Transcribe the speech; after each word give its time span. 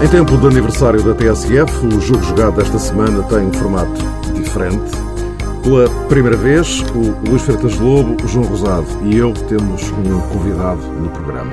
Em 0.00 0.06
tempo 0.08 0.36
do 0.36 0.46
aniversário 0.46 1.02
da 1.02 1.12
TSF, 1.12 1.86
o 1.86 2.00
jogo 2.00 2.22
jogado 2.22 2.54
desta 2.54 2.78
semana 2.78 3.20
tem 3.24 3.40
um 3.40 3.52
formato 3.52 4.00
diferente. 4.32 4.92
Pela 5.64 5.90
primeira 6.06 6.36
vez, 6.36 6.82
o 6.94 7.28
Luís 7.28 7.42
Freitas 7.42 7.76
Lobo, 7.80 8.16
o 8.22 8.28
João 8.28 8.46
Rosado 8.46 8.86
e 9.04 9.16
eu 9.16 9.34
temos 9.34 9.90
um 9.90 10.20
convidado 10.32 10.80
no 10.82 11.10
programa. 11.10 11.52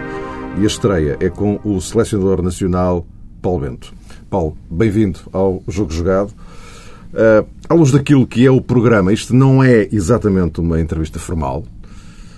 E 0.59 0.61
a 0.61 0.67
estreia 0.67 1.17
é 1.20 1.27
com 1.27 1.59
o 1.63 1.81
selecionador 1.81 2.43
nacional 2.43 3.03
Paulo 3.41 3.61
Bento. 3.61 3.91
Paulo, 4.29 4.55
bem-vindo 4.70 5.21
ao 5.34 5.63
Jogo 5.67 5.91
Jogado. 5.91 6.30
Uh, 6.30 7.48
à 7.67 7.73
luz 7.73 7.91
daquilo 7.91 8.27
que 8.27 8.45
é 8.45 8.52
o 8.52 8.62
programa, 8.62 9.12
isto 9.12 9.34
não 9.34 9.63
é 9.63 9.89
exatamente 9.91 10.59
uma 10.62 10.80
entrevista 10.80 11.17
formal. 11.17 11.63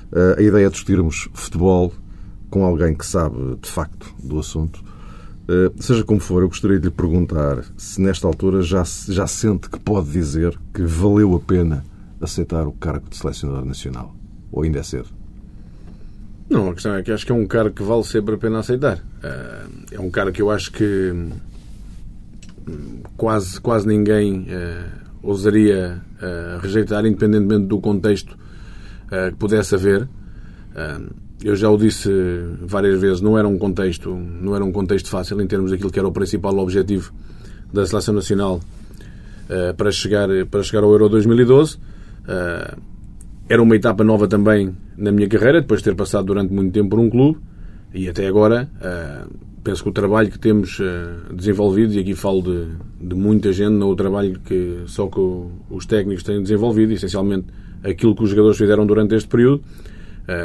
Uh, 0.09 0.39
a 0.39 0.41
ideia 0.41 0.67
é 0.67 0.69
discutirmos 0.69 1.27
futebol 1.33 1.91
com 2.49 2.63
alguém 2.63 2.95
que 2.95 3.05
sabe 3.05 3.57
de 3.61 3.69
facto 3.69 4.15
do 4.23 4.39
assunto. 4.39 4.86
Uh, 5.47 5.81
seja 5.81 6.03
como 6.03 6.19
for, 6.19 6.41
eu 6.41 6.49
gostaria 6.49 6.77
de 6.77 6.85
lhe 6.87 6.91
perguntar 6.91 7.63
se 7.77 8.01
nesta 8.01 8.27
altura 8.27 8.61
já, 8.61 8.83
já 9.07 9.25
sente 9.25 9.69
que 9.69 9.79
pode 9.79 10.11
dizer 10.11 10.59
que 10.73 10.81
valeu 10.83 11.33
a 11.35 11.39
pena 11.39 11.85
aceitar 12.19 12.67
o 12.67 12.73
cargo 12.73 13.09
de 13.09 13.15
selecionador 13.15 13.63
nacional. 13.63 14.13
Ou 14.51 14.63
ainda 14.63 14.79
é 14.79 14.83
cedo? 14.83 15.07
Não, 16.49 16.69
a 16.69 16.73
questão 16.73 16.95
é 16.95 17.01
que 17.01 17.11
acho 17.11 17.25
que 17.25 17.31
é 17.31 17.35
um 17.35 17.47
cargo 17.47 17.73
que 17.73 17.83
vale 17.83 18.03
sempre 18.03 18.35
a 18.35 18.37
pena 18.37 18.59
aceitar. 18.59 19.01
É 19.91 19.99
um 19.99 20.09
cargo 20.09 20.31
que 20.31 20.41
eu 20.41 20.49
acho 20.51 20.71
que 20.71 21.13
quase, 23.15 23.59
quase 23.61 23.87
ninguém 23.87 24.47
uh, 24.49 25.07
ousaria 25.21 26.01
rejeitar, 26.61 27.05
independentemente 27.05 27.67
do 27.67 27.79
contexto 27.79 28.37
que 29.29 29.35
pudesse 29.37 29.75
haver. 29.75 30.07
Eu 31.43 31.55
já 31.55 31.69
o 31.69 31.77
disse 31.77 32.09
várias 32.61 32.99
vezes, 32.99 33.21
não 33.21 33.37
era 33.37 33.47
um 33.47 33.57
contexto, 33.57 34.13
não 34.13 34.55
era 34.55 34.63
um 34.63 34.71
contexto 34.71 35.09
fácil 35.09 35.39
em 35.41 35.47
termos 35.47 35.71
daquilo 35.71 35.91
que 35.91 35.99
era 35.99 36.07
o 36.07 36.11
principal 36.11 36.57
objetivo 36.57 37.13
da 37.71 37.85
seleção 37.85 38.13
nacional 38.13 38.59
para 39.77 39.91
chegar 39.91 40.27
para 40.49 40.63
chegar 40.63 40.83
ao 40.83 40.91
Euro 40.91 41.09
2012. 41.09 41.77
era 43.47 43.61
uma 43.61 43.75
etapa 43.75 44.03
nova 44.03 44.27
também 44.27 44.75
na 44.97 45.11
minha 45.11 45.27
carreira, 45.27 45.61
depois 45.61 45.81
de 45.81 45.85
ter 45.85 45.95
passado 45.95 46.25
durante 46.25 46.51
muito 46.51 46.73
tempo 46.73 46.89
por 46.89 46.99
um 46.99 47.09
clube 47.09 47.37
e 47.93 48.09
até 48.09 48.27
agora 48.27 48.69
penso 49.67 49.83
que 49.83 49.89
o 49.89 49.91
trabalho 49.91 50.31
que 50.31 50.39
temos 50.39 50.79
uh, 50.79 51.33
desenvolvido, 51.35 51.93
e 51.93 51.99
aqui 51.99 52.15
falo 52.15 52.41
de, 52.41 52.67
de, 53.01 53.13
muita 53.13 53.51
gente, 53.51 53.71
não 53.71 53.89
o 53.89 53.95
trabalho 53.97 54.39
que 54.39 54.83
só 54.85 55.07
que 55.07 55.19
os 55.69 55.85
técnicos 55.85 56.23
têm 56.23 56.41
desenvolvido, 56.41 56.93
essencialmente 56.93 57.47
aquilo 57.83 58.15
que 58.15 58.23
os 58.23 58.29
jogadores 58.29 58.57
fizeram 58.57 58.87
durante 58.87 59.13
este 59.13 59.27
período, 59.27 59.61
uh, 59.61 59.96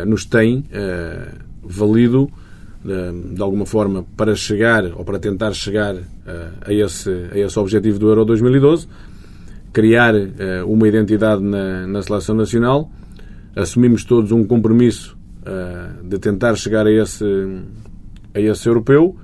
nos 0.06 0.24
tem 0.24 0.58
uh, 0.58 1.38
valido 1.62 2.30
de, 2.84 3.40
alguma 3.40 3.64
forma 3.64 4.04
para 4.16 4.34
chegar 4.34 4.84
ou 4.96 5.04
para 5.04 5.18
tentar 5.18 5.52
chegar 5.52 5.94
a, 6.66 6.72
esse, 6.72 7.10
a 7.32 7.38
esse 7.38 7.56
objetivo 7.58 7.96
do 7.98 8.08
Euro 8.08 8.24
2012, 8.24 8.88
criar 9.72 10.14
uma 10.66 10.88
identidade 10.88 11.40
na, 11.40 11.86
na 11.86 12.02
seleção 12.02 12.34
nacional, 12.34 12.90
assumimos 13.54 14.04
todos 14.04 14.32
um 14.32 14.44
compromisso 14.44 15.16
de 16.02 16.18
tentar 16.18 16.56
chegar 16.56 16.88
a 16.88 16.90
esse 16.90 17.24
a 18.34 18.40
esse 18.40 18.68
europeu 18.68 19.16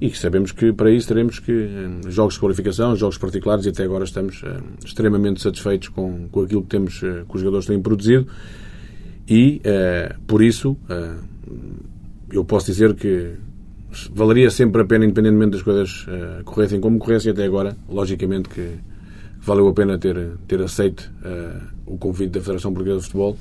e 0.00 0.10
sabemos 0.10 0.52
que 0.52 0.72
para 0.72 0.90
isso 0.90 1.08
teremos 1.08 1.38
que 1.38 1.52
eh, 1.52 2.10
jogos 2.10 2.34
de 2.34 2.40
qualificação, 2.40 2.96
jogos 2.96 3.16
particulares 3.16 3.64
e 3.64 3.68
até 3.68 3.84
agora 3.84 4.04
estamos 4.04 4.42
extremamente 4.84 5.40
satisfeitos 5.40 5.88
com, 5.88 6.28
com 6.30 6.42
aquilo 6.42 6.62
que 6.62 6.68
temos 6.68 6.98
que 6.98 7.34
os 7.34 7.40
jogadores 7.40 7.66
têm 7.66 7.80
produzido 7.80 8.26
e 9.28 9.60
uh, 9.64 10.20
por 10.26 10.42
isso 10.42 10.76
eu 12.30 12.44
posso 12.44 12.66
dizer 12.66 12.94
que 12.94 13.34
valeria 14.12 14.50
sempre 14.50 14.82
a 14.82 14.84
pena, 14.84 15.04
independentemente 15.04 15.52
das 15.52 15.62
coisas 15.62 16.04
corressem 16.44 16.80
como 16.80 16.98
corressem 16.98 17.30
até 17.30 17.44
agora, 17.44 17.76
logicamente 17.88 18.48
que 18.48 18.76
valeu 19.40 19.68
a 19.68 19.72
pena 19.72 19.98
ter, 19.98 20.32
ter 20.48 20.60
aceito 20.60 21.12
o 21.86 21.96
convite 21.96 22.30
da 22.30 22.40
Federação 22.40 22.72
Portuguesa 22.72 22.98
de 22.98 23.04
Futebol 23.04 23.38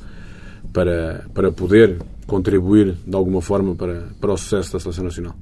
para, 0.72 1.26
para 1.34 1.52
poder 1.52 2.00
contribuir 2.28 2.96
de 3.06 3.16
alguma 3.16 3.42
forma 3.42 3.76
para, 3.76 4.10
para 4.20 4.34
o 4.34 4.38
sucesso 4.38 4.74
da 4.74 4.80
Seleção 4.80 5.04
Nacional. 5.04 5.36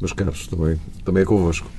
Mas 0.00 0.12
Carlos, 0.12 0.46
também, 0.48 0.80
também 1.04 1.22
é 1.22 1.26
convosco. 1.26 1.70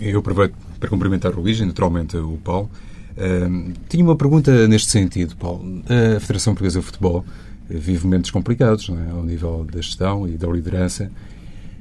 Eu 0.00 0.18
aproveito 0.18 0.54
para 0.80 0.88
cumprimentar 0.88 1.32
o 1.32 1.40
Luís 1.40 1.60
e 1.60 1.64
naturalmente 1.64 2.16
o 2.16 2.36
Paulo. 2.42 2.68
Tinha 3.88 4.04
uma 4.04 4.16
pergunta 4.16 4.66
neste 4.68 4.90
sentido, 4.90 5.36
Paulo. 5.36 5.82
A 6.16 6.20
Federação 6.20 6.54
Portuguesa 6.54 6.80
de 6.80 6.86
Futebol 6.86 7.24
vive 7.68 8.04
momentos 8.04 8.30
complicados 8.30 8.90
é? 8.90 9.10
ao 9.10 9.24
nível 9.24 9.66
da 9.70 9.80
gestão 9.80 10.28
e 10.28 10.36
da 10.36 10.48
liderança. 10.48 11.10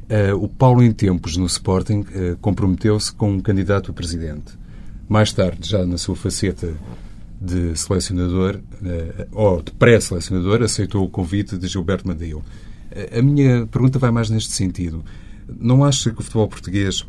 Uh, 0.09 0.35
o 0.35 0.47
Paulo, 0.49 0.83
em 0.83 0.91
tempos 0.91 1.37
no 1.37 1.45
Sporting, 1.45 2.01
uh, 2.01 2.37
comprometeu-se 2.41 3.13
com 3.13 3.31
um 3.31 3.39
candidato 3.39 3.91
a 3.91 3.93
presidente. 3.93 4.59
Mais 5.07 5.31
tarde, 5.31 5.69
já 5.69 5.85
na 5.85 5.97
sua 5.97 6.15
faceta 6.15 6.73
de 7.41 7.75
selecionador, 7.75 8.59
eh, 8.85 9.27
ou 9.31 9.61
de 9.63 9.71
pré-selecionador, 9.71 10.61
aceitou 10.61 11.03
o 11.03 11.09
convite 11.09 11.57
de 11.57 11.67
Gilberto. 11.67 12.09
Eh, 12.91 13.19
a 13.19 13.21
minha 13.21 13.65
pergunta 13.65 13.97
vai 13.97 14.11
mais 14.11 14.29
neste 14.29 14.53
sentido. 14.53 15.03
Não 15.59 15.83
acha 15.83 16.11
que 16.11 16.19
o 16.19 16.23
futebol 16.23 16.47
português 16.47 17.05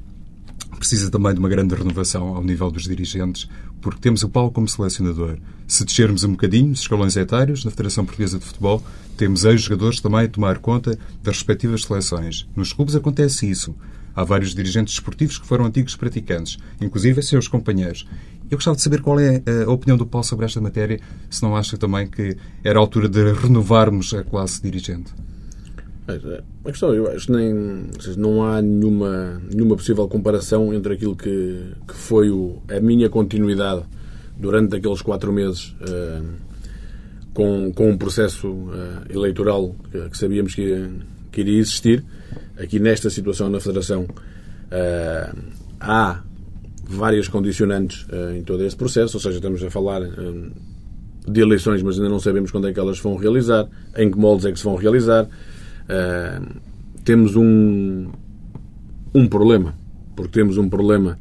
precisa 0.82 1.08
também 1.08 1.32
de 1.32 1.38
uma 1.38 1.48
grande 1.48 1.76
renovação 1.76 2.34
ao 2.34 2.42
nível 2.42 2.68
dos 2.68 2.82
dirigentes, 2.82 3.48
porque 3.80 4.00
temos 4.00 4.24
o 4.24 4.28
Paulo 4.28 4.50
como 4.50 4.68
selecionador. 4.68 5.38
Se 5.68 5.84
descermos 5.84 6.24
um 6.24 6.32
bocadinho 6.32 6.72
os 6.72 6.80
escalões 6.80 7.16
etários 7.16 7.64
na 7.64 7.70
Federação 7.70 8.04
Portuguesa 8.04 8.36
de 8.36 8.44
Futebol, 8.44 8.82
temos 9.16 9.44
ex-jogadores 9.44 10.00
também 10.00 10.22
a 10.22 10.28
tomar 10.28 10.58
conta 10.58 10.98
das 11.22 11.36
respectivas 11.36 11.84
seleções. 11.84 12.48
Nos 12.56 12.72
clubes 12.72 12.96
acontece 12.96 13.48
isso. 13.48 13.72
Há 14.12 14.24
vários 14.24 14.56
dirigentes 14.56 14.94
esportivos 14.94 15.38
que 15.38 15.46
foram 15.46 15.66
antigos 15.66 15.94
praticantes, 15.94 16.58
inclusive 16.80 17.22
seus 17.22 17.46
companheiros. 17.46 18.04
Eu 18.50 18.56
gostava 18.58 18.76
de 18.76 18.82
saber 18.82 19.02
qual 19.02 19.20
é 19.20 19.40
eh, 19.46 19.62
a 19.64 19.70
opinião 19.70 19.96
do 19.96 20.04
Paulo 20.04 20.26
sobre 20.26 20.46
esta 20.46 20.60
matéria, 20.60 20.98
se 21.30 21.44
não 21.44 21.56
acha 21.56 21.78
também 21.78 22.08
que 22.08 22.36
era 22.64 22.80
a 22.80 22.82
altura 22.82 23.08
de 23.08 23.32
renovarmos 23.34 24.12
a 24.14 24.24
classe 24.24 24.60
dirigente. 24.60 25.14
Eh, 26.08 26.42
a 26.64 26.70
questão, 26.70 26.94
eu 26.94 27.10
acho 27.10 27.26
que 27.26 27.32
nem, 27.32 27.90
não 28.16 28.44
há 28.44 28.60
nenhuma, 28.60 29.40
nenhuma 29.52 29.76
possível 29.76 30.08
comparação 30.08 30.74
entre 30.74 30.94
aquilo 30.94 31.14
que, 31.16 31.64
que 31.86 31.94
foi 31.94 32.30
o, 32.30 32.60
a 32.68 32.80
minha 32.80 33.08
continuidade 33.08 33.82
durante 34.36 34.76
aqueles 34.76 35.02
quatro 35.02 35.32
meses 35.32 35.74
uh, 35.82 36.24
com, 37.32 37.72
com 37.72 37.90
um 37.90 37.96
processo 37.96 38.48
uh, 38.48 38.72
eleitoral 39.10 39.74
que, 39.90 40.10
que, 40.10 40.18
sabíamos 40.18 40.54
que, 40.54 40.88
que 41.30 41.40
iria 41.40 41.58
existir. 41.58 42.04
Aqui 42.58 42.78
nesta 42.78 43.08
situação 43.08 43.48
na 43.48 43.60
Federação 43.60 44.02
uh, 44.04 45.38
há 45.80 46.22
várias 46.84 47.28
condicionantes 47.28 48.06
em 48.36 48.42
todo 48.42 48.64
este 48.64 48.76
processo, 48.76 49.16
ou 49.16 49.20
seja, 49.20 49.36
estamos 49.36 49.62
a 49.62 49.70
falar 49.70 50.02
de 51.26 51.40
eleições, 51.40 51.82
mas 51.82 51.96
ainda 51.96 52.10
não 52.10 52.20
sabemos 52.20 52.50
quando 52.50 52.68
é 52.68 52.72
que 52.72 52.78
elas 52.78 52.98
vão 52.98 53.16
realizar, 53.16 53.66
em 53.96 54.10
que 54.10 54.18
moldes 54.18 54.44
é 54.44 54.52
que 54.52 54.58
se 54.58 54.64
vão 54.64 54.74
realizar. 54.74 55.26
Uh, 55.84 56.60
temos 57.04 57.36
um, 57.36 58.10
um 59.14 59.26
problema, 59.28 59.74
porque 60.14 60.32
temos 60.32 60.58
um 60.58 60.68
problema 60.68 61.18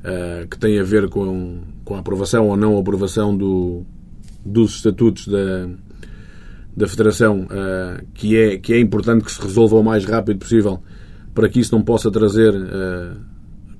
uh, 0.00 0.48
que 0.48 0.58
tem 0.58 0.78
a 0.78 0.82
ver 0.82 1.08
com, 1.08 1.60
com 1.84 1.94
a 1.94 1.98
aprovação 1.98 2.48
ou 2.48 2.56
não 2.56 2.78
aprovação 2.78 3.36
do, 3.36 3.84
dos 4.44 4.76
estatutos 4.76 5.28
da, 5.28 5.68
da 6.76 6.86
Federação, 6.86 7.46
que, 8.14 8.36
é, 8.36 8.56
que 8.56 8.72
é 8.72 8.80
importante 8.80 9.24
que 9.24 9.32
se 9.32 9.40
resolva 9.42 9.76
o 9.76 9.82
mais 9.82 10.04
rápido 10.04 10.38
possível 10.38 10.80
para 11.34 11.48
que 11.48 11.60
isso 11.60 11.74
não 11.74 11.82
possa 11.82 12.10
trazer 12.10 12.54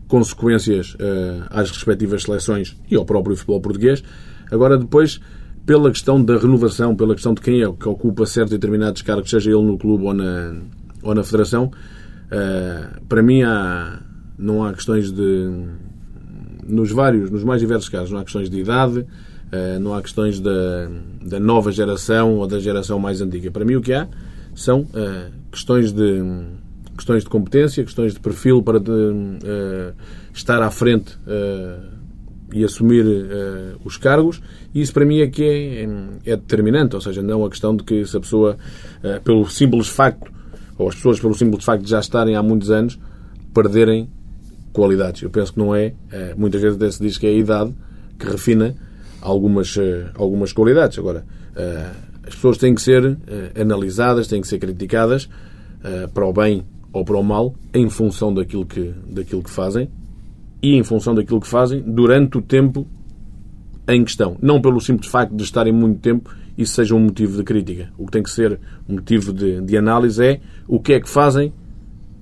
consequências 0.08 0.94
uh, 0.94 1.44
às 1.50 1.70
respectivas 1.70 2.22
seleções 2.22 2.76
e 2.90 2.96
ao 2.96 3.04
próprio 3.04 3.36
futebol 3.36 3.60
português. 3.60 4.02
Agora, 4.50 4.76
depois, 4.78 5.20
pela 5.68 5.90
questão 5.90 6.24
da 6.24 6.38
renovação, 6.38 6.96
pela 6.96 7.12
questão 7.12 7.34
de 7.34 7.42
quem 7.42 7.62
é 7.62 7.70
que 7.70 7.86
ocupa 7.86 8.24
certos 8.24 8.54
e 8.54 8.56
determinados 8.56 9.02
cargos, 9.02 9.28
seja 9.28 9.50
ele 9.50 9.60
no 9.60 9.76
clube 9.76 10.02
ou 10.02 10.14
na, 10.14 10.54
ou 11.02 11.14
na 11.14 11.22
federação, 11.22 11.66
uh, 11.66 13.04
para 13.06 13.22
mim 13.22 13.42
há, 13.42 14.00
não 14.38 14.64
há 14.64 14.72
questões 14.72 15.12
de. 15.12 15.66
Nos 16.66 16.90
vários, 16.90 17.30
nos 17.30 17.44
mais 17.44 17.60
diversos 17.60 17.90
casos, 17.90 18.10
não 18.10 18.18
há 18.18 18.24
questões 18.24 18.48
de 18.48 18.58
idade, 18.58 19.00
uh, 19.00 19.78
não 19.78 19.92
há 19.92 20.00
questões 20.00 20.40
da, 20.40 20.88
da 21.20 21.38
nova 21.38 21.70
geração 21.70 22.36
ou 22.36 22.46
da 22.46 22.58
geração 22.58 22.98
mais 22.98 23.20
antiga. 23.20 23.50
Para 23.50 23.66
mim, 23.66 23.74
o 23.74 23.82
que 23.82 23.92
há 23.92 24.08
são 24.54 24.86
questões 25.52 25.92
de 25.92 26.22
questões 26.96 27.24
de 27.24 27.28
competência, 27.28 27.84
questões 27.84 28.14
de 28.14 28.20
perfil 28.20 28.62
para 28.62 28.80
de, 28.80 28.90
uh, 28.90 29.94
estar 30.32 30.62
à 30.62 30.70
frente 30.70 31.14
uh, 31.26 31.97
e 32.52 32.64
assumir 32.64 33.04
uh, 33.04 33.78
os 33.84 33.96
cargos, 33.96 34.40
e 34.74 34.80
isso 34.80 34.92
para 34.92 35.04
mim 35.04 35.20
é 35.20 35.26
que 35.26 35.42
é, 35.44 36.30
é, 36.32 36.36
determinante, 36.36 36.94
ou 36.94 37.00
seja, 37.00 37.22
não 37.22 37.44
a 37.44 37.50
questão 37.50 37.76
de 37.76 37.84
que 37.84 38.04
se 38.06 38.16
a 38.16 38.20
pessoa, 38.20 38.56
pelo 39.24 39.48
simples 39.48 39.88
facto, 39.88 40.30
ou 40.76 40.88
as 40.88 40.94
pessoas 40.94 41.18
pelo 41.18 41.34
simples 41.34 41.64
facto 41.64 41.84
de 41.84 41.90
já 41.90 42.00
estarem 42.00 42.36
há 42.36 42.42
muitos 42.42 42.70
anos, 42.70 42.98
perderem 43.52 44.08
qualidades. 44.72 45.22
Eu 45.22 45.30
penso 45.30 45.52
que 45.52 45.58
não 45.58 45.74
é, 45.74 45.94
muitas 46.36 46.60
vezes 46.60 46.76
até 46.76 46.90
se 46.90 47.02
diz 47.02 47.18
que 47.18 47.26
é 47.26 47.30
a 47.30 47.32
idade 47.32 47.74
que 48.18 48.26
refina 48.26 48.76
algumas, 49.20 49.76
algumas 50.14 50.52
qualidades. 50.52 50.98
Agora, 50.98 51.24
as 52.26 52.34
pessoas 52.34 52.58
têm 52.58 52.74
que 52.74 52.82
ser 52.82 53.18
analisadas, 53.60 54.28
têm 54.28 54.40
que 54.40 54.46
ser 54.46 54.58
criticadas 54.58 55.28
para 56.14 56.26
o 56.26 56.32
bem 56.32 56.64
ou 56.92 57.04
para 57.04 57.16
o 57.16 57.22
mal 57.22 57.54
em 57.74 57.88
função 57.90 58.32
daquilo 58.32 58.64
que, 58.64 58.92
daquilo 59.08 59.42
que 59.42 59.50
fazem 59.50 59.90
e 60.62 60.74
em 60.74 60.82
função 60.82 61.14
daquilo 61.14 61.40
que 61.40 61.48
fazem 61.48 61.82
durante 61.82 62.38
o 62.38 62.42
tempo 62.42 62.86
em 63.88 64.04
questão. 64.04 64.36
Não 64.42 64.60
pelo 64.60 64.80
simples 64.80 65.10
facto 65.10 65.34
de 65.34 65.42
estarem 65.42 65.72
muito 65.72 66.00
tempo 66.00 66.30
isso 66.58 66.74
seja 66.74 66.92
um 66.96 66.98
motivo 66.98 67.36
de 67.36 67.44
crítica. 67.44 67.88
O 67.96 68.04
que 68.04 68.10
tem 68.10 68.22
que 68.22 68.30
ser 68.30 68.58
um 68.88 68.94
motivo 68.94 69.32
de, 69.32 69.60
de 69.60 69.76
análise 69.76 70.22
é 70.22 70.40
o 70.66 70.80
que 70.80 70.94
é 70.94 71.00
que 71.00 71.08
fazem 71.08 71.52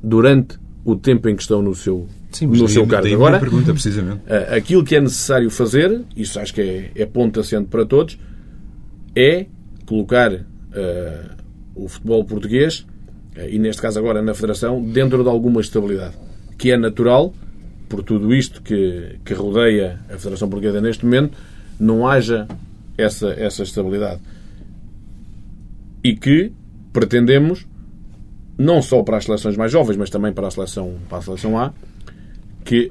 durante 0.03 0.59
o 0.85 0.95
tempo 0.95 1.27
em 1.31 1.35
que 1.35 1.41
estão 1.41 1.63
no 1.63 1.75
seu, 1.75 2.07
Sim, 2.31 2.47
no 2.49 2.69
seu 2.69 2.87
cargo. 2.87 3.13
Agora, 3.15 3.41
pergunta, 3.41 3.73
precisamente. 3.73 4.21
Eh, 4.27 4.57
aquilo 4.57 4.85
que 4.85 4.95
é 4.95 5.01
necessário 5.01 5.51
fazer, 5.51 6.03
isso 6.15 6.39
acho 6.39 6.53
que 6.53 6.61
é, 6.61 6.91
é 6.95 7.07
ponto 7.07 7.41
assente 7.41 7.69
para 7.69 7.87
todos, 7.87 8.19
é 9.17 9.47
colocar 9.87 10.33
uh, 10.33 10.45
o 11.75 11.89
futebol 11.89 12.23
português, 12.25 12.87
uh, 13.37 13.49
e 13.49 13.59
neste 13.59 13.81
caso 13.81 13.99
agora 13.99 14.21
na 14.21 14.35
Federação, 14.35 14.83
dentro 14.83 15.23
de 15.23 15.29
alguma 15.31 15.63
estabilidade, 15.63 16.15
que 16.59 16.71
é 16.71 16.77
natural, 16.77 17.33
por 17.89 18.03
tudo 18.03 18.35
isto 18.35 18.63
que, 18.63 19.19
que 19.25 19.35
rodeia 19.35 20.01
a 20.09 20.17
Federação 20.17 20.49
Portuguesa 20.49 20.81
neste 20.81 21.05
momento, 21.05 21.37
não 21.79 22.07
haja 22.07 22.47
essa, 22.97 23.29
essa 23.29 23.63
estabilidade. 23.63 24.21
E 26.03 26.15
que 26.17 26.53
pretendemos, 26.93 27.67
não 28.59 28.81
só 28.81 29.03
para 29.03 29.19
as 29.19 29.25
seleções 29.25 29.57
mais 29.57 29.71
jovens, 29.71 29.97
mas 29.97 30.11
também 30.11 30.33
para 30.33 30.49
a 30.49 30.51
seleção, 30.51 30.95
para 31.09 31.19
a 31.19 31.23
seleção 31.23 31.59
A, 31.59 31.73
que 32.65 32.91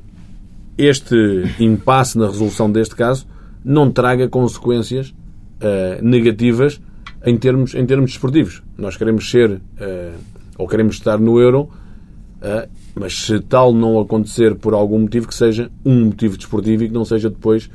este 0.77 1.15
impasse 1.59 2.17
na 2.17 2.27
resolução 2.27 2.71
deste 2.71 2.95
caso 2.95 3.27
não 3.63 3.91
traga 3.91 4.27
consequências 4.27 5.09
uh, 5.09 6.03
negativas 6.03 6.79
em 7.25 7.37
termos, 7.37 7.73
em 7.73 7.85
termos 7.85 8.11
desportivos. 8.11 8.61
Nós 8.77 8.95
queremos 8.95 9.29
ser, 9.29 9.51
uh, 9.51 9.59
ou 10.57 10.67
queremos 10.67 10.95
estar 10.95 11.17
no 11.17 11.39
euro, 11.39 11.69
uh, 12.41 12.69
mas 12.95 13.25
se 13.25 13.39
tal 13.41 13.73
não 13.73 13.99
acontecer 13.99 14.55
por 14.55 14.73
algum 14.73 14.99
motivo, 14.99 15.27
que 15.27 15.35
seja 15.35 15.69
um 15.83 16.05
motivo 16.05 16.37
desportivo 16.37 16.83
e 16.83 16.87
que 16.87 16.93
não 16.93 17.05
seja 17.05 17.29
depois 17.29 17.69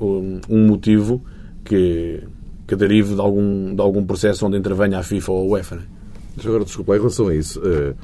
um, 0.00 0.40
um 0.48 0.66
motivo 0.66 1.22
que, 1.64 2.22
que 2.66 2.74
derive 2.74 3.14
de 3.14 3.20
algum, 3.20 3.74
de 3.74 3.80
algum 3.80 4.04
processo 4.04 4.46
onde 4.46 4.56
intervenha 4.56 4.98
a 4.98 5.02
FIFA 5.02 5.32
ou 5.32 5.38
a 5.38 5.52
UEFA. 5.56 5.76
Né? 5.76 5.82
Agora, 6.44 6.64
desculpa, 6.64 6.94
em 6.96 6.98
relação 6.98 7.28
a 7.28 7.34
isso, 7.34 7.60
uh, 7.60 7.94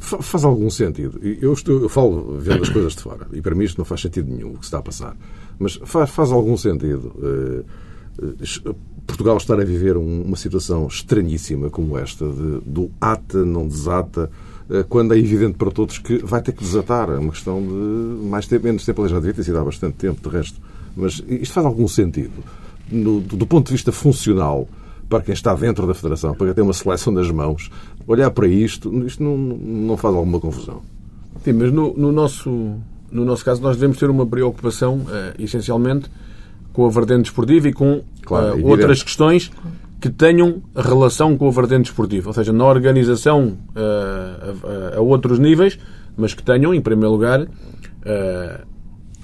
faz 0.00 0.44
algum 0.44 0.70
sentido. 0.70 1.20
Eu, 1.22 1.52
estou, 1.52 1.80
eu 1.80 1.88
falo 1.88 2.38
vendo 2.38 2.62
as 2.62 2.68
coisas 2.68 2.94
de 2.94 3.02
fora, 3.02 3.26
e 3.32 3.40
para 3.40 3.54
mim 3.54 3.64
isto 3.64 3.78
não 3.78 3.84
faz 3.84 4.00
sentido 4.00 4.30
nenhum 4.30 4.50
o 4.50 4.54
que 4.54 4.60
se 4.60 4.66
está 4.66 4.78
a 4.78 4.82
passar. 4.82 5.16
Mas 5.58 5.78
faz, 5.84 6.10
faz 6.10 6.32
algum 6.32 6.56
sentido 6.56 7.14
uh, 7.18 8.74
Portugal 9.06 9.36
estar 9.36 9.60
a 9.60 9.64
viver 9.64 9.96
um, 9.96 10.22
uma 10.22 10.36
situação 10.36 10.86
estranhíssima 10.86 11.70
como 11.70 11.98
esta, 11.98 12.26
de, 12.26 12.60
do 12.64 12.90
ata, 13.00 13.44
não 13.44 13.66
desata, 13.66 14.30
quando 14.88 15.14
é 15.14 15.18
evidente 15.18 15.56
para 15.58 15.70
todos 15.70 15.98
que 15.98 16.18
vai 16.18 16.40
ter 16.40 16.52
que 16.52 16.62
desatar. 16.62 17.10
É 17.10 17.18
uma 17.18 17.32
questão 17.32 17.60
de 17.60 18.28
mais 18.28 18.46
tempo, 18.46 18.66
menos 18.66 18.84
tempo. 18.84 19.06
Já 19.08 19.16
devia 19.16 19.34
ter 19.34 19.44
sido 19.44 19.58
há 19.58 19.64
bastante 19.64 19.94
tempo, 19.94 20.28
de 20.28 20.36
resto. 20.36 20.60
Mas 20.96 21.22
isto 21.28 21.52
faz 21.52 21.66
algum 21.66 21.88
sentido? 21.88 22.44
No, 22.90 23.20
do 23.20 23.46
ponto 23.46 23.66
de 23.66 23.72
vista 23.72 23.92
funcional, 23.92 24.68
para 25.08 25.22
quem 25.22 25.34
está 25.34 25.54
dentro 25.54 25.86
da 25.86 25.94
Federação, 25.94 26.34
para 26.34 26.46
quem 26.46 26.54
tem 26.54 26.64
uma 26.64 26.72
seleção 26.72 27.12
das 27.12 27.30
mãos, 27.30 27.70
olhar 28.06 28.30
para 28.30 28.46
isto, 28.46 28.92
isto 29.06 29.22
não, 29.22 29.36
não 29.36 29.96
faz 29.96 30.14
alguma 30.14 30.38
confusão? 30.38 30.82
Sim, 31.44 31.54
mas 31.54 31.72
no, 31.72 31.94
no 31.96 32.12
nosso, 32.12 32.50
no 33.10 33.24
nosso 33.24 33.44
caso 33.44 33.60
nós 33.60 33.76
devemos 33.76 33.98
ter 33.98 34.08
uma 34.08 34.26
preocupação, 34.26 34.98
uh, 34.98 35.34
essencialmente, 35.38 36.10
com 36.72 36.86
a 36.86 36.90
vertente 36.90 37.26
esportiva 37.26 37.68
e 37.68 37.72
com 37.72 38.02
claro, 38.22 38.56
uh, 38.56 38.66
outras 38.66 39.02
questões 39.02 39.50
que 40.00 40.08
tenham 40.08 40.62
relação 40.74 41.36
com 41.36 41.46
a 41.46 41.50
vertente 41.50 41.86
esportiva, 41.86 42.30
ou 42.30 42.32
seja, 42.32 42.52
na 42.52 42.64
organização 42.64 43.58
uh, 43.76 44.94
a, 44.94 44.96
a, 44.96 45.00
outros 45.00 45.38
níveis, 45.38 45.78
mas 46.16 46.32
que 46.32 46.42
tenham, 46.42 46.74
em 46.74 46.80
primeiro 46.80 47.12
lugar, 47.12 47.46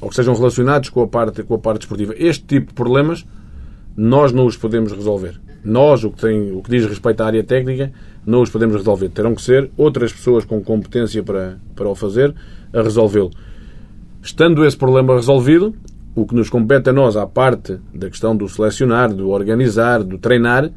ou 0.01 0.09
que 0.09 0.15
sejam 0.15 0.35
relacionados 0.35 0.91
com 0.91 1.03
a 1.03 1.09
parte, 1.09 1.43
com 1.43 1.55
a 1.55 1.59
parte 1.59 1.83
esportiva. 1.83 2.15
Este 2.17 2.45
tipo 2.45 2.69
de 2.69 2.75
problemas 2.75 3.27
nós 3.97 4.31
não 4.33 4.47
os 4.47 4.57
podemos 4.57 4.93
resolver. 4.93 5.41
Nós, 5.65 6.05
o 6.05 6.11
que, 6.11 6.21
tem, 6.21 6.53
o 6.53 6.63
que 6.63 6.71
diz 6.71 6.85
respeito 6.85 7.23
à 7.23 7.27
área 7.27 7.43
técnica, 7.43 7.91
não 8.25 8.43
os 8.43 8.51
podemos 8.51 8.77
resolver. 8.77 9.09
Terão 9.09 9.35
que 9.35 9.43
ser 9.43 9.71
outras 9.77 10.13
pessoas 10.13 10.45
com 10.45 10.63
competência 10.63 11.23
para, 11.23 11.59
para 11.75 11.89
o 11.89 11.95
fazer 11.95 12.35
a 12.73 12.83
resolvê-lo. 12.83 13.31
Estando 14.23 14.65
esse 14.65 14.77
problema 14.77 15.15
resolvido, 15.15 15.75
o 16.17 16.27
que 16.27 16.35
nos 16.35 16.49
compete 16.49 16.89
a 16.89 16.93
nós, 16.95 17.15
à 17.15 17.27
parte 17.27 17.79
da 17.95 18.09
questão 18.09 18.35
do 18.35 18.49
selecionar, 18.49 19.13
do 19.13 19.29
organizar, 19.29 20.03
do 20.03 20.17
treinar, 20.17 20.71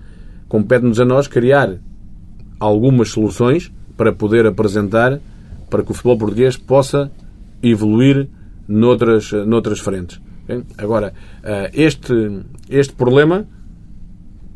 compete-nos 0.50 1.00
a 1.00 1.06
nós 1.06 1.27
criar 1.27 1.77
algumas 2.59 3.09
soluções 3.09 3.71
para 3.95 4.12
poder 4.12 4.45
apresentar 4.45 5.19
para 5.69 5.81
que 5.81 5.91
o 5.91 5.94
futebol 5.94 6.18
português 6.18 6.57
possa 6.57 7.09
evoluir 7.63 8.27
noutras, 8.68 9.31
noutras 9.31 9.80
frentes. 9.80 10.19
Agora, 10.77 11.13
eh, 11.44 11.71
este, 11.74 12.41
este 12.69 12.94
problema 12.94 13.47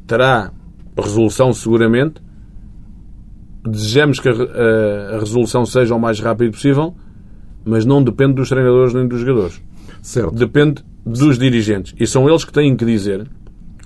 terá 0.05 0.51
resolução 0.97 1.53
seguramente. 1.53 2.21
Desejamos 3.65 4.19
que 4.19 4.27
a, 4.27 4.33
a, 5.15 5.19
resolução 5.19 5.65
seja 5.65 5.95
o 5.95 5.99
mais 5.99 6.19
rápido 6.19 6.51
possível, 6.51 6.93
mas 7.63 7.85
não 7.85 8.03
depende 8.03 8.33
dos 8.33 8.49
treinadores 8.49 8.93
nem 8.93 9.07
dos 9.07 9.21
jogadores. 9.21 9.61
Certo. 10.03 10.35
Depende 10.35 10.83
dos 11.05 11.39
dirigentes. 11.39 11.95
E 11.97 12.05
são 12.05 12.29
eles 12.29 12.43
que 12.43 12.51
têm 12.51 12.75
que 12.75 12.83
dizer, 12.85 13.25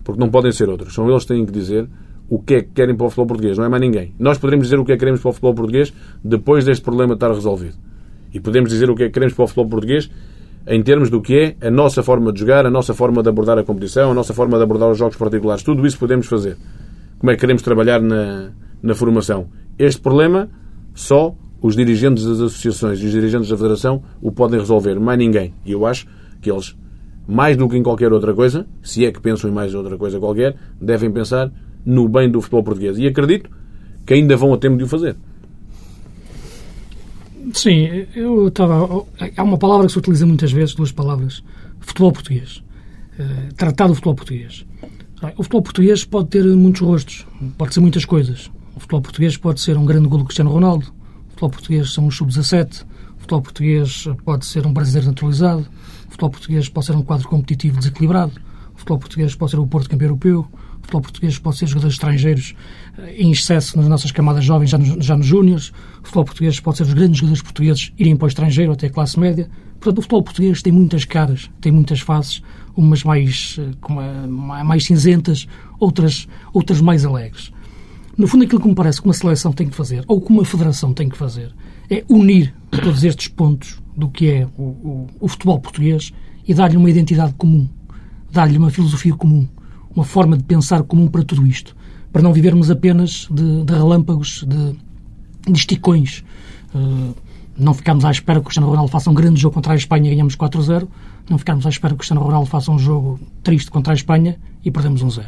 porque 0.04 0.20
não 0.20 0.30
podem 0.30 0.52
ser 0.52 0.68
outros, 0.68 0.94
são 0.94 1.08
eles 1.10 1.24
que 1.24 1.30
têm 1.30 1.46
que 1.46 1.52
dizer 1.52 1.88
o 2.28 2.40
que 2.40 2.56
é 2.56 2.62
que 2.62 2.70
querem 2.74 2.96
para 2.96 3.06
o 3.06 3.10
futebol 3.10 3.28
português, 3.28 3.58
não 3.58 3.64
é 3.64 3.70
mais 3.70 3.80
ninguém. 3.80 4.14
Nós 4.20 4.38
poderemos 4.38 4.66
dizer 4.66 4.80
o 4.80 4.84
que 4.84 4.92
é 4.92 4.96
que 4.96 5.00
queremos 5.00 5.22
para 5.22 5.30
o 5.30 5.32
futebol 5.32 5.54
português 5.54 5.94
depois 6.24 6.66
deste 6.66 6.84
problema 6.84 7.14
estar 7.14 7.32
resolvido. 7.32 7.76
E 8.34 8.40
podemos 8.40 8.72
dizer 8.72 8.90
o 8.90 8.96
que 8.96 9.04
é 9.04 9.06
que 9.06 9.14
queremos 9.14 9.36
para 9.36 9.46
o 9.46 9.48
futebol 9.48 9.70
português 9.70 10.10
em 10.68 10.84
termos 10.84 11.10
do 11.10 11.22
que 11.22 11.56
é 11.62 11.68
a 11.68 11.72
nossa 11.72 12.04
forma 12.04 12.34
de 12.34 12.42
jogar, 12.42 12.66
a 12.66 12.70
nossa 12.70 12.94
forma 12.94 13.24
de 13.24 13.30
abordar 13.30 13.58
a 13.58 13.64
competição, 13.64 14.12
a 14.12 14.14
nossa 14.14 14.34
forma 14.34 14.58
de 14.58 14.64
abordar 14.64 14.90
os 14.90 14.98
jogos 14.98 15.16
particulares. 15.16 15.64
Tudo 15.64 15.86
isso 15.88 15.98
podemos 15.98 16.26
fazer. 16.26 16.58
Como 17.20 17.32
é 17.32 17.36
que 17.36 17.42
queremos 17.42 17.62
trabalhar 17.62 18.02
na, 18.02 18.50
na 18.82 18.94
formação? 18.94 19.48
Este 19.80 20.02
problema 20.02 20.50
só 20.94 21.34
os 21.62 21.76
dirigentes 21.76 22.26
das 22.26 22.40
associações 22.40 23.00
e 23.00 23.06
os 23.06 23.12
dirigentes 23.12 23.50
da 23.50 23.58
Federação 23.58 24.04
o 24.22 24.32
podem 24.32 24.60
resolver. 24.60 25.00
Mais 25.00 25.18
ninguém. 25.18 25.54
E 25.66 25.72
eu 25.72 25.86
acho 25.86 26.08
que 26.42 26.52
eles, 26.52 26.76
mais 27.28 27.58
do 27.58 27.68
que 27.68 27.78
em 27.78 27.84
qualquer 27.84 28.14
outra 28.14 28.34
coisa, 28.34 28.68
se 28.82 29.06
é 29.06 29.12
que 29.12 29.20
pensam 29.20 29.50
em 29.50 29.54
mais 29.54 29.74
outra 29.74 29.98
coisa 29.98 30.20
qualquer, 30.20 30.56
devem 30.80 31.12
pensar 31.12 31.52
no 31.86 32.08
bem 32.08 32.30
do 32.30 32.42
futebol 32.42 32.64
português. 32.64 32.98
E 32.98 33.08
acredito 33.08 33.50
que 34.06 34.14
ainda 34.14 34.36
vão 34.38 34.54
a 34.54 34.58
tempo 34.58 34.78
de 34.78 34.84
o 34.84 34.88
fazer. 34.88 35.16
Sim, 37.54 38.06
eu 38.16 38.50
estava. 38.50 39.06
Há 39.36 39.44
uma 39.44 39.58
palavra 39.58 39.88
que 39.88 39.94
se 39.94 40.00
utiliza 40.00 40.26
muitas 40.26 40.52
vezes, 40.52 40.76
duas 40.76 40.92
palavras: 40.92 41.44
futebol 41.80 42.12
português. 42.12 42.64
Uh, 43.18 43.54
tratar 43.56 43.88
do 43.88 43.96
futebol 43.96 44.16
português. 44.16 44.66
O 45.38 45.44
futebol 45.44 45.64
português 45.64 46.06
pode 46.06 46.30
ter 46.30 46.44
muitos 46.44 46.82
rostos, 46.82 47.26
pode 47.58 47.74
ser 47.74 47.80
muitas 47.80 48.06
coisas. 48.06 48.52
O 48.76 48.80
futebol 48.80 49.02
português 49.02 49.36
pode 49.36 49.60
ser 49.62 49.76
um 49.76 49.86
grande 49.86 50.08
gol 50.08 50.20
do 50.20 50.26
Cristiano 50.26 50.52
Ronaldo, 50.52 50.94
futebol 51.38 51.50
português 51.52 51.94
são 51.94 52.08
os 52.08 52.18
sub-17, 52.18 52.84
o 53.16 53.20
futebol 53.20 53.42
português 53.44 54.08
pode 54.26 54.46
ser 54.46 54.66
um 54.66 54.74
brasileiro 54.74 55.08
naturalizado, 55.08 55.68
o 56.08 56.12
futebol 56.12 56.32
português 56.32 56.68
pode 56.68 56.88
ser 56.88 56.96
um 56.96 57.04
quadro 57.04 57.28
competitivo 57.28 57.78
desequilibrado, 57.78 58.34
o 58.74 58.78
futebol 58.78 58.98
português 58.98 59.36
pode 59.36 59.52
ser 59.52 59.60
o 59.60 59.68
Porto 59.68 59.88
campeão 59.88 60.08
europeu, 60.08 60.40
o 60.40 60.80
futebol 60.82 61.02
português 61.02 61.38
pode 61.38 61.58
ser 61.58 61.68
jogadores 61.68 61.94
estrangeiros 61.94 62.56
eh, 62.98 63.16
em 63.18 63.32
excesso 63.32 63.78
nas 63.78 63.88
nossas 63.88 64.12
camadas 64.12 64.44
jovens, 64.44 64.72
já 64.72 64.78
nos, 64.80 65.06
já 65.06 65.16
nos 65.16 65.26
júniores. 65.28 65.70
O 66.02 66.06
futebol 66.06 66.26
português 66.26 66.60
pode 66.60 66.78
ser 66.78 66.84
os 66.84 66.94
grandes 66.94 67.18
jogadores 67.20 67.44
portugueses 67.44 67.92
irem 68.00 68.16
para 68.16 68.26
o 68.26 68.28
estrangeiro, 68.28 68.72
até 68.72 68.88
a 68.88 68.90
classe 68.90 69.20
média. 69.20 69.50
Portanto, 69.80 69.98
o 70.00 70.02
futebol 70.02 70.24
português 70.24 70.62
tem 70.62 70.72
muitas 70.74 71.06
caras, 71.06 71.52
tem 71.62 71.72
muitas 71.72 72.00
faces, 72.00 72.42
umas 72.76 73.04
mais, 73.04 73.60
eh, 73.60 74.28
mais 74.28 74.86
cinzentas, 74.86 75.48
outras, 75.80 76.28
outras 76.54 76.82
mais 76.82 77.06
alegres. 77.06 77.52
No 78.18 78.28
fundo, 78.28 78.46
aquilo 78.46 78.62
que 78.62 78.68
me 78.68 78.76
parece 78.76 79.00
que 79.00 79.08
uma 79.08 79.14
seleção 79.14 79.52
tem 79.52 79.68
que 79.68 79.76
fazer, 79.76 80.04
ou 80.08 80.20
que 80.20 80.32
uma 80.32 80.44
federação 80.44 80.94
tem 80.94 81.08
que 81.08 81.18
fazer, 81.18 81.54
é 81.90 82.04
unir 82.10 82.54
todos 82.72 83.04
estes 83.04 83.28
pontos 83.28 83.80
do 83.96 84.10
que 84.10 84.30
é 84.30 84.48
o, 84.58 84.64
o, 84.64 85.08
o 85.20 85.28
futebol 85.28 85.60
português 85.60 86.12
e 86.48 86.54
dar-lhe 86.54 86.78
uma 86.78 86.90
identidade 86.90 87.34
comum, 87.36 87.68
dar-lhe 88.32 88.58
uma 88.58 88.72
filosofia 88.72 89.14
comum, 89.16 89.48
uma 89.96 90.04
forma 90.04 90.38
de 90.38 90.44
pensar 90.44 90.84
comum 90.84 91.08
para 91.08 91.24
tudo 91.24 91.46
isto 91.46 91.76
para 92.12 92.22
não 92.22 92.34
vivermos 92.34 92.72
apenas 92.72 93.28
de, 93.30 93.64
de 93.64 93.74
relâmpagos, 93.74 94.44
de, 94.48 94.76
de 95.52 95.60
esticões. 95.60 96.24
Uh, 96.74 97.14
não 97.56 97.76
ficarmos 97.76 98.06
à 98.06 98.12
espera 98.12 98.40
que 98.40 98.42
o 98.42 98.46
Cristiano 98.46 98.70
Ronaldo 98.70 98.92
faça 98.92 99.10
um 99.10 99.14
grande 99.14 99.40
jogo 99.40 99.54
contra 99.54 99.74
a 99.74 99.76
Espanha 99.76 100.08
e 100.08 100.16
ganhamos 100.16 100.36
4-0. 100.36 100.88
Não 101.30 101.38
ficarmos 101.38 101.66
à 101.66 101.70
espera 101.70 101.92
que 101.92 101.96
o 101.96 101.98
Cristiano 101.98 102.22
Ronaldo 102.22 102.48
faça 102.48 102.72
um 102.72 102.80
jogo 102.80 103.20
triste 103.44 103.70
contra 103.70 103.94
a 103.94 103.96
Espanha 103.96 104.40
e 104.64 104.72
perdemos 104.72 105.04
1-0. 105.04 105.26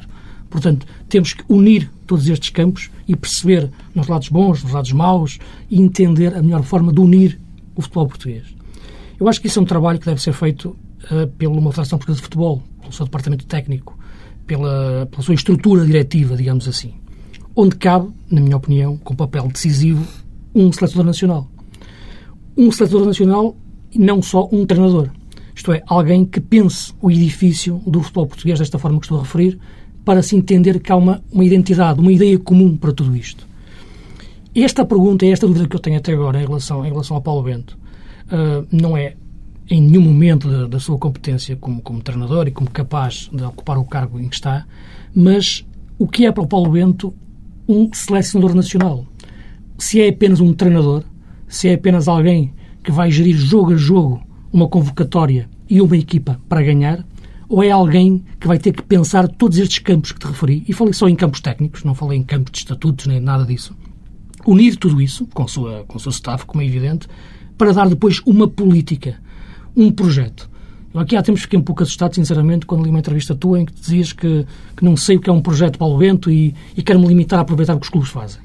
Portanto, 0.49 0.87
temos 1.07 1.33
que 1.33 1.43
unir 1.47 1.91
todos 2.09 2.27
estes 2.27 2.49
campos 2.49 2.89
e 3.07 3.15
perceber 3.15 3.69
nos 3.93 4.07
lados 4.07 4.29
bons, 4.29 4.63
nos 4.63 4.73
lados 4.73 4.91
maus 4.91 5.37
e 5.69 5.79
entender 5.79 6.35
a 6.35 6.41
melhor 6.41 6.63
forma 6.63 6.91
de 6.91 6.99
unir 6.99 7.39
o 7.75 7.83
futebol 7.83 8.07
português. 8.07 8.43
Eu 9.19 9.29
acho 9.29 9.39
que 9.39 9.45
isso 9.45 9.59
é 9.59 9.61
um 9.61 9.65
trabalho 9.65 9.99
que 9.99 10.07
deve 10.07 10.19
ser 10.19 10.33
feito 10.33 10.75
uh, 11.11 11.27
pela 11.37 11.53
uma 11.53 11.69
Federação 11.69 11.99
Portuguesa 11.99 12.17
de 12.17 12.23
Futebol, 12.23 12.63
pelo 12.81 12.91
seu 12.91 13.05
departamento 13.05 13.45
técnico, 13.45 13.95
pela, 14.47 15.07
pela 15.11 15.21
sua 15.21 15.35
estrutura 15.35 15.85
diretiva, 15.85 16.35
digamos 16.35 16.67
assim, 16.67 16.95
onde 17.55 17.75
cabe, 17.75 18.09
na 18.31 18.41
minha 18.41 18.57
opinião, 18.57 18.97
com 18.97 19.15
papel 19.15 19.47
decisivo, 19.47 20.03
um 20.55 20.71
selecionador 20.71 21.05
nacional. 21.05 21.51
Um 22.57 22.71
selecionador 22.71 23.07
nacional 23.07 23.55
e 23.91 23.99
não 23.99 24.19
só 24.19 24.49
um 24.51 24.65
treinador. 24.65 25.11
Isto 25.53 25.73
é, 25.73 25.83
alguém 25.85 26.25
que 26.25 26.39
pense 26.39 26.91
o 26.99 27.11
edifício 27.11 27.79
do 27.85 28.01
futebol 28.01 28.25
português 28.25 28.57
desta 28.57 28.79
forma 28.79 28.99
que 28.99 29.05
estou 29.05 29.19
a 29.19 29.21
referir, 29.21 29.59
para 30.09 30.23
se 30.23 30.35
entender 30.35 30.79
que 30.79 30.91
há 30.91 30.95
uma, 30.95 31.21
uma 31.31 31.45
identidade, 31.45 31.99
uma 31.99 32.11
ideia 32.11 32.39
comum 32.39 32.75
para 32.75 32.91
tudo 32.91 33.15
isto. 33.15 33.47
Esta 34.55 34.83
pergunta, 34.83 35.23
esta 35.23 35.45
dúvida 35.45 35.67
que 35.67 35.75
eu 35.75 35.79
tenho 35.79 35.99
até 35.99 36.13
agora 36.13 36.41
em 36.41 36.47
relação, 36.47 36.83
em 36.83 36.89
relação 36.89 37.15
ao 37.15 37.21
Paulo 37.21 37.43
Bento, 37.43 37.77
uh, 38.25 38.65
não 38.71 38.97
é 38.97 39.13
em 39.69 39.79
nenhum 39.79 40.01
momento 40.01 40.49
da, 40.49 40.65
da, 40.65 40.79
sua 40.79 40.97
competência 40.97 41.55
como, 41.57 41.79
como 41.83 42.01
treinador 42.01 42.47
e 42.47 42.51
como 42.51 42.71
capaz 42.71 43.29
de 43.31 43.43
ocupar 43.43 43.77
o 43.77 43.85
cargo 43.85 44.19
em 44.19 44.27
que 44.27 44.33
está, 44.33 44.65
mas 45.13 45.63
o 45.99 46.07
que 46.07 46.25
é 46.25 46.31
para 46.31 46.43
o 46.43 46.47
Paulo 46.47 46.71
Bento 46.71 47.13
um 47.67 47.87
selecionador 47.93 48.55
nacional? 48.55 49.05
Se 49.77 50.01
é 50.01 50.09
apenas 50.09 50.39
um 50.39 50.53
treinador, 50.53 51.03
se 51.47 51.67
é 51.67 51.75
apenas 51.75 52.07
alguém 52.07 52.51
que 52.83 52.91
vai 52.91 53.11
gerir 53.11 53.35
jogo 53.35 53.73
a 53.73 53.77
jogo 53.77 54.23
uma 54.51 54.67
convocatória 54.67 55.47
e 55.69 55.79
uma 55.79 55.95
equipa 55.95 56.41
para 56.49 56.63
ganhar, 56.63 57.05
ou 57.49 57.63
é 57.63 57.71
alguém 57.71 58.23
que 58.39 58.47
vai 58.47 58.59
ter 58.59 58.71
que 58.71 58.83
pensar 58.83 59.27
todos 59.27 59.57
estes 59.57 59.79
campos 59.79 60.11
que 60.11 60.19
te 60.19 60.27
referi, 60.27 60.63
e 60.67 60.71
falei 60.71 60.93
só 60.93 61.09
em 61.09 61.15
campos 61.15 61.41
técnicos, 61.41 61.83
não 61.83 61.95
falei 61.95 62.19
em 62.19 62.23
campos 62.23 62.51
de 62.51 62.59
estatutos 62.59 63.07
nem 63.07 63.19
nada 63.19 63.43
disso, 63.43 63.75
unir 64.45 64.77
tudo 64.77 65.01
isso, 65.01 65.27
com, 65.33 65.47
sua, 65.47 65.83
com 65.87 65.97
o 65.97 65.99
seu 65.99 66.11
staff, 66.11 66.45
como 66.45 66.61
é 66.61 66.65
evidente, 66.65 67.07
para 67.57 67.73
dar 67.73 67.89
depois 67.89 68.21
uma 68.25 68.47
política, 68.47 69.19
um 69.75 69.91
projeto. 69.91 70.49
Eu 70.93 70.99
aqui 71.01 71.15
há 71.15 71.21
tempos 71.21 71.41
fiquei 71.41 71.59
um 71.59 71.63
pouco 71.63 71.83
assustado, 71.83 72.15
sinceramente, 72.15 72.65
quando 72.65 72.83
li 72.83 72.89
uma 72.89 72.99
entrevista 72.99 73.35
tua 73.35 73.59
em 73.59 73.65
que 73.65 73.73
dizias 73.73 74.13
que, 74.13 74.45
que 74.75 74.83
não 74.83 74.95
sei 74.95 75.17
o 75.17 75.19
que 75.19 75.29
é 75.29 75.33
um 75.33 75.41
projeto 75.41 75.77
Paulo 75.77 75.97
Bento 75.97 76.31
e, 76.31 76.55
e 76.75 76.81
quero-me 76.81 77.07
limitar 77.07 77.37
a 77.37 77.41
aproveitar 77.43 77.75
o 77.75 77.79
que 77.79 77.85
os 77.85 77.89
clubes 77.89 78.09
fazem. 78.09 78.41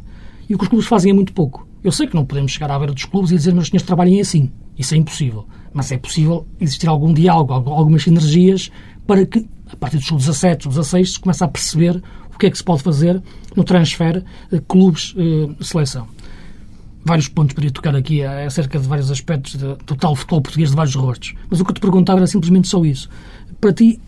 E 0.49 0.55
o 0.55 0.59
que 0.59 0.65
os 0.65 0.69
clubes 0.69 0.87
fazem 0.87 1.11
é 1.11 1.15
muito 1.15 1.33
pouco. 1.33 1.67
Eu 1.83 1.93
sei 1.93 2.07
que 2.07 2.15
não 2.15 2.25
podemos 2.25 2.53
chegar 2.53 2.71
à 2.71 2.79
beira 2.79 2.93
dos 2.93 3.05
clubes 3.05 3.31
e 3.31 3.37
dizer, 3.37 3.55
os 3.55 3.69
senhores 3.69 3.87
trabalhem 3.87 4.21
assim. 4.21 4.51
Isso 4.77 4.95
é 4.95 4.99
impossível. 4.99 5.47
Mas 5.73 5.91
é 5.91 5.99
possível 5.99 6.47
existir 6.61 6.89
algum 6.89 7.13
diálogo, 7.13 7.53
algumas 7.53 8.03
sinergias 8.03 8.71
para 9.07 9.25
que, 9.27 9.47
a 9.71 9.77
partir 9.77 9.99
dos 9.99 10.11
17, 10.11 10.69
16, 10.69 11.13
se 11.13 11.21
comece 11.21 11.45
a 11.45 11.49
perceber 11.49 12.03
o 12.35 12.39
que 12.39 12.47
é 12.47 12.51
que 12.51 12.59
se 12.59 12.65
pode 12.65 12.83
fazer 12.83 13.23
no 13.55 13.65
transfer 13.65 14.25
eh, 14.53 14.61
clubes-seleção. 14.67 16.09
Eh, 16.11 16.25
vários 17.05 17.29
pontos 17.29 17.55
para 17.55 17.71
tocar 17.71 17.95
aqui 17.95 18.23
acerca 18.23 18.79
de 18.79 18.89
vários 18.89 19.11
aspectos 19.11 19.57
de, 19.57 19.77
do 19.87 19.95
tal 19.95 20.17
futebol 20.17 20.41
português 20.41 20.71
de 20.71 20.77
vários 20.77 20.95
rostos. 20.95 21.35
Mas 21.51 21.61
o 21.61 21.65
que 21.65 21.71
eu 21.71 21.75
te 21.75 21.81
perguntava 21.81 22.19
era 22.19 22.27
simplesmente 22.27 22.67
só 22.67 22.85
isso. 22.85 23.09
Para 23.61 23.73
ti, 23.73 24.01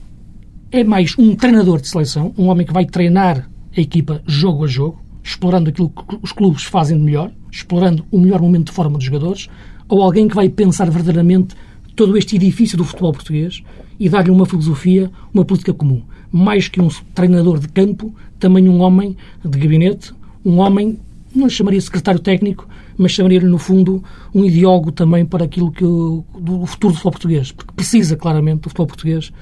é 0.72 0.82
mais 0.82 1.14
um 1.18 1.36
treinador 1.36 1.80
de 1.80 1.88
seleção, 1.88 2.34
um 2.36 2.46
homem 2.46 2.66
que 2.66 2.72
vai 2.72 2.86
treinar 2.86 3.48
a 3.76 3.80
equipa 3.80 4.22
jogo 4.26 4.64
a 4.64 4.66
jogo, 4.66 5.00
explorando 5.22 5.68
aquilo 5.68 5.90
que 5.90 6.18
os 6.22 6.32
clubes 6.32 6.64
fazem 6.64 6.96
de 6.96 7.04
melhor, 7.04 7.30
explorando 7.52 8.04
o 8.10 8.18
melhor 8.18 8.40
momento 8.40 8.66
de 8.66 8.72
forma 8.72 8.96
dos 8.96 9.04
jogadores, 9.04 9.48
ou 9.88 10.02
alguém 10.02 10.26
que 10.26 10.34
vai 10.34 10.48
pensar 10.48 10.90
verdadeiramente 10.90 11.54
todo 11.94 12.16
este 12.16 12.36
edifício 12.36 12.76
do 12.76 12.84
futebol 12.84 13.12
português 13.12 13.62
e 13.98 14.08
dar-lhe 14.08 14.30
uma 14.30 14.46
filosofia, 14.46 15.10
uma 15.32 15.44
política 15.44 15.72
comum. 15.72 16.02
Mais 16.30 16.68
que 16.68 16.80
um 16.80 16.88
treinador 17.14 17.58
de 17.58 17.68
campo, 17.68 18.14
também 18.38 18.68
um 18.68 18.80
homem 18.80 19.16
de 19.44 19.58
gabinete, 19.58 20.12
um 20.44 20.58
homem, 20.58 20.98
não 21.34 21.48
chamaria 21.48 21.80
secretário 21.80 22.20
técnico, 22.20 22.68
mas 22.96 23.12
chamaria-lhe, 23.12 23.46
no 23.46 23.58
fundo, 23.58 24.02
um 24.34 24.44
ideólogo 24.44 24.92
também 24.92 25.24
para 25.24 25.44
aquilo 25.44 25.70
que 25.70 25.84
do 25.84 26.66
futuro 26.66 26.92
do 26.92 26.96
futebol 26.96 27.12
português, 27.12 27.52
porque 27.52 27.72
precisa 27.74 28.16
claramente 28.16 28.60
do 28.62 28.68
futebol 28.68 28.86
português 28.86 29.32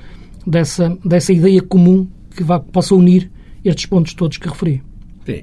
dessa, 0.47 0.97
dessa 1.05 1.33
ideia 1.33 1.63
comum 1.63 2.07
que 2.35 2.43
vá, 2.43 2.59
possa 2.59 2.95
unir 2.95 3.31
estes 3.65 3.87
pontos 3.87 4.15
todos 4.15 4.39
que 4.39 4.49
referi. 4.49 4.83
Sim. 5.25 5.43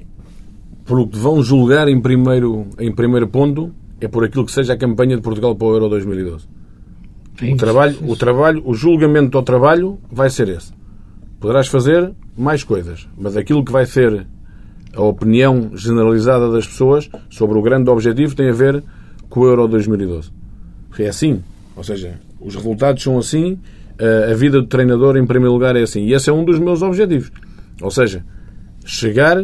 Pelo 0.84 1.08
que 1.08 1.18
vão 1.18 1.42
julgar 1.42 1.88
em 1.88 2.00
primeiro, 2.00 2.66
em 2.78 2.92
primeiro 2.92 3.28
ponto, 3.28 3.72
é 4.00 4.08
por 4.08 4.24
aquilo 4.24 4.44
que 4.44 4.52
seja 4.52 4.74
a 4.74 4.76
campanha 4.76 5.16
de 5.16 5.22
Portugal 5.22 5.54
para 5.54 5.66
o 5.66 5.72
Euro 5.72 5.88
2012. 5.88 6.46
Sim, 7.38 7.54
o, 7.54 7.56
trabalho, 7.56 7.98
o 8.06 8.16
trabalho, 8.16 8.62
o 8.64 8.74
julgamento 8.74 9.36
ao 9.36 9.42
trabalho 9.42 9.98
vai 10.10 10.30
ser 10.30 10.48
esse. 10.48 10.72
Poderás 11.40 11.66
fazer 11.66 12.12
mais 12.36 12.62
coisas, 12.62 13.08
mas 13.16 13.36
aquilo 13.36 13.64
que 13.64 13.72
vai 13.72 13.86
ser 13.86 14.26
a 14.94 15.02
opinião 15.02 15.70
generalizada 15.74 16.50
das 16.50 16.66
pessoas 16.66 17.10
sobre 17.30 17.58
o 17.58 17.62
grande 17.62 17.90
objetivo 17.90 18.34
tem 18.34 18.48
a 18.48 18.52
ver 18.52 18.82
com 19.28 19.40
o 19.40 19.46
Euro 19.46 19.66
2012. 19.66 20.30
É 20.98 21.08
assim. 21.08 21.42
Ou 21.74 21.82
seja, 21.82 22.20
os 22.38 22.54
resultados 22.54 23.02
são 23.02 23.18
assim, 23.18 23.58
a 24.30 24.34
vida 24.34 24.60
do 24.60 24.66
treinador, 24.66 25.16
em 25.16 25.26
primeiro 25.26 25.54
lugar, 25.54 25.74
é 25.74 25.82
assim. 25.82 26.02
E 26.02 26.12
esse 26.12 26.28
é 26.28 26.32
um 26.32 26.44
dos 26.44 26.58
meus 26.58 26.82
objetivos. 26.82 27.30
Ou 27.80 27.90
seja, 27.90 28.24
chegar, 28.84 29.42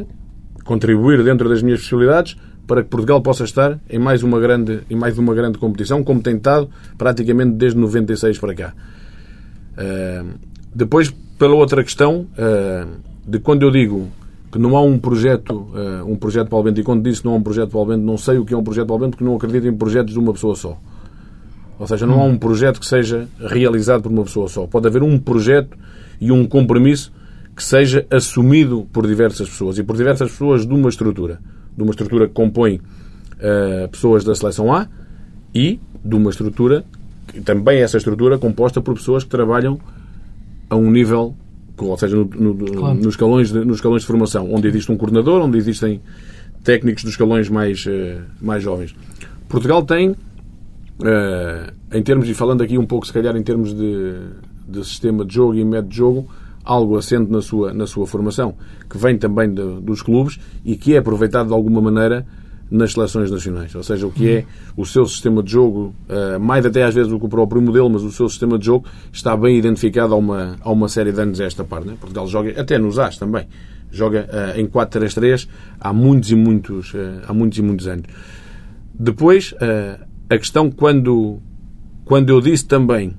contribuir 0.65 1.25
dentro 1.25 1.49
das 1.49 1.63
minhas 1.63 1.81
possibilidades 1.81 2.37
para 2.69 2.83
que 2.83 2.91
Portugal 2.91 3.23
possa 3.23 3.45
estar 3.45 3.81
em 3.89 3.99
mais 3.99 4.23
uma 4.23 4.39
grande, 4.39 4.81
em 4.91 4.95
mais 4.95 5.19
uma 5.19 5.35
grande 5.35 5.57
competição, 5.57 6.05
como 6.05 6.21
tem 6.21 6.37
estado 6.37 6.69
praticamente 6.99 7.53
desde 7.53 7.79
96 7.79 8.39
para 8.39 8.55
cá. 8.55 8.75
Uh, 9.73 10.39
depois, 10.75 11.11
pela 11.39 11.55
outra 11.55 11.83
questão, 11.83 12.27
uh, 12.37 12.87
de 13.27 13.39
quando 13.39 13.63
eu 13.63 13.71
digo 13.71 14.09
que 14.53 14.59
não 14.59 14.77
há 14.77 14.83
um 14.83 14.99
projeto, 14.99 15.53
uh, 15.55 16.05
um 16.07 16.15
projeto 16.15 16.49
para 16.49 16.59
o 16.59 16.63
Bento, 16.63 16.79
e 16.79 16.85
quando 16.85 17.03
disse 17.03 17.25
não 17.25 17.33
há 17.33 17.37
um 17.37 17.43
projeto 17.43 17.71
para 17.71 17.81
o 17.81 17.87
Bento, 17.87 18.03
não 18.03 18.19
sei 18.19 18.37
o 18.37 18.45
que 18.45 18.53
é 18.53 18.57
um 18.57 18.63
projeto 18.63 18.87
para 18.87 18.97
o 18.97 18.99
Bento, 18.99 19.11
porque 19.13 19.25
não 19.25 19.35
acredito 19.35 19.67
em 19.67 19.75
projetos 19.75 20.13
de 20.13 20.19
uma 20.19 20.35
pessoa 20.35 20.55
só. 20.55 20.79
Ou 21.79 21.87
seja, 21.87 22.07
não 22.07 22.21
há 22.21 22.25
um 22.25 22.37
projeto 22.37 22.81
que 22.81 22.87
seja 22.87 23.27
realizado 23.41 24.03
por 24.03 24.13
uma 24.13 24.25
pessoa 24.25 24.47
só. 24.47 24.67
Pode 24.67 24.87
haver 24.87 25.03
um 25.03 25.19
projeto 25.19 25.75
e 26.21 26.31
um 26.31 26.47
compromisso 26.47 27.11
que 27.57 27.65
seja 27.65 28.07
assumido 28.11 28.87
por 28.93 29.07
diversas 29.07 29.49
pessoas 29.49 29.79
e 29.79 29.83
por 29.83 29.97
diversas 29.97 30.31
pessoas 30.31 30.67
de 30.67 30.75
uma 30.75 30.91
estrutura 30.91 31.41
de 31.79 31.85
uma 31.85 31.91
estrutura 31.91 32.27
que 32.27 32.35
compõe 32.35 32.81
uh, 33.37 33.89
pessoas 33.89 34.25
da 34.25 34.35
seleção 34.35 34.75
A 34.75 34.89
e 35.55 35.79
de 36.05 36.17
uma 36.17 36.29
estrutura, 36.29 36.85
também 37.45 37.81
essa 37.81 37.97
estrutura, 37.97 38.37
composta 38.37 38.81
por 38.81 38.95
pessoas 38.95 39.23
que 39.23 39.31
trabalham 39.31 39.79
a 40.69 40.75
um 40.75 40.91
nível, 40.91 41.37
ou 41.77 41.97
seja, 41.97 42.17
no, 42.17 42.25
no, 42.25 42.55
claro. 42.73 42.97
nos, 42.97 43.07
escalões 43.07 43.53
de, 43.53 43.65
nos 43.65 43.77
escalões 43.77 44.03
de 44.03 44.09
formação, 44.09 44.53
onde 44.53 44.67
existe 44.67 44.91
um 44.91 44.97
coordenador, 44.97 45.41
onde 45.41 45.57
existem 45.57 46.01
técnicos 46.65 47.05
dos 47.05 47.13
escalões 47.13 47.49
mais, 47.49 47.87
uh, 47.87 48.23
mais 48.41 48.61
jovens. 48.61 48.93
Portugal 49.49 49.85
tem, 49.85 50.11
uh, 50.11 50.17
em 51.93 52.03
termos, 52.03 52.29
e 52.29 52.35
falando 52.35 52.63
aqui 52.63 52.77
um 52.77 52.87
pouco, 52.87 53.07
se 53.07 53.13
calhar, 53.13 53.37
em 53.37 53.43
termos 53.43 53.73
de, 53.73 54.15
de 54.69 54.85
sistema 54.85 55.25
de 55.25 55.33
jogo 55.33 55.55
e 55.55 55.65
método 55.65 55.91
de 55.91 55.97
jogo, 55.97 56.29
algo 56.69 56.99
assente 56.99 57.33
na 57.33 57.41
sua, 57.41 57.73
na 57.73 57.87
sua 57.87 58.07
formação, 58.07 58.55
que 58.89 58.99
vem 58.99 59.17
também 59.17 59.49
de, 59.53 59.81
dos 59.81 60.03
clubes 60.03 60.39
e 60.63 60.77
que 60.77 60.95
é 60.95 60.99
aproveitado 60.99 61.47
de 61.49 61.55
alguma 61.55 61.81
maneira 61.81 62.27
nas 62.71 62.93
seleções 62.93 63.31
nacionais. 63.31 63.75
Ou 63.75 63.83
seja, 63.83 64.07
o 64.07 64.13
que 64.13 64.31
é 64.31 64.45
o 64.77 64.85
seu 64.85 65.07
sistema 65.07 65.43
de 65.43 65.51
jogo, 65.51 65.95
uh, 66.11 66.39
mais 66.39 66.67
até 66.67 66.83
às 66.83 66.95
vezes 66.95 67.11
do 67.11 67.19
que 67.19 67.25
o 67.25 67.29
próprio 67.29 67.63
modelo, 67.63 67.89
mas 67.89 68.03
o 68.03 68.13
seu 68.13 68.29
sistema 68.29 68.59
de 68.59 68.67
jogo 68.67 68.87
está 69.11 69.35
bem 69.35 69.57
identificado 69.57 70.13
há 70.13 70.17
uma, 70.19 70.57
há 70.61 70.71
uma 70.71 70.91
série 70.91 71.11
de 71.11 71.19
anos 71.19 71.41
esta 71.41 71.65
parte. 71.65 71.89
Né? 71.89 71.97
Portugal 71.99 72.27
joga, 72.29 72.61
até 72.61 72.77
nos 72.77 72.99
AS 72.99 73.17
também, 73.17 73.49
joga 73.91 74.29
uh, 74.29 74.61
em 74.61 74.67
4-3-3 74.67 75.49
há 75.81 75.91
muitos 75.91 76.31
e 76.31 76.37
muitos, 76.37 76.93
uh, 76.93 77.23
há 77.27 77.33
muitos 77.33 77.59
e 77.59 77.63
muitos 77.63 77.89
anos. 77.89 78.05
Depois, 79.01 79.55
a 80.29 80.37
questão 80.37 80.73
quando, 80.73 81.39
quando 82.05 82.31
eu 82.31 82.41
disse 82.41 82.67
também 82.67 83.15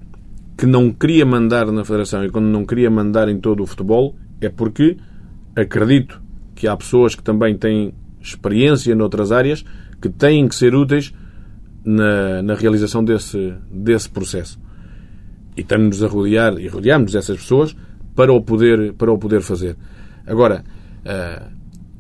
que 0.59 0.65
não 0.65 0.91
queria 0.91 1.25
mandar 1.25 1.71
na 1.71 1.85
Federação 1.85 2.25
e 2.25 2.29
quando 2.29 2.47
não 2.47 2.65
queria 2.65 2.91
mandar 2.91 3.29
em 3.29 3.39
todo 3.39 3.63
o 3.63 3.65
futebol 3.65 4.13
é 4.41 4.49
porque 4.49 4.97
acredito 5.55 6.21
que 6.53 6.67
há 6.67 6.75
pessoas 6.75 7.15
que 7.15 7.23
também 7.23 7.57
têm 7.57 7.93
experiência 8.19 8.93
noutras 8.93 9.31
áreas 9.31 9.63
que 10.01 10.09
têm 10.09 10.49
que 10.49 10.55
ser 10.55 10.75
úteis 10.75 11.13
na, 11.85 12.43
na 12.43 12.55
realização 12.55 13.01
desse, 13.01 13.53
desse 13.71 14.09
processo. 14.09 14.59
E 15.55 15.61
estamos-nos 15.61 16.03
a 16.03 16.07
rodear 16.07 16.59
e 16.59 16.67
rodeamos 16.67 17.15
essas 17.15 17.37
pessoas 17.37 17.73
para 18.13 18.33
o 18.33 18.41
poder, 18.41 18.91
para 18.95 19.13
o 19.13 19.17
poder 19.17 19.39
fazer. 19.39 19.77
Agora, 20.27 20.65
uh, 21.05 21.53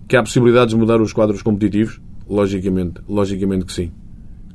que 0.05 0.17
há 0.17 0.21
possibilidades 0.21 0.73
de 0.73 0.77
mudar 0.77 0.99
os 0.99 1.13
quadros 1.13 1.41
competitivos? 1.41 2.01
Logicamente, 2.27 2.99
logicamente 3.07 3.63
que 3.63 3.71
sim. 3.71 3.91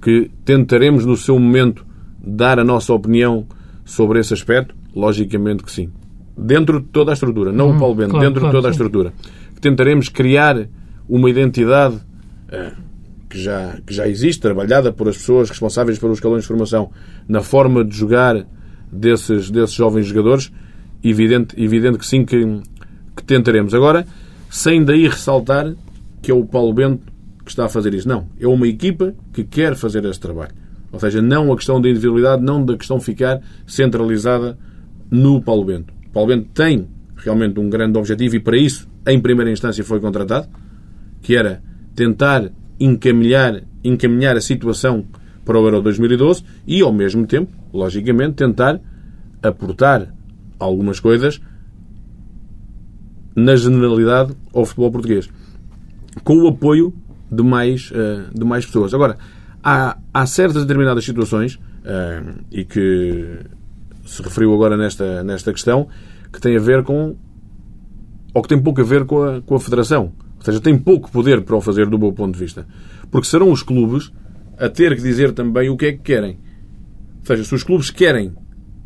Que 0.02 0.30
tentaremos, 0.44 1.06
no 1.06 1.16
seu 1.16 1.38
momento, 1.38 1.87
dar 2.23 2.58
a 2.58 2.64
nossa 2.64 2.92
opinião 2.92 3.46
sobre 3.85 4.21
esse 4.21 4.33
aspecto? 4.33 4.75
Logicamente 4.95 5.62
que 5.62 5.71
sim. 5.71 5.91
Dentro 6.37 6.81
de 6.81 6.87
toda 6.87 7.12
a 7.12 7.14
estrutura, 7.14 7.53
não 7.53 7.71
hum, 7.71 7.76
o 7.76 7.79
Paulo 7.79 7.95
Bento, 7.95 8.11
claro, 8.11 8.26
dentro 8.26 8.41
claro, 8.41 8.53
de 8.53 8.59
toda 8.59 8.69
a 8.69 8.71
estrutura. 8.71 9.12
Tentaremos 9.61 10.09
criar 10.09 10.69
uma 11.09 11.31
identidade 11.31 11.97
uh, 11.97 12.76
que, 13.29 13.38
já, 13.41 13.79
que 13.87 13.95
já 13.95 14.09
existe, 14.09 14.41
trabalhada 14.41 14.93
por 14.93 15.09
as 15.09 15.17
pessoas 15.17 15.49
responsáveis 15.49 15.99
pelos 15.99 16.19
escalões 16.19 16.43
de 16.43 16.49
formação, 16.49 16.91
na 17.29 17.41
forma 17.41 17.85
de 17.85 17.97
jogar 17.97 18.47
desses, 18.91 19.50
desses 19.50 19.75
jovens 19.75 20.07
jogadores. 20.07 20.50
Evidente, 21.03 21.55
evidente 21.62 21.99
que 21.99 22.07
sim, 22.07 22.25
que, 22.25 22.62
que 23.17 23.23
tentaremos. 23.25 23.75
Agora, 23.75 24.07
sem 24.50 24.83
daí 24.83 25.07
ressaltar 25.07 25.75
que 26.23 26.31
é 26.31 26.35
o 26.35 26.45
Paulo 26.45 26.73
Bento 26.73 27.12
que 27.45 27.50
está 27.50 27.67
a 27.67 27.69
fazer 27.69 27.93
isso. 27.95 28.09
Não. 28.09 28.26
É 28.41 28.47
uma 28.49 28.67
equipa 28.67 29.14
que 29.33 29.45
quer 29.45 29.76
fazer 29.76 30.05
esse 30.07 30.19
trabalho. 30.19 30.55
Ou 30.94 31.00
seja, 31.00 31.20
não 31.20 31.52
a 31.52 31.56
questão 31.56 31.80
da 31.80 31.88
individualidade, 31.88 32.40
não 32.40 32.64
da 32.64 32.76
questão 32.76 33.00
ficar 33.00 33.42
centralizada 33.66 34.56
no 35.10 35.42
Paulo 35.42 35.64
Bento. 35.64 35.92
O 36.06 36.10
Paulo 36.10 36.28
Bento 36.28 36.48
tem 36.54 36.88
realmente 37.16 37.58
um 37.58 37.68
grande 37.68 37.98
objetivo 37.98 38.36
e 38.36 38.40
para 38.40 38.56
isso, 38.56 38.88
em 39.06 39.20
primeira 39.20 39.50
instância, 39.50 39.82
foi 39.82 39.98
contratado, 39.98 40.46
que 41.20 41.34
era 41.36 41.60
tentar 41.96 42.50
encaminhar 42.78 43.62
encaminhar 43.82 44.36
a 44.36 44.40
situação 44.40 45.04
para 45.44 45.58
o 45.58 45.64
Euro 45.66 45.82
2012 45.82 46.44
e, 46.66 46.80
ao 46.80 46.92
mesmo 46.92 47.26
tempo, 47.26 47.52
logicamente, 47.72 48.34
tentar 48.34 48.80
aportar 49.42 50.14
algumas 50.58 51.00
coisas 51.00 51.40
na 53.36 53.56
generalidade 53.56 54.32
ao 54.54 54.64
futebol 54.64 54.92
português, 54.92 55.28
com 56.22 56.38
o 56.38 56.48
apoio 56.48 56.94
de 57.30 57.42
mais, 57.42 57.90
uh, 57.90 58.32
de 58.32 58.44
mais 58.44 58.64
pessoas. 58.64 58.94
Agora, 58.94 59.18
há, 59.64 59.97
há 60.12 60.26
certas 60.26 60.62
determinadas 60.62 61.04
situações, 61.04 61.54
uh, 61.54 62.44
e 62.52 62.64
que 62.64 63.38
se 64.04 64.23
referiu 64.23 64.52
agora 64.52 64.76
nesta, 64.76 65.25
nesta 65.25 65.52
questão, 65.52 65.88
que 66.30 66.40
tem 66.40 66.56
a 66.56 66.61
ver 66.61 66.83
com. 66.85 67.16
ou 68.35 68.42
que 68.42 68.49
tem 68.49 68.61
pouco 68.61 68.83
a 68.83 68.85
ver 68.85 69.06
com 69.06 69.23
a, 69.23 69.40
com 69.40 69.54
a 69.54 69.61
Federação. 69.61 70.12
Ou 70.37 70.44
seja, 70.44 70.61
tem 70.61 70.76
pouco 70.76 71.11
poder 71.11 71.40
para 71.40 71.56
o 71.56 71.61
fazer 71.61 71.87
do 71.87 71.99
meu 71.99 72.12
ponto 72.12 72.35
de 72.35 72.40
vista. 72.40 72.66
Porque 73.11 73.26
serão 73.26 73.50
os 73.50 73.62
clubes 73.62 74.12
a 74.59 74.68
ter 74.68 74.94
que 74.94 75.02
dizer 75.02 75.33
também 75.33 75.71
o 75.71 75.76
que 75.76 75.87
é 75.87 75.92
que 75.92 75.99
querem. 75.99 76.38
Ou 77.21 77.26
seja, 77.26 77.44
se 77.44 77.54
os 77.54 77.62
clubes 77.62 77.90
querem 77.90 78.35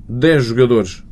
10 0.08 0.44
jogadores 0.44 1.04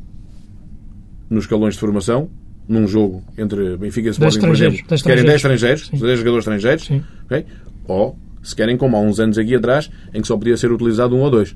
nos 1.29 1.43
escalões 1.43 1.73
de 1.73 1.81
formação, 1.81 2.29
num 2.67 2.87
jogo 2.87 3.23
entre 3.37 3.75
Benfica 3.75 4.07
e 4.07 4.11
Sporting, 4.11 4.39
por 4.39 4.49
exemplo, 4.51 4.79
querem 5.03 5.25
10 5.25 5.35
estrangeiros, 5.35 5.89
10 5.89 6.19
jogadores 6.19 6.47
estrangeiros, 6.47 6.89
okay? 7.25 7.45
ou 7.85 8.17
se 8.47 8.55
querem, 8.55 8.77
como 8.77 8.95
há 8.95 9.01
uns 9.01 9.19
anos 9.19 9.37
aqui 9.37 9.53
atrás, 9.53 9.91
em 10.13 10.21
que 10.21 10.27
só 10.27 10.37
podia 10.37 10.55
ser 10.55 10.71
utilizado 10.71 11.13
um 11.13 11.19
ou 11.19 11.29
dois. 11.29 11.53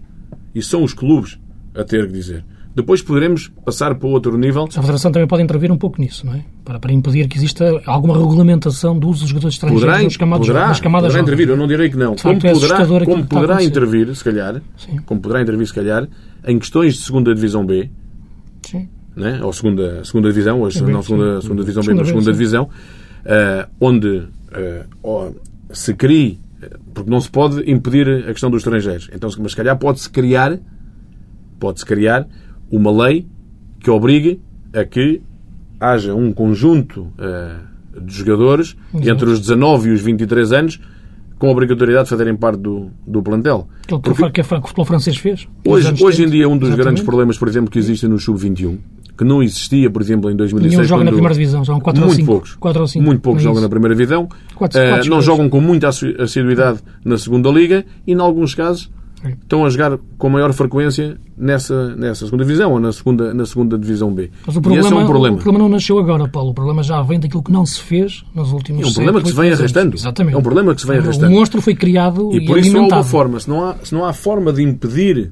Isso 0.54 0.72
são 0.72 0.84
os 0.84 0.94
clubes 0.94 1.40
a 1.74 1.86
ter 1.86 2.06
que 2.08 2.12
dizer. 2.12 2.44
Depois 2.76 3.02
poderemos 3.02 3.50
passar 3.64 3.96
para 3.96 4.10
outro 4.10 4.38
nível. 4.38 4.66
A 4.66 4.82
Federação 4.82 5.10
também 5.10 5.26
pode 5.26 5.42
intervir 5.42 5.72
um 5.72 5.78
pouco 5.78 6.02
nisso, 6.02 6.26
não 6.26 6.34
é? 6.34 6.44
Para, 6.66 6.80
para 6.80 6.92
impedir 6.92 7.30
que 7.30 7.38
exista 7.38 7.82
alguma 7.86 8.14
regulamentação 8.14 9.00
do 9.00 9.08
uso 9.08 9.22
dos 9.22 9.30
jogadores 9.30 9.56
estrangeiros 9.56 9.86
poderá, 9.86 10.04
nas 10.04 10.18
camadas, 10.18 10.48
poderá, 10.48 10.68
nas 10.68 10.80
camadas 10.82 11.08
poderá 11.08 11.24
intervir, 11.24 11.50
eu 11.50 11.58
não 11.58 11.68
direi 11.68 11.90
que 11.90 11.96
não. 11.96 12.16
como 12.18 12.38
é 12.44 12.52
poderá, 12.52 13.06
como 13.06 13.26
poderá 13.26 13.64
intervir, 13.64 14.14
se 14.14 14.24
calhar, 14.24 14.62
Sim. 14.76 14.98
como 15.06 15.22
poderá 15.22 15.42
intervir, 15.42 15.68
se 15.68 15.74
calhar, 15.74 16.08
em 16.46 16.60
questões 16.60 16.96
de 16.96 17.02
segunda 17.04 17.34
divisão 17.34 17.66
B, 17.66 17.90
Sim. 18.64 18.90
Né? 19.16 19.40
ou 19.42 19.54
segunda, 19.54 20.04
segunda 20.04 20.28
divisão, 20.28 20.62
hoje 20.62 20.84
não 20.84 21.02
segunda, 21.02 21.42
segunda 21.42 21.62
divisão 21.62 21.84
B, 21.84 21.94
mas 21.94 22.08
segunda 22.08 22.32
divisão, 22.34 22.64
uh, 22.64 23.70
onde 23.80 24.28
uh, 25.04 25.36
se 25.72 25.94
crie, 25.94 26.40
porque 26.94 27.10
não 27.10 27.20
se 27.20 27.30
pode 27.30 27.70
impedir 27.70 28.08
a 28.08 28.32
questão 28.32 28.50
dos 28.50 28.60
estrangeiros, 28.60 29.10
então, 29.14 29.30
mas 29.40 29.52
se 29.52 29.58
calhar 29.58 29.78
pode-se 29.78 30.10
criar, 30.10 30.60
pode-se 31.60 31.86
criar 31.86 32.28
uma 32.72 32.92
lei 32.92 33.28
que 33.80 33.90
obrigue 33.90 34.42
a 34.74 34.84
que 34.86 35.22
haja 35.80 36.14
um 36.14 36.32
conjunto 36.32 37.12
uh, 37.18 38.00
de 38.00 38.14
jogadores 38.14 38.78
Exato. 38.94 39.10
entre 39.10 39.30
os 39.30 39.40
19 39.40 39.90
e 39.90 39.94
os 39.94 40.02
23 40.02 40.52
anos 40.54 40.80
com 41.42 41.48
a 41.48 41.52
obrigatoriedade 41.52 42.04
de 42.04 42.10
fazerem 42.12 42.36
parte 42.36 42.60
do, 42.60 42.92
do 43.06 43.24
plantel. 43.24 43.68
Aquilo 43.86 44.00
Porque, 44.00 44.44
que, 44.44 44.44
que 44.44 44.56
o 44.56 44.62
futebol 44.62 44.86
francês 44.86 45.18
fez. 45.18 45.48
Hoje, 45.66 45.92
hoje 46.04 46.24
em 46.24 46.30
dia, 46.30 46.48
um 46.48 46.52
dos 46.56 46.70
Exatamente. 46.70 46.84
grandes 46.84 47.04
problemas, 47.04 47.38
por 47.40 47.48
exemplo, 47.48 47.72
que 47.72 47.80
existem 47.80 48.08
no 48.08 48.20
Sub-21, 48.20 48.78
que 49.22 49.26
não 49.26 49.44
existia, 49.44 49.88
por 49.88 50.02
exemplo, 50.02 50.32
em 50.32 50.36
2006. 50.36 50.74
Nenhum 50.74 50.88
joga 50.88 51.04
na 51.04 51.12
primeira 51.12 51.36
divisão, 51.36 51.64
jogam 51.64 51.80
4 51.80 52.04
ou 52.04 52.10
5. 52.10 52.26
Poucos, 52.26 52.56
4 52.56 52.82
ou 52.82 52.88
5. 52.88 53.06
Muito 53.06 53.22
poucos 53.22 53.44
é 53.44 53.46
jogam 53.46 53.62
na 53.62 53.70
primeira 53.70 53.96
divisão. 53.96 54.28
4, 54.56 54.82
4 54.82 55.06
uh, 55.06 55.10
não 55.12 55.22
jogam 55.22 55.48
com 55.48 55.62
muita 55.62 55.90
assiduidade 55.90 56.80
na 57.06 57.20
segunda 57.20 57.52
liga 57.52 57.86
e, 58.08 58.14
em 58.14 58.20
alguns 58.20 58.56
casos, 58.56 58.90
estão 59.44 59.64
a 59.64 59.70
jogar 59.70 60.00
com 60.18 60.28
maior 60.28 60.52
frequência 60.54 61.20
nessa, 61.38 61.96
nessa 61.96 62.26
segunda 62.26 62.44
divisão 62.44 62.72
ou 62.72 62.80
na 62.80 62.92
segunda, 62.92 63.32
na 63.32 63.46
segunda 63.46 63.78
divisão 63.78 64.12
B. 64.12 64.32
Mas 64.44 64.56
o 64.56 64.62
problema, 64.62 64.90
é 64.90 64.96
um 64.96 65.06
problema. 65.06 65.38
o 65.38 65.40
problema 65.40 65.66
não 65.66 65.70
nasceu 65.70 66.00
agora, 66.00 66.28
Paulo. 66.28 66.50
O 66.50 66.54
problema 66.56 66.82
já 66.82 67.00
vem 67.04 67.20
daquilo 67.20 67.44
que 67.44 67.52
não 67.52 67.64
se 67.64 67.80
fez 67.80 68.24
nos 68.34 68.52
últimos 68.52 68.88
É 68.88 68.90
um 68.90 68.94
problema 68.94 69.22
que 69.22 69.30
se 69.30 69.36
vem 69.36 69.52
arrastando. 69.52 69.96
Exatamente. 69.96 70.34
É 70.34 70.38
um 70.40 70.42
problema 70.42 70.74
que 70.74 70.82
se 70.82 70.88
vem 70.88 70.98
arrastando. 70.98 71.32
O 71.32 71.38
monstro 71.38 71.62
foi 71.62 71.76
criado 71.76 72.32
e, 72.34 72.38
e 72.38 72.46
por 72.48 72.58
isso 72.58 72.72
alimentado. 72.72 72.96
há 72.96 72.98
uma 72.98 73.04
forma. 73.04 73.40
Se 73.40 73.48
não 73.48 73.64
há, 73.64 73.76
se 73.84 73.94
não 73.94 74.04
há 74.04 74.14
forma 74.14 74.52
de 74.52 74.64
impedir 74.64 75.32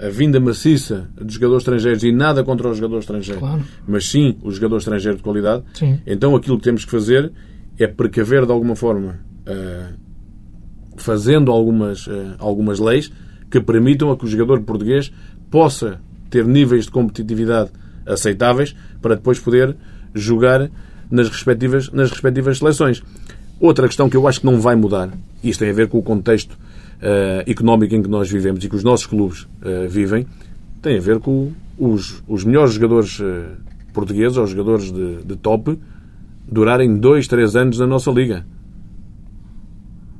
a 0.00 0.08
vinda 0.08 0.40
maciça 0.40 1.08
de 1.20 1.34
jogadores 1.34 1.62
estrangeiros 1.62 2.02
e 2.02 2.12
nada 2.12 2.42
contra 2.42 2.68
os 2.68 2.76
jogadores 2.76 3.04
estrangeiros, 3.04 3.40
claro. 3.40 3.62
mas 3.86 4.08
sim 4.08 4.36
os 4.42 4.56
jogadores 4.56 4.82
estrangeiros 4.82 5.18
de 5.18 5.22
qualidade, 5.22 5.62
sim. 5.74 6.00
então 6.06 6.34
aquilo 6.34 6.58
que 6.58 6.64
temos 6.64 6.84
que 6.84 6.90
fazer 6.90 7.32
é 7.78 7.86
precaver 7.86 8.46
de 8.46 8.52
alguma 8.52 8.74
forma, 8.74 9.20
uh, 9.46 9.94
fazendo 10.96 11.52
algumas, 11.52 12.06
uh, 12.06 12.34
algumas 12.38 12.78
leis 12.78 13.12
que 13.50 13.60
permitam 13.60 14.10
a 14.10 14.16
que 14.16 14.24
o 14.24 14.28
jogador 14.28 14.60
português 14.62 15.12
possa 15.50 16.00
ter 16.30 16.44
níveis 16.44 16.86
de 16.86 16.90
competitividade 16.90 17.70
aceitáveis 18.04 18.74
para 19.00 19.14
depois 19.14 19.38
poder 19.38 19.76
jogar 20.14 20.70
nas 21.10 21.28
respectivas, 21.28 21.90
nas 21.92 22.10
respectivas 22.10 22.58
seleções. 22.58 23.02
Outra 23.60 23.86
questão 23.86 24.08
que 24.08 24.16
eu 24.16 24.26
acho 24.26 24.40
que 24.40 24.46
não 24.46 24.60
vai 24.60 24.76
mudar, 24.76 25.10
e 25.42 25.50
isto 25.50 25.60
tem 25.60 25.70
a 25.70 25.74
ver 25.74 25.88
com 25.88 25.98
o 25.98 26.02
contexto 26.02 26.58
uh, 27.02 27.50
económico 27.50 27.94
em 27.94 28.02
que 28.02 28.08
nós 28.08 28.30
vivemos 28.30 28.64
e 28.64 28.68
que 28.68 28.76
os 28.76 28.84
nossos 28.84 29.06
clubes 29.06 29.42
uh, 29.42 29.88
vivem, 29.88 30.26
tem 30.82 30.98
a 30.98 31.00
ver 31.00 31.18
com 31.18 31.52
os, 31.78 32.22
os 32.28 32.44
melhores 32.44 32.74
jogadores 32.74 33.18
uh, 33.20 33.44
portugueses, 33.92 34.36
ou 34.36 34.46
jogadores 34.46 34.92
de, 34.92 35.22
de 35.24 35.36
top, 35.36 35.78
durarem 36.48 36.96
dois, 36.96 37.26
três 37.26 37.56
anos 37.56 37.78
na 37.78 37.86
nossa 37.86 38.10
liga. 38.10 38.46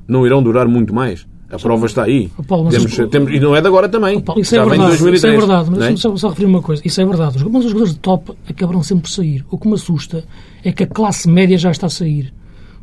Não 0.08 0.26
irão 0.26 0.42
durar 0.42 0.66
muito 0.68 0.94
mais. 0.94 1.26
A 1.48 1.58
prova 1.58 1.86
está 1.86 2.04
aí. 2.04 2.28
Paulo, 2.48 2.70
temos, 2.70 2.96
temos, 3.08 3.32
e 3.32 3.38
não 3.38 3.54
é 3.54 3.60
de 3.60 3.68
agora 3.68 3.88
também. 3.88 4.20
Paulo, 4.20 4.40
isso, 4.40 4.56
é 4.56 4.64
verdade, 4.64 5.14
isso 5.14 5.26
é 5.26 5.36
verdade. 5.36 5.70
Mas 5.70 5.82
é? 5.82 5.96
só, 5.96 6.16
só 6.16 6.28
referir 6.30 6.46
uma 6.46 6.60
coisa. 6.60 6.82
Isso 6.84 7.00
é 7.00 7.04
verdade. 7.04 7.38
Mas 7.48 7.64
os 7.64 7.70
jogadores 7.70 7.94
de 7.94 8.00
top 8.00 8.32
acabarão 8.48 8.82
sempre 8.82 9.02
por 9.02 9.10
sair. 9.10 9.44
O 9.48 9.56
que 9.56 9.68
me 9.68 9.74
assusta 9.74 10.24
é 10.64 10.72
que 10.72 10.82
a 10.82 10.86
classe 10.86 11.28
média 11.28 11.56
já 11.56 11.70
está 11.70 11.86
a 11.86 11.90
sair. 11.90 12.32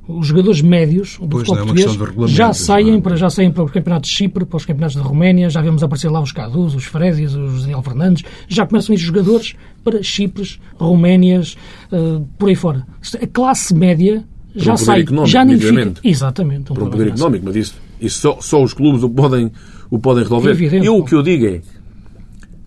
Os 0.08 0.28
jogadores 0.28 0.62
médios 0.62 1.18
do 1.18 1.28
pois 1.30 1.48
futebol 1.48 1.76
é 1.76 1.86
português 1.86 2.32
já 2.32 2.52
saem, 2.52 2.96
é? 2.96 3.02
para, 3.02 3.16
já 3.16 3.30
saem 3.30 3.52
para 3.52 3.63
os 3.63 3.72
campeonatos 3.72 4.10
de 4.10 4.16
Chipre, 4.18 4.46
para 4.46 4.58
os 4.58 4.66
campeonatos 4.66 4.98
da 4.98 5.02
Roménia, 5.02 5.50
já 5.50 5.62
vemos 5.62 5.82
aparecer 5.82 6.10
lá 6.10 6.22
os 6.22 6.34
Cadus, 6.34 6.76
os 6.76 6.84
Frézias, 6.84 7.34
os 7.34 7.62
Daniel 7.62 7.82
Fernandes, 7.82 8.24
já 8.50 8.66
começam 8.66 8.94
esses 8.94 9.06
jogadores 9.06 9.56
para 9.82 10.04
Chipres, 10.04 10.60
Roménias, 10.76 11.56
uh, 11.92 12.28
por 12.38 12.50
aí 12.50 12.56
fora. 12.56 12.86
A 13.22 13.28
classe 13.28 13.74
média 13.74 14.26
já 14.54 14.76
sai, 14.76 15.06
já 15.26 15.46
nem 15.46 15.58
fica. 15.58 15.94
Exatamente. 16.04 16.74
Um 16.74 16.76
por 16.76 16.84
um 16.84 16.89
poder 16.89 17.08
económico, 17.08 17.46
mas 17.46 17.56
isso 17.56 17.76
isso 18.04 18.20
só, 18.20 18.42
só 18.42 18.62
os 18.62 18.74
clubes 18.74 19.02
o 19.02 19.10
podem, 19.10 19.50
o 19.89 19.98
podem 19.98 20.24
resolver. 20.24 20.52
Evidente. 20.52 20.86
Eu 20.86 20.98
o 20.98 21.06
que 21.06 21.16
eu 21.16 21.24
digo 21.24 21.46
é 21.46 21.62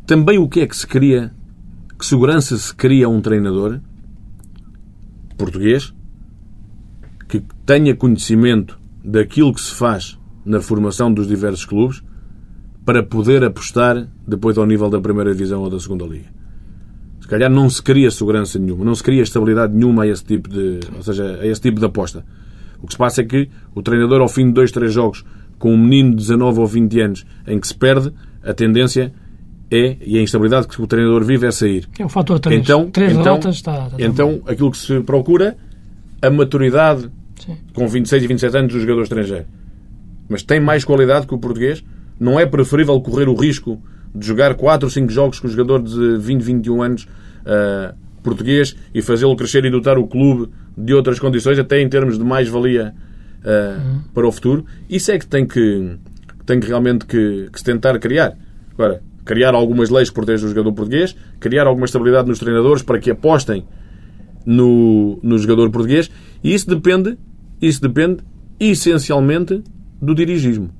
também 0.06 0.38
o 0.38 0.48
que 0.48 0.60
é 0.60 0.66
que 0.66 0.74
se 0.74 0.86
cria, 0.86 1.30
que 1.98 2.06
segurança 2.06 2.56
se 2.56 2.74
cria 2.74 3.04
a 3.04 3.08
um 3.10 3.20
treinador 3.20 3.80
português 5.36 5.92
tenha 7.66 7.94
conhecimento 7.96 8.78
daquilo 9.04 9.52
que 9.52 9.60
se 9.60 9.74
faz 9.74 10.16
na 10.44 10.60
formação 10.60 11.12
dos 11.12 11.26
diversos 11.26 11.64
clubes 11.64 12.02
para 12.84 13.02
poder 13.02 13.42
apostar 13.42 14.06
depois 14.26 14.56
ao 14.56 14.64
nível 14.64 14.88
da 14.88 15.00
primeira 15.00 15.32
divisão 15.32 15.62
ou 15.62 15.68
da 15.68 15.80
segunda 15.80 16.04
liga. 16.06 16.36
Se 17.20 17.26
calhar 17.26 17.50
não 17.50 17.68
se 17.68 17.82
cria 17.82 18.08
segurança 18.12 18.56
nenhuma, 18.56 18.84
não 18.84 18.94
se 18.94 19.02
cria 19.02 19.20
estabilidade 19.20 19.74
nenhuma 19.74 20.04
a 20.04 20.06
esse 20.06 20.24
tipo 20.24 20.48
de, 20.48 20.78
ou 20.94 21.02
seja, 21.02 21.40
a 21.40 21.46
esse 21.46 21.60
tipo 21.60 21.80
de 21.80 21.86
aposta. 21.86 22.24
O 22.80 22.86
que 22.86 22.92
se 22.92 22.98
passa 22.98 23.22
é 23.22 23.24
que 23.24 23.48
o 23.74 23.82
treinador, 23.82 24.20
ao 24.20 24.28
fim 24.28 24.46
de 24.46 24.52
dois, 24.52 24.70
três 24.70 24.92
jogos, 24.92 25.24
com 25.58 25.74
um 25.74 25.76
menino 25.76 26.10
de 26.10 26.18
19 26.18 26.60
ou 26.60 26.66
20 26.66 27.00
anos 27.00 27.26
em 27.48 27.58
que 27.58 27.66
se 27.66 27.74
perde, 27.74 28.12
a 28.44 28.54
tendência 28.54 29.12
é, 29.68 29.96
e 30.00 30.16
a 30.16 30.22
instabilidade 30.22 30.68
que 30.68 30.80
o 30.80 30.86
treinador 30.86 31.24
vive 31.24 31.46
é 31.46 31.50
sair. 31.50 31.88
É 31.98 32.04
o 32.04 32.08
fator 32.08 32.38
3. 32.38 32.60
Então, 32.60 32.88
três 32.90 33.12
então, 33.12 33.38
está, 33.38 33.50
está 33.50 33.90
então 33.98 34.40
aquilo 34.46 34.70
que 34.70 34.78
se 34.78 35.00
procura, 35.00 35.56
a 36.22 36.30
maturidade 36.30 37.10
Sim. 37.38 37.56
com 37.74 37.86
26 37.86 38.22
e 38.22 38.26
27 38.26 38.56
anos 38.56 38.72
do 38.72 38.80
jogador 38.80 39.02
estrangeiro. 39.02 39.46
Mas 40.28 40.42
tem 40.42 40.58
mais 40.60 40.84
qualidade 40.84 41.26
que 41.26 41.34
o 41.34 41.38
português? 41.38 41.84
Não 42.18 42.40
é 42.40 42.46
preferível 42.46 43.00
correr 43.00 43.28
o 43.28 43.34
risco 43.34 43.80
de 44.14 44.26
jogar 44.26 44.54
4 44.54 44.86
ou 44.86 44.90
5 44.90 45.12
jogos 45.12 45.40
com 45.40 45.46
o 45.46 45.50
jogador 45.50 45.82
de 45.82 46.18
20, 46.18 46.42
21 46.42 46.82
anos 46.82 47.04
uh, 47.04 47.94
português 48.22 48.74
e 48.94 49.02
fazê-lo 49.02 49.36
crescer 49.36 49.64
e 49.64 49.70
dotar 49.70 49.98
o 49.98 50.06
clube 50.06 50.50
de 50.76 50.94
outras 50.94 51.18
condições, 51.18 51.58
até 51.58 51.80
em 51.80 51.88
termos 51.88 52.18
de 52.18 52.24
mais-valia 52.24 52.94
uh, 53.44 53.78
uhum. 53.78 54.00
para 54.12 54.26
o 54.26 54.32
futuro. 54.32 54.64
Isso 54.88 55.12
é 55.12 55.18
que 55.18 55.26
tem 55.26 55.46
que, 55.46 55.96
tem 56.44 56.58
que 56.58 56.66
realmente 56.66 57.06
que, 57.06 57.48
que 57.52 57.58
se 57.58 57.64
tentar 57.64 57.98
criar. 57.98 58.36
Agora, 58.72 59.02
criar 59.24 59.54
algumas 59.54 59.90
leis 59.90 60.08
que 60.08 60.14
protejam 60.14 60.46
o 60.46 60.48
jogador 60.48 60.72
português, 60.72 61.16
criar 61.38 61.66
alguma 61.66 61.86
estabilidade 61.86 62.28
nos 62.28 62.38
treinadores 62.38 62.82
para 62.82 62.98
que 62.98 63.10
apostem 63.10 63.64
no, 64.46 65.18
no 65.22 65.36
jogador 65.38 65.68
português. 65.70 66.10
E 66.42 66.54
isso 66.54 66.68
depende, 66.68 67.18
isso 67.60 67.82
depende 67.82 68.18
essencialmente 68.58 69.62
do 70.00 70.14
dirigismo. 70.14 70.70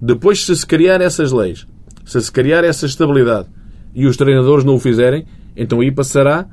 Depois, 0.00 0.46
se 0.46 0.56
se 0.56 0.64
criar 0.64 1.00
essas 1.00 1.32
leis, 1.32 1.66
se 2.04 2.20
se 2.20 2.30
criar 2.30 2.62
essa 2.62 2.86
estabilidade 2.86 3.48
e 3.94 4.06
os 4.06 4.16
treinadores 4.16 4.64
não 4.64 4.76
o 4.76 4.78
fizerem, 4.78 5.26
então 5.56 5.80
aí 5.80 5.90
passará 5.90 6.46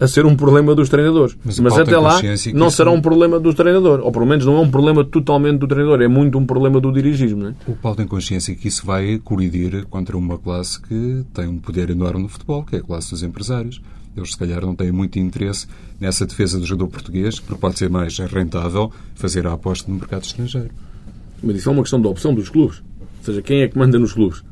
a 0.00 0.06
ser 0.06 0.24
um 0.24 0.36
problema 0.36 0.74
dos 0.74 0.88
treinadores. 0.88 1.36
Mas, 1.44 1.58
Mas 1.58 1.76
até 1.76 1.98
lá 1.98 2.20
não 2.54 2.70
será 2.70 2.90
um 2.90 3.00
problema 3.00 3.40
do 3.40 3.52
treinador. 3.52 4.00
Ou 4.00 4.12
pelo 4.12 4.26
menos 4.26 4.46
não 4.46 4.56
é 4.56 4.60
um 4.60 4.70
problema 4.70 5.04
totalmente 5.04 5.58
do 5.58 5.66
treinador. 5.66 6.00
É 6.00 6.08
muito 6.08 6.38
um 6.38 6.46
problema 6.46 6.80
do 6.80 6.92
dirigismo. 6.92 7.42
Não 7.42 7.48
é? 7.50 7.54
O 7.66 7.74
Paulo 7.74 7.96
tem 7.96 8.06
consciência 8.06 8.54
que 8.54 8.68
isso 8.68 8.86
vai 8.86 9.18
colidir 9.18 9.86
contra 9.86 10.16
uma 10.16 10.38
classe 10.38 10.80
que 10.80 11.24
tem 11.34 11.48
um 11.48 11.58
poder 11.58 11.90
enorme 11.90 12.22
no 12.22 12.28
futebol, 12.28 12.62
que 12.62 12.76
é 12.76 12.78
a 12.78 12.82
classe 12.82 13.10
dos 13.10 13.22
empresários. 13.22 13.82
Eles, 14.18 14.32
se 14.32 14.38
calhar, 14.38 14.60
não 14.60 14.74
têm 14.74 14.92
muito 14.92 15.18
interesse 15.18 15.66
nessa 16.00 16.26
defesa 16.26 16.58
do 16.58 16.66
jogador 16.66 16.88
português, 16.90 17.40
porque 17.40 17.60
pode 17.60 17.78
ser 17.78 17.88
mais 17.88 18.18
rentável 18.18 18.92
fazer 19.14 19.46
a 19.46 19.52
aposta 19.52 19.90
no 19.90 19.98
mercado 19.98 20.24
estrangeiro. 20.24 20.70
Mas 21.42 21.56
isso 21.56 21.68
é 21.68 21.72
uma 21.72 21.82
questão 21.82 22.00
de 22.00 22.06
opção 22.08 22.34
dos 22.34 22.48
clubes. 22.48 22.82
Ou 23.00 23.24
seja, 23.24 23.42
quem 23.42 23.62
é 23.62 23.68
que 23.68 23.78
manda 23.78 23.98
nos 23.98 24.12
clubes? 24.12 24.42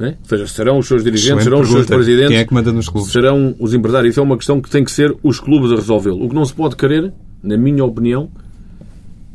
É? 0.00 0.08
Ou 0.08 0.16
seja, 0.24 0.46
serão 0.48 0.78
os 0.78 0.88
seus 0.88 1.04
dirigentes, 1.04 1.42
Excelente 1.42 1.44
serão 1.44 1.60
os 1.60 1.68
seus 1.68 1.86
presidentes, 1.86 2.30
Quem 2.30 2.38
é 2.38 2.44
que 2.44 2.54
manda 2.54 2.72
nos 2.72 2.88
clubes? 2.88 3.12
serão 3.12 3.54
os 3.58 3.74
empresários. 3.74 4.12
Isso 4.12 4.20
é 4.20 4.22
uma 4.22 4.36
questão 4.36 4.60
que 4.60 4.68
tem 4.68 4.82
que 4.82 4.90
ser 4.90 5.14
os 5.22 5.38
clubes 5.38 5.70
a 5.70 5.76
resolvê-lo. 5.76 6.24
O 6.24 6.28
que 6.28 6.34
não 6.34 6.44
se 6.44 6.54
pode 6.54 6.74
querer, 6.76 7.12
na 7.42 7.56
minha 7.56 7.84
opinião, 7.84 8.30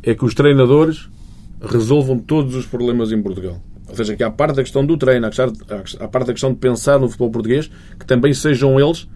é 0.02 0.14
que 0.14 0.24
os 0.24 0.34
treinadores 0.34 1.08
resolvam 1.60 2.18
todos 2.18 2.54
os 2.54 2.66
problemas 2.66 3.12
em 3.12 3.22
Portugal. 3.22 3.62
Ou 3.88 3.94
seja, 3.96 4.14
que 4.14 4.22
à 4.22 4.30
parte 4.30 4.56
da 4.56 4.62
questão 4.62 4.84
do 4.84 4.96
treino, 4.96 5.26
à 5.26 6.08
parte 6.08 6.26
da 6.26 6.32
questão 6.32 6.52
de 6.52 6.58
pensar 6.58 6.98
no 6.98 7.08
futebol 7.08 7.30
português, 7.30 7.70
que 7.98 8.04
também 8.06 8.34
sejam 8.34 8.78
eles 8.78 9.08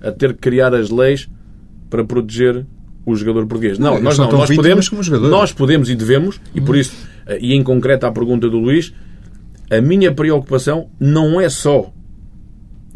a 0.00 0.12
ter 0.12 0.34
que 0.34 0.40
criar 0.40 0.74
as 0.74 0.90
leis 0.90 1.28
para 1.88 2.04
proteger 2.04 2.66
o 3.04 3.14
jogador 3.14 3.46
português. 3.46 3.78
Não, 3.78 3.92
eles 3.92 4.04
nós 4.04 4.18
não. 4.18 4.30
Nós 4.30 4.54
podemos, 4.54 4.90
nós 4.90 5.52
podemos 5.52 5.88
e 5.88 5.94
devemos, 5.94 6.40
e 6.54 6.60
por 6.60 6.76
isso, 6.76 6.96
eh, 7.26 7.38
e 7.40 7.54
em 7.54 7.62
concreto 7.62 8.06
à 8.06 8.12
pergunta 8.12 8.48
do 8.48 8.58
Luís, 8.58 8.92
a 9.70 9.80
minha 9.80 10.12
preocupação 10.12 10.88
não 10.98 11.40
é 11.40 11.48
só 11.48 11.92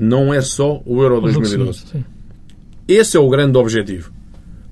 não 0.01 0.33
é 0.33 0.41
só 0.41 0.83
o 0.87 1.03
Euro 1.03 1.19
O 1.19 1.29
jogo 1.29 1.41
2012. 1.41 1.79
seguinte, 1.79 1.93
sim. 1.93 2.05
Esse 2.89 3.17
é 3.17 3.21
o 3.21 3.29
grande 3.29 3.57
objetivo. 3.59 4.11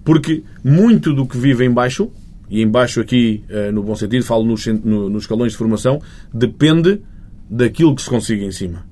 Porque 0.02 0.42
muito 0.64 1.12
do 1.12 1.26
que 1.26 1.36
vive 1.36 1.66
em 1.66 1.70
baixo, 1.70 2.10
e 2.50 2.62
em 2.62 2.66
baixo 2.66 3.00
aqui, 3.00 3.44
eh, 3.48 3.70
no 3.70 3.82
bom 3.82 3.94
sentido, 3.94 4.24
falo 4.24 4.42
nos, 4.44 4.66
nos 4.66 5.24
escalões 5.24 5.52
de 5.52 5.58
formação, 5.58 6.00
depende 6.32 7.02
daquilo 7.48 7.94
que 7.94 8.02
se 8.02 8.08
consiga 8.08 8.42
em 8.42 8.50
cima. 8.50 8.86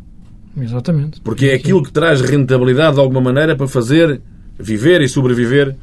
Exatamente. 0.57 1.21
Porque 1.21 1.47
é 1.47 1.55
aquilo 1.55 1.83
que 1.83 1.93
traz 1.93 2.21
rentabilidade 2.21 2.95
de 2.95 3.01
alguma 3.01 3.21
maneira 3.21 3.55
para 3.55 3.69
fazer 3.69 4.21
viver 4.59 5.03
e 5.03 5.09
sobreviver 5.09 5.77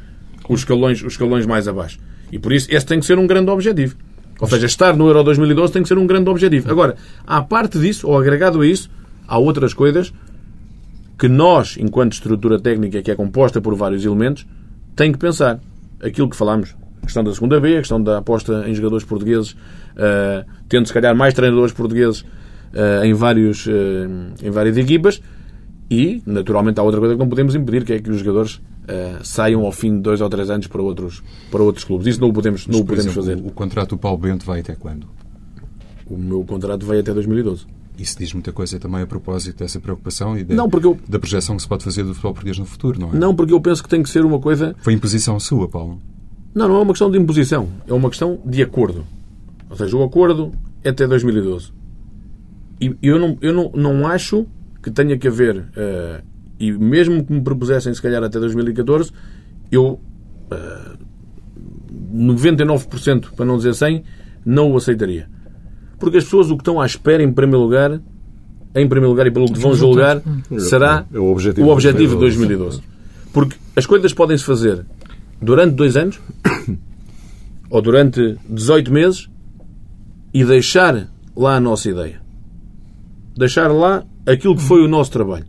os 0.48 0.60
escalões, 0.60 1.02
os 1.02 1.12
escalões 1.12 1.46
mais 1.46 1.68
abaixo. 1.68 1.98
E 2.32 2.38
por 2.38 2.52
isso 2.52 2.68
esse 2.70 2.84
tem 2.84 2.98
que 2.98 3.06
ser 3.06 3.18
um 3.18 3.26
grande 3.26 3.50
objetivo. 3.50 3.96
Ou 4.40 4.48
seja, 4.48 4.66
estar 4.66 4.96
no 4.96 5.06
Euro 5.06 5.22
2012 5.22 5.72
tem 5.72 5.82
que 5.82 5.88
ser 5.88 5.96
um 5.96 6.06
grande 6.06 6.28
objetivo. 6.28 6.70
Agora, 6.70 6.96
à 7.26 7.40
parte 7.40 7.78
disso, 7.78 8.08
ou 8.08 8.18
agregado 8.18 8.60
a 8.60 8.66
isso, 8.66 8.90
há 9.28 9.38
outras 9.38 9.72
coisas 9.72 10.12
que 11.18 11.28
nós, 11.28 11.76
enquanto 11.78 12.14
estrutura 12.14 12.58
técnica 12.58 13.00
que 13.00 13.10
é 13.10 13.14
composta 13.14 13.60
por 13.60 13.74
vários 13.76 14.04
elementos, 14.04 14.44
tem 14.96 15.12
que 15.12 15.18
pensar. 15.18 15.60
Aquilo 16.02 16.28
que 16.28 16.36
falámos, 16.36 16.74
a 17.00 17.06
questão 17.06 17.22
da 17.22 17.32
segunda 17.32 17.60
B, 17.60 17.76
a 17.76 17.78
questão 17.78 18.02
da 18.02 18.18
aposta 18.18 18.64
em 18.68 18.74
jogadores 18.74 19.04
portugueses, 19.04 19.56
eh, 19.96 20.44
tendo 20.68 20.86
se 20.86 20.92
calhar 20.92 21.14
mais 21.14 21.32
treinadores 21.32 21.72
portugueses 21.72 22.24
em, 23.04 23.12
vários, 23.14 23.66
eh, 23.68 24.08
em 24.46 24.50
várias 24.50 24.76
equipas, 24.76 25.20
e, 25.90 26.22
naturalmente, 26.26 26.80
há 26.80 26.82
outra 26.82 26.98
coisa 27.00 27.14
que 27.14 27.20
não 27.20 27.28
podemos 27.28 27.54
impedir, 27.54 27.84
que 27.84 27.92
é 27.92 27.98
que 28.00 28.10
os 28.10 28.18
jogadores 28.18 28.60
eh, 28.88 29.18
saiam 29.22 29.64
ao 29.64 29.72
fim 29.72 29.96
de 29.96 30.00
dois 30.02 30.20
ou 30.20 30.28
três 30.28 30.48
anos 30.50 30.66
para 30.66 30.82
outros, 30.82 31.22
para 31.50 31.62
outros 31.62 31.84
clubes. 31.84 32.06
Isso 32.06 32.20
não 32.20 32.28
o 32.30 32.32
podemos, 32.32 32.66
não 32.66 32.80
o 32.80 32.84
Por 32.84 32.96
podemos 32.96 33.12
exemplo, 33.16 33.22
fazer. 33.22 33.42
O, 33.44 33.48
o 33.48 33.52
contrato 33.52 33.90
do 33.90 33.98
Paulo 33.98 34.18
Bento 34.18 34.44
vai 34.46 34.60
até 34.60 34.74
quando? 34.74 35.06
O 36.06 36.16
meu 36.16 36.44
contrato 36.44 36.84
vai 36.84 36.98
até 37.00 37.12
2012. 37.12 37.66
Isso 37.96 38.18
diz 38.18 38.32
muita 38.32 38.52
coisa 38.52 38.78
também 38.80 39.02
a 39.02 39.06
propósito 39.06 39.58
dessa 39.58 39.78
preocupação 39.78 40.36
e 40.36 40.42
da, 40.42 40.54
Não, 40.54 40.68
eu- 40.82 40.98
da 41.08 41.18
projeção 41.18 41.54
que 41.56 41.62
se 41.62 41.68
pode 41.68 41.84
fazer 41.84 42.02
do 42.02 42.08
futebol 42.08 42.32
português 42.32 42.58
no 42.58 42.64
futuro, 42.66 43.00
não 43.00 43.10
é? 43.10 43.16
Não, 43.16 43.34
porque 43.34 43.52
eu 43.52 43.60
penso 43.60 43.82
que 43.82 43.88
tem 43.88 44.02
que 44.02 44.10
ser 44.10 44.24
uma 44.24 44.40
coisa 44.40 44.74
Foi 44.80 44.92
imposição 44.92 45.38
sua, 45.38 45.68
Paulo. 45.68 46.00
Não, 46.54 46.66
não 46.68 46.76
é 46.76 46.80
uma 46.80 46.92
questão 46.92 47.10
de 47.10 47.18
imposição. 47.18 47.68
É 47.86 47.92
uma 47.92 48.08
questão 48.08 48.38
de 48.44 48.62
acordo. 48.62 49.04
Ou 49.70 49.76
seja, 49.76 49.96
o 49.96 50.02
acordo 50.02 50.52
é 50.82 50.88
até 50.90 51.06
2012. 51.06 51.72
E 52.84 52.94
eu 53.02 53.18
não, 53.18 53.38
eu 53.40 53.52
não, 53.54 53.70
não 53.74 54.06
acho 54.06 54.46
que 54.82 54.90
tenha 54.90 55.16
que 55.16 55.26
haver, 55.26 55.64
eh, 55.74 56.20
e 56.60 56.70
mesmo 56.70 57.24
que 57.24 57.32
me 57.32 57.40
propusessem 57.40 57.94
se 57.94 58.02
calhar 58.02 58.22
até 58.22 58.38
2014, 58.38 59.10
eu, 59.72 59.98
eh, 60.50 60.96
99%, 62.14 63.32
para 63.34 63.46
não 63.46 63.56
dizer 63.56 63.70
100%, 63.70 64.04
não 64.44 64.70
o 64.72 64.76
aceitaria. 64.76 65.30
Porque 65.98 66.18
as 66.18 66.24
pessoas 66.24 66.50
o 66.50 66.56
que 66.56 66.60
estão 66.60 66.78
à 66.78 66.84
espera, 66.84 67.22
em 67.22 67.32
primeiro 67.32 67.62
lugar, 67.62 67.92
em 68.74 68.86
primeiro 68.86 69.08
lugar 69.08 69.26
e 69.26 69.30
pelo 69.30 69.50
que 69.50 69.58
vão 69.58 69.74
julgar, 69.74 70.20
será 70.58 71.06
É 71.10 71.18
o 71.18 71.30
objetivo 71.30 71.66
o 71.66 71.70
objetivo 71.70 72.14
de 72.14 72.20
2012. 72.20 72.82
Porque 73.32 73.56
as 73.74 73.86
coisas 73.86 74.12
podem-se 74.12 74.44
fazer 74.44 74.84
durante 75.40 75.74
dois 75.74 75.96
anos 75.96 76.20
ou 77.70 77.80
durante 77.80 78.36
18 78.46 78.92
meses 78.92 79.30
e 80.34 80.44
deixar 80.44 81.08
lá 81.34 81.56
a 81.56 81.60
nossa 81.60 81.88
ideia. 81.88 82.23
Deixar 83.36 83.68
lá 83.68 84.04
aquilo 84.26 84.56
que 84.56 84.62
foi 84.62 84.84
o 84.84 84.88
nosso 84.88 85.10
trabalho. 85.10 85.46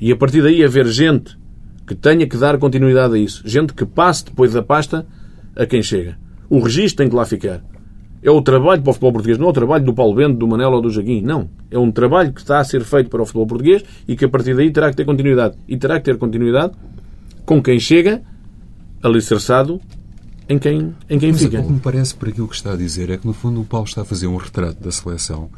E 0.00 0.10
a 0.10 0.16
partir 0.16 0.42
daí 0.42 0.64
haver 0.64 0.86
gente 0.86 1.36
que 1.86 1.94
tenha 1.94 2.26
que 2.26 2.36
dar 2.36 2.58
continuidade 2.58 3.14
a 3.14 3.18
isso. 3.18 3.42
Gente 3.44 3.74
que 3.74 3.84
passe 3.84 4.24
depois 4.24 4.52
da 4.52 4.62
pasta 4.62 5.06
a 5.54 5.66
quem 5.66 5.82
chega. 5.82 6.18
O 6.48 6.60
registro 6.60 6.98
tem 6.98 7.08
que 7.08 7.14
lá 7.14 7.24
ficar. 7.24 7.62
É 8.22 8.30
o 8.30 8.40
trabalho 8.40 8.82
para 8.82 8.90
o 8.90 8.92
futebol 8.92 9.12
português, 9.14 9.36
não 9.36 9.48
é 9.48 9.50
o 9.50 9.52
trabalho 9.52 9.84
do 9.84 9.92
Paulo 9.92 10.14
Bento, 10.14 10.38
do 10.38 10.46
Manel 10.46 10.70
ou 10.70 10.80
do 10.80 10.90
Jaguim. 10.90 11.22
Não. 11.22 11.50
É 11.70 11.78
um 11.78 11.90
trabalho 11.90 12.32
que 12.32 12.40
está 12.40 12.60
a 12.60 12.64
ser 12.64 12.84
feito 12.84 13.10
para 13.10 13.20
o 13.20 13.26
futebol 13.26 13.46
português 13.46 13.84
e 14.06 14.14
que 14.14 14.24
a 14.24 14.28
partir 14.28 14.54
daí 14.54 14.70
terá 14.70 14.90
que 14.90 14.96
ter 14.96 15.04
continuidade. 15.04 15.56
E 15.66 15.76
terá 15.76 15.98
que 15.98 16.04
ter 16.04 16.16
continuidade 16.16 16.72
com 17.44 17.60
quem 17.60 17.80
chega 17.80 18.22
alicerçado 19.02 19.80
em 20.48 20.58
quem, 20.58 20.94
em 21.10 21.18
quem 21.18 21.32
Mas 21.32 21.42
fica. 21.42 21.60
o 21.60 21.66
que 21.66 21.72
me 21.72 21.80
parece, 21.80 22.14
por 22.14 22.28
aquilo 22.28 22.46
que 22.46 22.54
está 22.54 22.72
a 22.72 22.76
dizer, 22.76 23.10
é 23.10 23.16
que 23.16 23.26
no 23.26 23.32
fundo 23.32 23.60
o 23.60 23.64
Paulo 23.64 23.86
está 23.86 24.02
a 24.02 24.04
fazer 24.04 24.26
um 24.26 24.36
retrato 24.36 24.82
da 24.82 24.92
seleção 24.92 25.50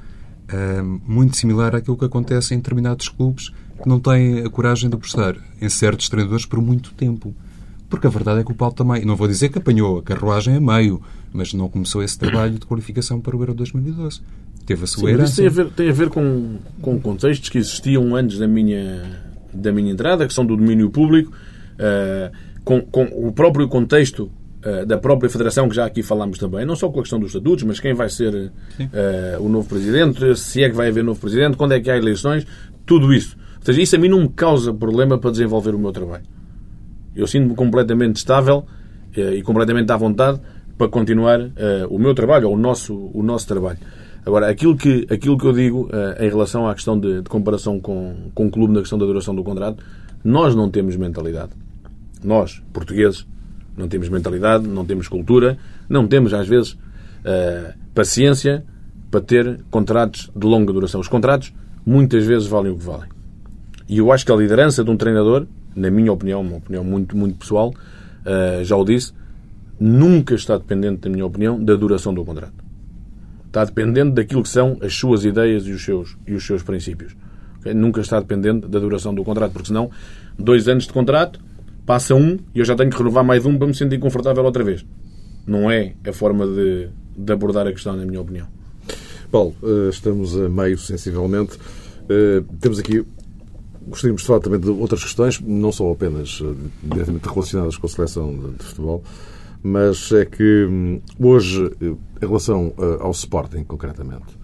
muito 1.07 1.37
similar 1.37 1.75
àquilo 1.75 1.97
que 1.97 2.05
acontece 2.05 2.55
em 2.55 2.59
determinados 2.59 3.09
clubes 3.09 3.51
que 3.83 3.89
não 3.89 3.99
têm 3.99 4.41
a 4.41 4.51
coragem 4.51 4.89
de 4.89 4.97
apostar 4.97 5.37
em 5.61 5.69
certos 5.69 6.09
treinadores 6.09 6.47
por 6.47 6.61
muito 6.61 6.93
tempo. 6.93 7.35
Porque 7.89 8.07
a 8.07 8.11
verdade 8.11 8.41
é 8.41 8.45
que 8.45 8.51
o 8.51 8.55
Paulo 8.55 8.75
também, 8.75 9.05
não 9.05 9.15
vou 9.15 9.29
dizer 9.29 9.51
que 9.51 9.59
apanhou 9.59 9.99
a 9.99 10.03
carruagem 10.03 10.57
a 10.57 10.61
meio, 10.61 11.01
mas 11.33 11.53
não 11.53 11.69
começou 11.69 12.03
esse 12.03 12.19
trabalho 12.19 12.55
de 12.55 12.67
qualificação 12.67 13.21
para 13.21 13.37
o 13.37 13.41
Euro 13.41 13.55
2012. 13.55 14.21
Teve 14.67 14.85
a 14.85 14.87
sua 14.87 15.11
Sim, 15.11 15.17
mas 15.17 15.31
isso 15.31 15.43
herança. 15.43 15.43
tem 15.43 15.47
a 15.47 15.51
ver, 15.51 15.75
tem 15.75 15.89
a 15.91 15.93
ver 15.93 16.09
com, 16.09 16.57
com 16.81 16.99
contextos 16.99 17.49
que 17.51 17.59
existiam 17.59 18.17
antes 18.17 18.39
da 18.39 18.49
minha, 18.49 19.23
da 19.53 19.71
minha 19.71 19.93
entrada, 19.93 20.27
que 20.27 20.33
são 20.33 20.45
do 20.45 20.57
domínio 20.57 20.91
público, 20.91 21.33
eh, 21.79 22.33
com, 22.65 22.81
com 22.81 23.05
o 23.05 23.33
próprio 23.33 23.69
contexto 23.69 24.31
da 24.87 24.97
própria 24.97 25.29
Federação, 25.29 25.69
que 25.69 25.75
já 25.75 25.85
aqui 25.85 26.03
falámos 26.03 26.39
também, 26.39 26.65
não 26.65 26.75
só 26.75 26.89
com 26.89 27.01
a 27.01 27.03
questão 27.03 27.19
dos 27.19 27.29
estatutos, 27.29 27.65
mas 27.65 27.81
quem 27.81 27.93
vai 27.93 28.09
ser 28.09 28.51
eh, 28.93 29.37
o 29.39 29.49
novo 29.49 29.69
Presidente, 29.69 30.37
se 30.37 30.63
é 30.63 30.71
que 30.71 30.77
vai 30.77 30.89
haver 30.89 31.05
novo 31.05 31.21
Presidente, 31.21 31.57
quando 31.57 31.73
é 31.73 31.81
que 31.81 31.91
há 31.91 31.97
eleições, 31.97 32.47
tudo 32.87 33.13
isso. 33.13 33.37
Ou 33.59 33.65
seja, 33.67 33.83
isso 33.83 33.97
a 33.97 33.99
mim 33.99 34.09
não 34.09 34.23
me 34.23 34.29
causa 34.29 34.73
problema 34.73 35.19
para 35.19 35.31
desenvolver 35.31 35.75
o 35.75 35.79
meu 35.79 35.93
trabalho. 35.93 36.25
Eu 37.15 37.27
sinto-me 37.27 37.55
completamente 37.55 38.17
estável 38.17 38.65
eh, 39.15 39.35
e 39.35 39.43
completamente 39.43 39.91
à 39.93 39.97
vontade 39.97 40.41
para 40.77 40.89
continuar 40.89 41.41
eh, 41.41 41.87
o 41.89 41.99
meu 41.99 42.15
trabalho, 42.15 42.49
ou 42.49 42.55
o 42.55 42.59
nosso, 42.59 43.11
o 43.13 43.23
nosso 43.23 43.47
trabalho. 43.47 43.79
Agora, 44.27 44.49
aquilo 44.49 44.77
que, 44.77 45.07
aquilo 45.11 45.37
que 45.37 45.47
eu 45.47 45.53
digo 45.53 45.89
eh, 45.93 46.27
em 46.27 46.29
relação 46.31 46.67
à 46.67 46.75
questão 46.75 46.99
de, 46.99 47.23
de 47.23 47.29
comparação 47.29 47.79
com, 47.79 48.31
com 48.35 48.47
o 48.47 48.51
clube 48.51 48.73
na 48.73 48.81
questão 48.81 48.99
da 48.99 49.05
duração 49.05 49.35
do 49.35 49.45
contrato, 49.45 49.85
nós 50.25 50.55
não 50.55 50.71
temos 50.71 50.97
mentalidade. 50.97 51.53
Nós, 52.25 52.63
portugueses, 52.73 53.27
não 53.77 53.89
temos 53.89 54.09
mentalidade, 54.09 54.67
não 54.67 54.85
temos 54.85 55.09
cultura, 55.09 55.59
não 55.89 56.07
temos, 56.07 56.33
às 56.33 56.47
vezes, 56.47 56.77
eh, 57.25 57.75
paciência 57.95 58.65
para 59.11 59.21
ter 59.21 59.61
contratos 59.71 60.31
de 60.35 60.47
longa 60.47 60.73
duração. 60.73 61.01
Os 61.01 61.09
contratos, 61.09 61.53
muitas 61.85 62.25
vezes, 62.25 62.47
valem 62.47 62.73
o 62.73 62.77
que 62.77 62.85
valem. 62.85 63.09
E 63.89 63.99
eu 63.99 64.11
acho 64.13 64.25
que 64.25 64.33
a 64.33 64.37
liderança 64.37 64.83
de 64.83 64.91
um 64.91 64.97
treinador, 64.97 65.47
na 65.75 65.91
minha 65.91 66.13
opinião, 66.13 66.41
uma 66.41 66.57
opinião 66.57 66.85
muito, 66.85 67.17
muito 67.17 67.39
pessoal, 67.39 67.75
eh, 68.25 68.63
já 68.65 68.77
o 68.77 68.85
disse, 68.85 69.13
nunca 69.79 70.35
está 70.35 70.57
dependente, 70.57 71.09
na 71.09 71.15
minha 71.15 71.27
opinião, 71.27 71.63
da 71.63 71.75
duração 71.75 72.15
do 72.15 72.25
contrato. 72.25 72.65
Está 73.47 73.65
dependente 73.65 74.13
daquilo 74.13 74.43
que 74.43 74.49
são 74.49 74.79
as 74.81 74.95
suas 74.95 75.25
ideias 75.25 75.67
e 75.67 75.73
os 75.73 75.85
seus, 75.85 76.17
e 76.27 76.35
os 76.35 76.45
seus 76.45 76.63
princípios. 76.63 77.15
Ok? 77.59 77.73
Nunca 77.75 78.01
está 78.01 78.19
dependente 78.19 78.67
da 78.67 78.79
duração 78.79 79.15
do 79.15 79.23
contrato, 79.23 79.53
porque 79.53 79.69
senão, 79.69 79.91
dois 80.39 80.67
anos 80.69 80.87
de 80.87 80.93
contrato, 80.93 81.39
passa 81.87 82.15
um 82.15 82.39
e 82.55 82.59
eu 82.59 82.65
já 82.65 82.75
tenho 82.75 82.91
que 82.91 82.97
renovar 82.97 83.25
mais 83.25 83.45
um 83.45 83.57
para 83.57 83.67
me 83.67 83.75
sentir 83.75 83.99
confortável 83.99 84.45
outra 84.45 84.65
vez. 84.65 84.85
Não 85.47 85.71
é 85.71 85.95
a 86.07 86.13
forma 86.13 86.47
de, 86.47 86.89
de 87.17 87.33
abordar 87.33 87.67
a 87.67 87.73
questão, 87.73 87.95
na 87.97 88.05
minha 88.05 88.21
opinião. 88.21 88.47
Paulo, 89.31 89.55
eh, 89.63 89.91
estamos 89.91 90.37
a 90.37 90.49
meio, 90.49 90.79
sensivelmente. 90.79 91.59
Eh, 92.09 92.43
Temos 92.61 92.79
aqui. 92.79 93.05
Gostaríamos 93.87 94.23
de 94.23 94.27
falar 94.27 94.41
também 94.41 94.59
de 94.59 94.71
outras 94.71 95.03
questões, 95.03 95.39
não 95.41 95.71
só 95.71 95.91
apenas 95.91 96.41
eh, 96.43 96.55
diretamente 96.83 97.29
relacionadas 97.29 97.77
com 97.77 97.87
a 97.87 97.91
seleção 97.91 98.55
de, 98.57 98.65
futebol, 98.65 99.03
mas 99.63 100.11
é 100.13 100.25
que 100.25 100.65
hum, 100.65 101.01
hoje, 101.21 101.71
em 101.83 101.97
relação 102.27 102.73
ao 103.01 103.11
Sporting, 103.11 103.65
concretamente, 103.65 104.39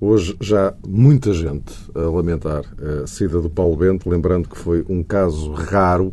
hoje 0.00 0.36
já 0.40 0.74
muita 0.84 1.32
gente 1.32 1.72
a 1.94 2.00
lamentar 2.00 2.64
a 3.02 3.06
saída 3.06 3.40
do 3.40 3.48
Paulo 3.48 3.76
Bento, 3.76 4.10
lembrando 4.10 4.48
que 4.48 4.58
foi 4.58 4.84
um 4.88 5.02
caso 5.02 5.52
raro 5.52 6.12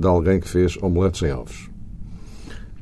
de 0.00 0.06
alguém 0.06 0.40
que 0.40 0.48
fez 0.48 0.76
omeletes 0.82 1.20
sem 1.20 1.32
ovos. 1.32 1.68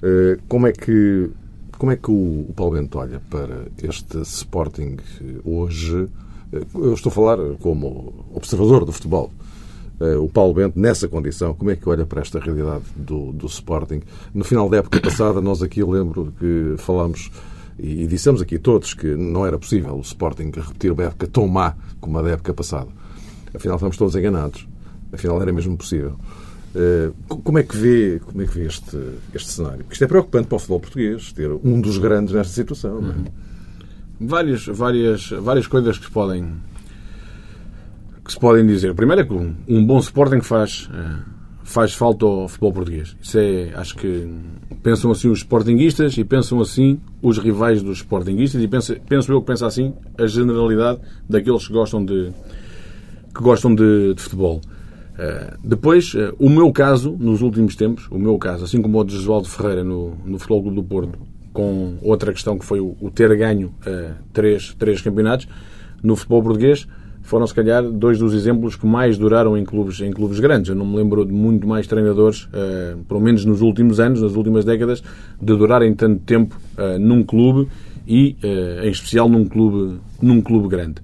Eh, 0.03 0.39
Como 0.49 0.67
é 0.67 0.73
que 0.73 1.31
como 1.79 1.93
é 1.93 1.97
que 1.97 2.11
o 2.11 2.53
Paulo 2.57 2.73
Bento 2.73 2.99
olha 2.99 3.21
para 3.31 3.67
este 3.83 4.19
Sporting 4.23 4.97
hoje? 5.45 6.09
Eh, 6.53 6.63
Eu 6.75 6.95
estou 6.95 7.11
a 7.11 7.15
falar 7.15 7.39
como 7.61 8.27
observador 8.35 8.85
do 8.85 8.93
futebol. 8.93 9.31
Eh, 10.01 10.17
O 10.17 10.29
Paulo 10.29 10.55
Bento, 10.55 10.79
nessa 10.79 11.07
condição, 11.09 11.55
como 11.55 11.71
é 11.71 11.77
que 11.77 11.89
olha 11.89 12.05
para 12.07 12.21
esta 12.21 12.39
realidade 12.41 12.85
do, 12.97 13.33
do 13.33 13.47
Sporting? 13.47 14.01
No 14.35 14.45
final 14.45 14.69
da 14.69 14.79
época 14.79 15.01
passada, 15.01 15.41
nós 15.41 15.63
aqui, 15.63 15.83
lembro 15.85 16.33
que 16.39 16.75
falámos 16.79 17.31
E, 17.81 18.03
e 18.03 18.07
dissemos 18.09 18.43
aqui 18.43 18.59
todos 18.59 18.93
que 18.93 19.07
não 19.15 19.47
era 19.47 19.57
possível 19.57 19.95
o 19.95 20.01
Sporting 20.01 20.51
repetir 20.53 20.91
uma 20.91 21.05
época 21.05 21.29
tão 21.29 21.47
má 21.47 21.77
como 22.01 22.19
a 22.19 22.23
da 22.23 22.31
época 22.31 22.53
passada. 22.53 22.89
Afinal, 23.55 23.77
estamos 23.77 23.97
todos 23.97 24.17
enganados. 24.17 24.67
Afinal, 25.13 25.41
era 25.41 25.53
mesmo 25.53 25.77
possível. 25.77 26.17
Uh, 26.75 27.13
como 27.25 27.59
é 27.59 27.63
que 27.63 27.77
vê, 27.77 28.21
como 28.25 28.43
é 28.43 28.47
que 28.47 28.55
vê 28.59 28.67
este, 28.67 28.97
este 29.35 29.51
cenário? 29.53 29.79
Porque 29.79 29.95
isto 29.95 30.05
é 30.05 30.07
preocupante 30.07 30.49
para 30.49 30.57
o 30.57 30.59
futebol 30.59 30.81
português, 30.81 31.33
ter 31.33 31.51
um 31.51 31.81
dos 31.81 31.99
grandes 31.99 32.35
nesta 32.35 32.53
situação. 32.53 33.01
Não 33.01 33.11
é? 33.11 33.15
Várias, 34.21 34.67
várias, 34.67 35.31
várias 35.31 35.67
coisas 35.67 35.97
que 35.97 36.05
se 36.05 36.11
podem 36.11 36.57
que 38.29 38.33
se 38.33 38.39
podem 38.39 38.67
dizer. 38.67 38.95
Primeiro 38.95 39.23
é 39.23 39.25
que 39.25 39.33
um, 39.33 39.87
bom 39.87 39.99
Sporting 40.01 40.43
faz, 40.43 40.91
uh, 40.93 41.23
faz 41.65 41.95
falta 41.95 42.27
ao 42.27 42.47
futebol 42.47 42.75
português. 42.75 43.17
Isso 43.23 43.39
é, 43.39 43.73
acho 43.75 43.97
que 43.97 44.29
pensam 44.83 45.11
assim 45.11 45.31
os 45.31 45.39
Sportinguistas 45.39 46.19
e 46.19 46.25
pensam 46.25 46.61
assim 46.61 47.01
os 47.23 47.39
rivais 47.39 47.83
dos 47.83 47.99
Sportinguistas 47.99 48.63
e 48.63 48.69
penso, 48.69 48.95
penso 49.09 49.33
eu 49.33 49.41
que 49.41 49.47
pensa 49.47 49.67
assim 49.67 49.95
a 50.19 50.27
generalidade 50.27 51.01
daqueles 51.27 51.67
que 51.67 51.73
gostam 51.73 52.05
de, 52.05 52.31
que 53.35 53.43
gostam 53.43 53.75
de, 53.75 54.13
de 54.13 54.21
futebol. 54.21 54.61
Uh, 55.19 55.59
depois, 55.65 56.15
uh, 56.15 56.33
o 56.39 56.49
meu 56.49 56.71
caso, 56.71 57.17
nos 57.19 57.43
últimos 57.43 57.75
tempos, 57.75 58.07
o 58.09 58.19
meu 58.19 58.39
caso, 58.39 58.65
assim 58.65 58.81
como 58.81 59.01
o 59.01 59.05
de 59.05 59.15
Josualdo 59.17 59.49
Ferreira 59.49 59.83
no, 59.83 60.17
no 60.25 60.39
Futebol 60.39 60.63
Clube 60.63 60.77
do 60.77 60.85
Porto, 60.85 61.19
com 61.53 61.97
outra 62.03 62.33
questão 62.33 62.57
que 62.57 62.65
foi 62.65 62.79
o, 62.79 62.97
o 63.01 63.11
ter 63.11 63.37
ganho 63.37 63.75
uh, 63.85 64.15
três, 64.33 64.77
três 64.79 65.03
campeonatos, 65.03 65.49
no 66.05 66.15
futebol 66.15 66.41
português, 66.41 66.87
foram 67.23 67.49
se 67.49 67.53
calhar 67.53 67.83
dois 67.83 68.17
dos 68.21 68.33
exemplos 68.33 68.77
que 68.77 68.87
mais 68.87 69.19
duraram 69.19 69.59
em 69.59 69.65
clubes, 69.65 70.01
em 70.01 70.13
clubes 70.13 70.39
grandes. 70.39 70.71
Eu 70.71 70.77
não 70.77 70.87
me 70.87 70.97
lembro 70.97 71.27
de 71.27 71.33
muito 71.33 71.67
mais 71.67 71.87
treinadores, 71.89 72.49
pelo 73.07 73.21
menos 73.21 73.45
nos 73.45 73.61
últimos 73.61 74.01
anos, 74.01 74.23
nas 74.23 74.35
últimas 74.35 74.65
décadas, 74.65 75.03
de 75.39 75.57
durarem 75.57 75.93
tanto 75.95 76.23
tempo 76.23 76.57
num 76.99 77.23
clube 77.23 77.69
e, 78.07 78.35
em 78.83 78.89
especial, 78.89 79.29
num 79.29 79.45
clube, 79.45 79.99
num 80.23 80.41
clube 80.41 80.69
grande. 80.69 81.03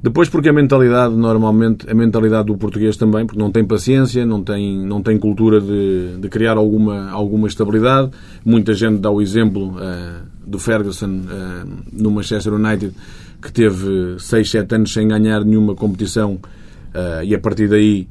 Depois 0.00 0.28
porque 0.28 0.48
a 0.48 0.52
mentalidade, 0.52 1.14
normalmente, 1.14 1.90
a 1.90 1.94
mentalidade 1.94 2.46
do 2.46 2.56
português 2.56 2.96
também, 2.96 3.26
porque 3.26 3.40
não 3.40 3.50
tem 3.50 3.64
paciência, 3.64 4.24
não 4.24 4.44
tem, 4.44 4.78
não 4.86 5.02
tem 5.02 5.18
cultura 5.18 5.60
de, 5.60 6.18
de 6.20 6.28
criar 6.28 6.56
alguma, 6.56 7.10
alguma 7.10 7.48
estabilidade. 7.48 8.10
Muita 8.44 8.74
gente 8.74 9.00
dá 9.00 9.10
o 9.10 9.20
exemplo 9.20 9.70
uh, 9.70 10.22
do 10.46 10.58
Ferguson 10.58 11.08
uh, 11.08 11.68
no 11.92 12.12
Manchester 12.12 12.54
United, 12.54 12.94
que 13.42 13.52
teve 13.52 14.16
6, 14.20 14.48
7 14.50 14.74
anos 14.76 14.92
sem 14.92 15.08
ganhar 15.08 15.44
nenhuma 15.44 15.74
competição 15.74 16.34
uh, 16.34 17.24
e 17.24 17.34
a 17.34 17.38
partir 17.38 17.68
daí 17.68 18.06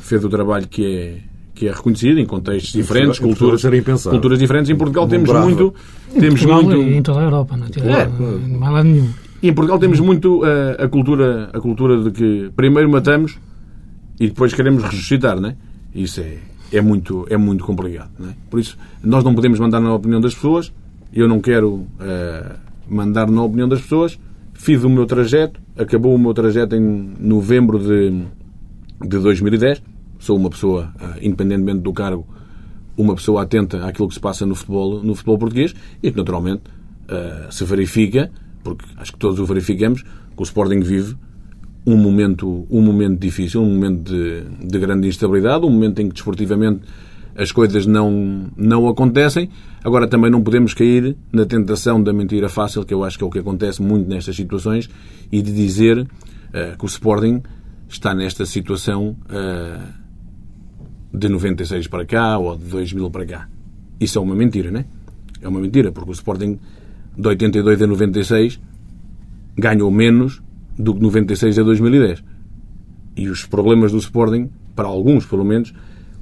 fez 0.00 0.24
o 0.24 0.28
trabalho 0.28 0.66
que 0.66 0.84
é, 0.84 1.18
que 1.54 1.68
é 1.68 1.72
reconhecido 1.72 2.18
em 2.18 2.26
contextos 2.26 2.72
diferentes, 2.72 3.20
culturas, 3.20 3.62
culturas 3.62 4.38
diferentes. 4.40 4.68
Em 4.68 4.76
Portugal 4.76 5.06
temos 5.06 5.30
muito... 5.30 5.72
Temos 6.12 6.40
Portugal 6.40 6.62
muito... 6.64 6.82
em 6.82 7.00
toda 7.00 7.20
a 7.20 7.22
Europa, 7.22 7.56
não, 7.56 7.66
é, 7.66 8.08
não 8.48 8.66
há 8.66 8.70
lado 8.70 8.88
nenhum. 8.88 9.08
E 9.44 9.48
em 9.48 9.52
Portugal 9.52 9.78
temos 9.78 10.00
muito 10.00 10.42
a, 10.42 10.48
eh, 10.48 10.84
a, 10.84 10.88
cultura, 10.88 11.50
a 11.52 11.60
cultura 11.60 12.02
de 12.02 12.10
que 12.12 12.50
primeiro 12.56 12.88
matamos 12.88 13.38
e 14.18 14.28
depois 14.28 14.54
queremos 14.54 14.82
ressuscitar, 14.82 15.38
não 15.38 15.50
é? 15.50 15.56
Isso 15.94 16.22
é, 16.22 16.38
é, 16.72 16.80
muito, 16.80 17.26
é 17.28 17.36
muito 17.36 17.62
complicado, 17.62 18.10
não 18.18 18.30
é? 18.30 18.34
Por 18.48 18.58
isso, 18.58 18.78
nós 19.02 19.22
não 19.22 19.34
podemos 19.34 19.60
mandar 19.60 19.80
na 19.80 19.92
opinião 19.92 20.18
das 20.18 20.34
pessoas, 20.34 20.72
eu 21.12 21.28
não 21.28 21.40
quero 21.40 21.74
uh, 21.74 22.58
mandar 22.88 23.30
na 23.30 23.42
opinião 23.42 23.68
das 23.68 23.82
pessoas, 23.82 24.18
fiz 24.54 24.82
o 24.82 24.88
meu 24.88 25.04
trajeto, 25.04 25.60
acabou 25.76 26.14
o 26.14 26.18
meu 26.18 26.32
trajeto 26.32 26.74
em 26.74 27.12
novembro 27.20 27.78
de, 27.78 28.22
de 29.06 29.18
2010, 29.18 29.82
sou 30.20 30.38
uma 30.38 30.48
pessoa, 30.48 30.90
uh, 30.98 31.18
independentemente 31.20 31.80
do 31.80 31.92
cargo, 31.92 32.26
uma 32.96 33.14
pessoa 33.14 33.42
atenta 33.42 33.86
àquilo 33.86 34.08
que 34.08 34.14
se 34.14 34.20
passa 34.20 34.46
no 34.46 34.54
futebol, 34.54 35.02
no 35.02 35.14
futebol 35.14 35.36
português. 35.36 35.74
E 36.02 36.10
que, 36.10 36.16
naturalmente, 36.16 36.62
uh, 37.10 37.52
se 37.52 37.62
verifica 37.64 38.30
porque 38.64 38.84
acho 38.96 39.12
que 39.12 39.18
todos 39.18 39.38
o 39.38 39.46
verificamos, 39.46 40.02
que 40.02 40.08
o 40.38 40.42
Sporting 40.42 40.80
vive 40.80 41.14
um 41.86 41.96
momento, 41.96 42.66
um 42.70 42.80
momento 42.80 43.20
difícil, 43.20 43.62
um 43.62 43.72
momento 43.72 44.10
de, 44.10 44.42
de 44.66 44.78
grande 44.78 45.06
instabilidade, 45.06 45.64
um 45.64 45.70
momento 45.70 46.00
em 46.00 46.08
que 46.08 46.14
desportivamente 46.14 46.80
as 47.36 47.52
coisas 47.52 47.84
não, 47.84 48.50
não 48.56 48.88
acontecem. 48.88 49.50
Agora 49.82 50.06
também 50.06 50.30
não 50.30 50.42
podemos 50.42 50.72
cair 50.72 51.16
na 51.32 51.44
tentação 51.44 52.02
da 52.02 52.12
mentira 52.12 52.48
fácil, 52.48 52.84
que 52.84 52.94
eu 52.94 53.04
acho 53.04 53.18
que 53.18 53.24
é 53.24 53.26
o 53.26 53.30
que 53.30 53.38
acontece 53.38 53.82
muito 53.82 54.08
nestas 54.08 54.34
situações, 54.34 54.88
e 55.30 55.42
de 55.42 55.52
dizer 55.52 55.98
uh, 55.98 56.78
que 56.78 56.84
o 56.84 56.86
Sporting 56.86 57.42
está 57.88 58.14
nesta 58.14 58.46
situação 58.46 59.16
uh, 59.28 60.04
de 61.12 61.28
96 61.28 61.86
para 61.88 62.06
cá 62.06 62.38
ou 62.38 62.56
de 62.56 62.64
2000 62.64 63.10
para 63.10 63.26
cá. 63.26 63.48
Isso 64.00 64.18
é 64.18 64.22
uma 64.22 64.34
mentira, 64.34 64.70
não 64.70 64.80
é? 64.80 64.86
É 65.42 65.48
uma 65.48 65.60
mentira, 65.60 65.92
porque 65.92 66.10
o 66.10 66.12
Sporting 66.12 66.58
de 67.16 67.28
82 67.28 67.82
a 67.82 67.86
96 67.86 68.60
ganhou 69.56 69.90
menos 69.90 70.42
do 70.78 70.94
que 70.94 71.00
96 71.00 71.58
a 71.58 71.62
2010. 71.62 72.24
E 73.16 73.28
os 73.28 73.44
problemas 73.44 73.92
do 73.92 73.98
Sporting, 73.98 74.50
para 74.74 74.88
alguns 74.88 75.24
pelo 75.24 75.44
menos, 75.44 75.72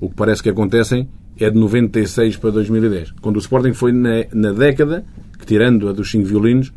o 0.00 0.08
que 0.08 0.14
parece 0.14 0.42
que 0.42 0.50
acontecem 0.50 1.08
é 1.38 1.50
de 1.50 1.58
96 1.58 2.36
para 2.36 2.50
2010. 2.50 3.12
Quando 3.22 3.36
o 3.36 3.38
Sporting 3.38 3.72
foi 3.72 3.92
na, 3.92 4.24
na 4.32 4.52
década 4.52 5.04
que, 5.38 5.46
tirando 5.46 5.88
a 5.88 5.92
dos 5.92 6.10
cinco 6.10 6.26
violinos, 6.26 6.72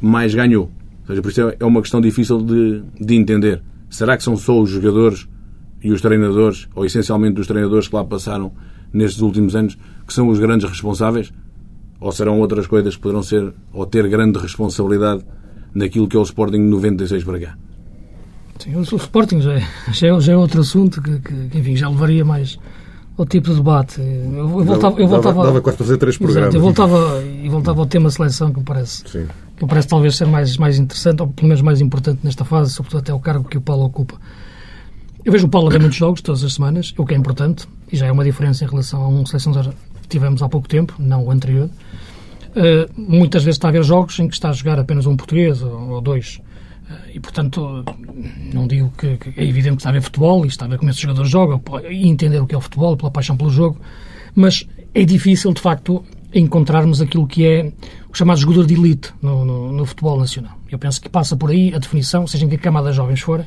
mais 0.00 0.34
ganhou. 0.34 0.70
Ou 1.02 1.06
seja, 1.06 1.22
por 1.22 1.30
isso 1.30 1.40
é 1.58 1.64
uma 1.64 1.80
questão 1.80 2.00
difícil 2.00 2.42
de, 2.42 2.82
de 3.00 3.14
entender. 3.14 3.62
Será 3.88 4.16
que 4.16 4.22
são 4.22 4.36
só 4.36 4.60
os 4.60 4.68
jogadores 4.68 5.26
e 5.82 5.90
os 5.90 6.00
treinadores, 6.00 6.68
ou 6.74 6.84
essencialmente 6.84 7.40
os 7.40 7.46
treinadores 7.46 7.88
que 7.88 7.94
lá 7.94 8.04
passaram 8.04 8.52
nestes 8.92 9.22
últimos 9.22 9.56
anos, 9.56 9.78
que 10.06 10.12
são 10.12 10.28
os 10.28 10.38
grandes 10.38 10.68
responsáveis? 10.68 11.32
Ou 12.00 12.12
serão 12.12 12.40
outras 12.40 12.66
coisas 12.66 12.94
que 12.94 13.02
poderão 13.02 13.22
ser 13.22 13.52
ou 13.72 13.84
ter 13.84 14.08
grande 14.08 14.38
responsabilidade 14.38 15.24
naquilo 15.74 16.08
que 16.08 16.16
é 16.16 16.20
o 16.20 16.22
Sporting 16.22 16.58
de 16.58 16.70
96 16.70 17.24
para 17.24 17.40
cá? 17.40 17.58
Sim, 18.58 18.76
o, 18.76 18.82
Sporting 18.82 19.40
já 19.40 19.54
é, 19.54 19.68
já 19.92 20.08
é, 20.08 20.20
já 20.20 20.32
é 20.32 20.36
outro 20.36 20.60
assunto 20.60 21.00
que, 21.00 21.18
que, 21.20 21.58
enfim, 21.58 21.76
já 21.76 21.88
levaria 21.88 22.24
mais 22.24 22.58
ao 23.16 23.26
tipo 23.26 23.50
de 23.50 23.56
debate. 23.56 24.00
Eu, 24.00 24.60
eu 24.60 24.64
voltava, 24.64 25.00
eu 25.00 25.08
voltava, 25.08 25.34
dava, 25.34 25.46
dava 25.46 25.60
quase 25.60 25.78
fazer 25.78 25.96
três 25.96 26.16
programas. 26.16 26.54
Exato, 26.54 26.56
eu 26.56 26.60
voltava, 26.60 27.22
e 27.24 27.48
voltava 27.48 27.80
ao 27.80 27.86
tema 27.86 28.10
seleção, 28.10 28.52
que 28.52 28.58
me 28.58 28.64
parece, 28.64 29.02
Sim. 29.06 29.26
que 29.56 29.62
me 29.64 29.68
parece 29.68 29.88
talvez 29.88 30.16
ser 30.16 30.26
mais, 30.26 30.56
mais 30.56 30.78
interessante, 30.78 31.20
ou 31.20 31.28
pelo 31.28 31.48
menos 31.48 31.62
mais 31.62 31.80
importante 31.80 32.20
nesta 32.22 32.44
fase, 32.44 32.72
sobretudo 32.72 33.00
até 33.00 33.12
o 33.12 33.20
cargo 33.20 33.48
que 33.48 33.58
o 33.58 33.60
Paulo 33.60 33.84
ocupa. 33.84 34.16
Eu 35.24 35.32
vejo 35.32 35.46
o 35.46 35.48
Paulo 35.48 35.68
a 35.68 35.70
ver 35.70 35.80
muitos 35.80 35.98
jogos 35.98 36.20
todas 36.20 36.42
as 36.42 36.54
semanas, 36.54 36.94
o 36.96 37.04
que 37.04 37.14
é 37.14 37.16
importante, 37.16 37.66
e 37.92 37.96
já 37.96 38.06
é 38.06 38.12
uma 38.12 38.24
diferença 38.24 38.64
em 38.64 38.68
relação 38.68 39.02
a 39.02 39.08
um 39.08 39.26
selecionador 39.26 39.72
tivemos 40.08 40.42
há 40.42 40.48
pouco 40.48 40.68
tempo, 40.68 40.94
não 40.98 41.24
o 41.24 41.30
anterior. 41.30 41.68
Uh, 42.48 42.90
muitas 42.96 43.44
vezes 43.44 43.56
está 43.56 43.68
a 43.68 43.70
haver 43.70 43.84
jogos 43.84 44.18
em 44.18 44.26
que 44.26 44.34
está 44.34 44.48
a 44.48 44.52
jogar 44.52 44.78
apenas 44.78 45.06
um 45.06 45.16
português 45.16 45.62
ou, 45.62 45.90
ou 45.90 46.00
dois. 46.00 46.40
Uh, 46.90 47.10
e, 47.14 47.20
portanto, 47.20 47.84
não 48.52 48.66
digo 48.66 48.92
que, 48.96 49.16
que, 49.16 49.40
é 49.40 49.44
evidente 49.44 49.76
que 49.76 49.80
está 49.80 49.90
a 49.90 49.92
ver 49.92 50.00
futebol 50.00 50.44
e 50.44 50.48
está 50.48 50.64
a 50.64 50.68
ver 50.68 50.78
como 50.78 50.90
esses 50.90 51.00
jogadores 51.00 51.30
jogam 51.30 51.62
e 51.88 52.08
entender 52.08 52.40
o 52.40 52.46
que 52.46 52.54
é 52.54 52.58
o 52.58 52.60
futebol, 52.60 52.96
pela 52.96 53.10
paixão 53.10 53.36
pelo 53.36 53.50
jogo, 53.50 53.78
mas 54.34 54.66
é 54.94 55.04
difícil, 55.04 55.52
de 55.52 55.60
facto, 55.60 56.02
encontrarmos 56.34 57.00
aquilo 57.00 57.26
que 57.26 57.46
é 57.46 57.72
o 58.10 58.16
chamado 58.16 58.40
jogador 58.40 58.66
de 58.66 58.74
elite 58.74 59.12
no, 59.20 59.44
no, 59.44 59.72
no, 59.72 59.86
futebol 59.86 60.18
nacional. 60.18 60.58
Eu 60.70 60.78
penso 60.78 61.00
que 61.00 61.08
passa 61.08 61.36
por 61.36 61.50
aí 61.50 61.74
a 61.74 61.78
definição, 61.78 62.26
seja 62.26 62.44
em 62.44 62.48
que 62.48 62.58
camada 62.58 62.92
jovens 62.92 63.20
forem, 63.20 63.46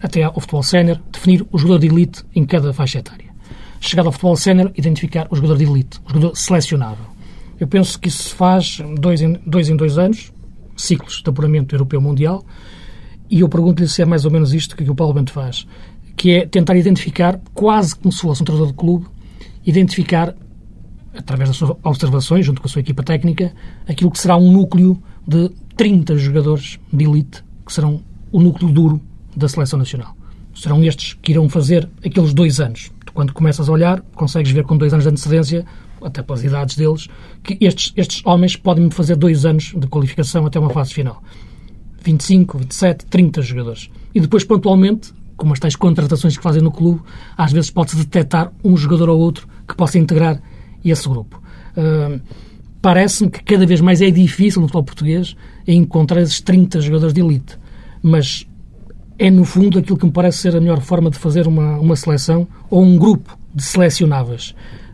até 0.00 0.22
ao 0.22 0.38
futebol 0.38 0.62
sénior, 0.62 1.00
definir 1.10 1.46
o 1.50 1.58
jogador 1.58 1.78
de 1.80 1.86
elite 1.86 2.24
em 2.34 2.44
cada 2.44 2.72
faixa 2.72 2.98
etária 2.98 3.31
chegado 3.82 4.06
ao 4.06 4.12
futebol 4.12 4.36
sénior, 4.36 4.70
identificar 4.76 5.26
o 5.28 5.34
jogador 5.34 5.58
de 5.58 5.64
elite, 5.64 6.00
o 6.06 6.08
jogador 6.08 6.36
selecionável. 6.36 7.04
Eu 7.58 7.66
penso 7.66 7.98
que 7.98 8.08
isso 8.08 8.22
se 8.22 8.34
faz 8.34 8.80
dois 8.98 9.20
em 9.20 9.32
dois, 9.44 9.68
em 9.68 9.76
dois 9.76 9.98
anos, 9.98 10.32
ciclos 10.76 11.20
de 11.22 11.28
apuramento 11.28 11.74
europeu 11.74 12.00
mundial, 12.00 12.44
e 13.28 13.40
eu 13.40 13.48
pergunto-lhe 13.48 13.88
se 13.88 14.00
é 14.00 14.04
mais 14.04 14.24
ou 14.24 14.30
menos 14.30 14.54
isto 14.54 14.76
que 14.76 14.88
o 14.88 14.94
Paulo 14.94 15.14
Bento 15.14 15.32
faz, 15.32 15.66
que 16.16 16.30
é 16.30 16.46
tentar 16.46 16.76
identificar, 16.76 17.40
quase 17.52 17.96
como 17.96 18.12
se 18.12 18.20
fosse 18.20 18.42
um 18.42 18.44
treinador 18.44 18.70
de 18.70 18.78
clube, 18.78 19.06
identificar, 19.66 20.34
através 21.16 21.50
das 21.50 21.56
suas 21.56 21.76
observações, 21.82 22.46
junto 22.46 22.60
com 22.60 22.68
a 22.68 22.70
sua 22.70 22.80
equipa 22.80 23.02
técnica, 23.02 23.52
aquilo 23.88 24.10
que 24.12 24.18
será 24.18 24.36
um 24.36 24.52
núcleo 24.52 25.02
de 25.26 25.50
30 25.76 26.16
jogadores 26.18 26.78
de 26.92 27.04
elite, 27.04 27.42
que 27.66 27.72
serão 27.72 28.00
o 28.30 28.40
núcleo 28.40 28.70
duro 28.70 29.00
da 29.36 29.48
seleção 29.48 29.78
nacional. 29.78 30.16
Serão 30.54 30.84
estes 30.84 31.14
que 31.14 31.32
irão 31.32 31.48
fazer 31.48 31.88
aqueles 32.04 32.32
dois 32.32 32.60
anos 32.60 32.90
quando 33.14 33.32
começas 33.32 33.68
a 33.68 33.72
olhar, 33.72 34.00
consegues 34.14 34.50
ver 34.50 34.64
com 34.64 34.76
dois 34.76 34.92
anos 34.92 35.04
de 35.04 35.10
antecedência, 35.10 35.66
até 36.02 36.22
pelas 36.22 36.42
idades 36.42 36.76
deles, 36.76 37.08
que 37.42 37.56
estes, 37.60 37.92
estes 37.96 38.22
homens 38.24 38.56
podem 38.56 38.90
fazer 38.90 39.16
dois 39.16 39.44
anos 39.44 39.72
de 39.76 39.86
qualificação 39.86 40.46
até 40.46 40.58
uma 40.58 40.70
fase 40.70 40.94
final. 40.94 41.22
25, 42.02 42.58
27, 42.58 43.06
30 43.06 43.42
jogadores. 43.42 43.90
E 44.14 44.20
depois, 44.20 44.44
pontualmente, 44.44 45.12
como 45.36 45.52
as 45.52 45.60
tais 45.60 45.76
contratações 45.76 46.36
que 46.36 46.42
fazem 46.42 46.62
no 46.62 46.72
clube, 46.72 47.00
às 47.36 47.52
vezes 47.52 47.70
pode-se 47.70 47.96
detectar 47.96 48.52
um 48.64 48.76
jogador 48.76 49.08
ou 49.08 49.20
outro 49.20 49.48
que 49.66 49.76
possa 49.76 49.98
integrar 49.98 50.40
esse 50.84 51.08
grupo. 51.08 51.40
Uh, 51.76 52.20
Parece-me 52.82 53.30
que 53.30 53.44
cada 53.44 53.64
vez 53.64 53.80
mais 53.80 54.02
é 54.02 54.10
difícil 54.10 54.60
no 54.60 54.66
futebol 54.66 54.82
português 54.82 55.36
encontrar 55.68 56.20
esses 56.20 56.40
30 56.40 56.80
jogadores 56.80 57.14
de 57.14 57.20
elite. 57.20 57.56
Mas 58.02 58.44
é, 59.22 59.30
no 59.30 59.44
fundo, 59.44 59.78
aquilo 59.78 59.96
que 59.96 60.04
me 60.04 60.10
parece 60.10 60.38
ser 60.38 60.56
a 60.56 60.60
melhor 60.60 60.80
forma 60.80 61.08
de 61.08 61.16
fazer 61.16 61.46
uma, 61.46 61.78
uma 61.78 61.94
seleção 61.94 62.44
ou 62.68 62.82
um 62.82 62.98
grupo 62.98 63.38
de 63.54 63.62
selecionáveis. 63.62 64.52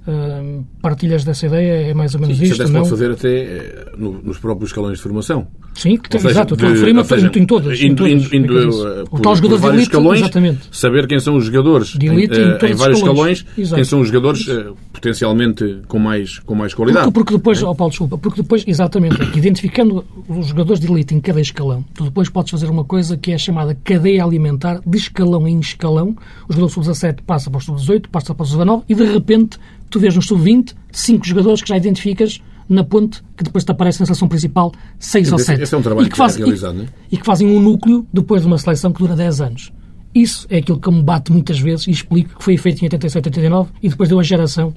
Uh, 0.09 0.65
partilhas 0.81 1.23
dessa 1.23 1.45
ideia, 1.47 1.91
é 1.91 1.93
mais 1.93 2.15
ou 2.15 2.21
menos 2.23 2.39
Sim, 2.39 2.45
isto, 2.45 2.63
Isso 2.63 2.73
pode 2.73 2.89
fazer 2.89 3.11
até 3.11 3.29
eh, 3.43 3.93
no- 3.99 4.23
nos 4.23 4.39
próprios 4.39 4.71
escalões 4.71 4.97
de 4.97 5.03
formação. 5.03 5.47
Sim, 5.75 5.99
que 5.99 6.09
tem, 6.09 6.19
seja, 6.19 6.33
exato, 6.33 6.55
eu 6.55 6.57
estou 6.57 6.69
a 6.71 6.73
referir-me 6.73 7.01
em 7.39 7.47
todas. 7.47 7.79
em 7.79 7.87
Indo, 7.89 7.97
todas, 7.97 8.13
indo, 8.33 8.35
indo, 8.35 8.59
é 8.59 8.63
eh, 8.63 9.03
o 9.03 9.07
por, 9.11 9.21
tal 9.21 9.37
jogador 9.37 9.57
por 9.57 9.61
vários 9.61 9.83
elite, 9.83 9.91
escalões, 9.91 10.21
exatamente. 10.21 10.61
saber 10.73 11.07
quem 11.07 11.21
são 11.21 11.37
os 11.37 11.45
jogadores 11.45 11.89
De 11.89 12.07
elite 12.07 12.39
em, 12.39 12.43
em 12.43 12.49
eh, 12.53 12.71
em 12.71 12.73
os 12.73 12.79
vários 12.81 12.99
escalões. 12.99 13.39
escalões, 13.47 13.73
quem 13.75 13.85
são 13.85 14.01
os 14.01 14.09
jogadores 14.09 14.47
potencialmente 14.93 15.83
com 15.87 15.99
mais, 15.99 16.39
com 16.41 16.55
mais 16.55 16.75
qualidade. 16.75 17.05
Porque, 17.05 17.19
porque 17.19 17.33
depois, 17.35 17.63
oh 17.63 17.75
Paulo, 17.75 17.91
desculpa, 17.91 18.19
porque 18.19 18.43
depois, 18.43 18.65
exatamente, 18.67 19.21
é 19.21 19.37
identificando 19.37 20.05
os 20.29 20.47
jogadores 20.47 20.81
de 20.81 20.91
elite 20.91 21.15
em 21.15 21.21
cada 21.21 21.41
escalão, 21.41 21.85
tu 21.95 22.05
depois 22.05 22.29
podes 22.29 22.51
fazer 22.51 22.69
uma 22.71 22.85
coisa 22.85 23.17
que 23.17 23.33
é 23.33 23.39
chamada 23.39 23.77
cadeia 23.85 24.25
alimentar, 24.25 24.81
de 24.87 24.97
escalão 24.99 25.47
em 25.47 25.61
escalão. 25.61 26.17
O 26.49 26.53
jogador 26.53 26.71
sub-17 26.71 27.19
passa 27.27 27.51
para 27.51 27.59
o 27.59 27.61
sub-18, 27.61 28.07
passa 28.11 28.35
para 28.35 28.43
o 28.43 28.47
sub-19 28.47 28.85
e 28.89 28.95
de 28.95 29.05
repente 29.05 29.59
tu 29.91 29.99
vês 30.01 30.15
no 30.15 30.23
sub-20 30.23 30.75
cinco 30.93 31.27
jogadores 31.27 31.63
que 31.63 31.69
já 31.69 31.77
identificas 31.77 32.41
na 32.69 32.85
ponte 32.85 33.23
que 33.37 33.43
depois 33.45 33.65
te 33.65 33.71
aparece 33.71 34.01
na 34.01 34.07
seleção 34.07 34.29
principal 34.29 34.73
6 34.99 35.33
ou 35.33 35.37
Esse- 35.39 35.47
7. 35.47 35.63
esse 35.63 35.75
é 35.75 35.79
um 35.79 35.83
trabalho 35.83 36.07
e 36.07 36.09
que, 36.11 36.15
que 36.17 36.21
é 36.21 36.25
fazem, 36.25 36.43
realizado, 36.45 36.75
não 36.77 36.85
é? 36.85 36.89
e 37.11 37.17
que 37.17 37.25
fazem 37.25 37.49
um 37.49 37.61
núcleo 37.61 38.07
depois 38.13 38.43
de 38.43 38.47
uma 38.47 38.59
seleção 38.59 38.93
que 38.93 38.99
dura 38.99 39.17
10 39.17 39.41
anos. 39.41 39.73
Isso 40.15 40.47
é 40.51 40.59
aquilo 40.59 40.79
que 40.81 40.91
me 40.91 41.03
bate 41.03 41.33
muitas 41.33 41.59
vezes 41.59 41.87
e 41.87 41.91
explico 41.91 42.37
que 42.39 42.45
foi 42.45 42.57
feito 42.57 42.81
em 42.83 42.87
87, 42.87 43.29
89 43.29 43.71
e 43.83 43.89
depois 43.89 44.09
deu 44.09 44.19
a 44.19 44.23
geração 44.23 44.75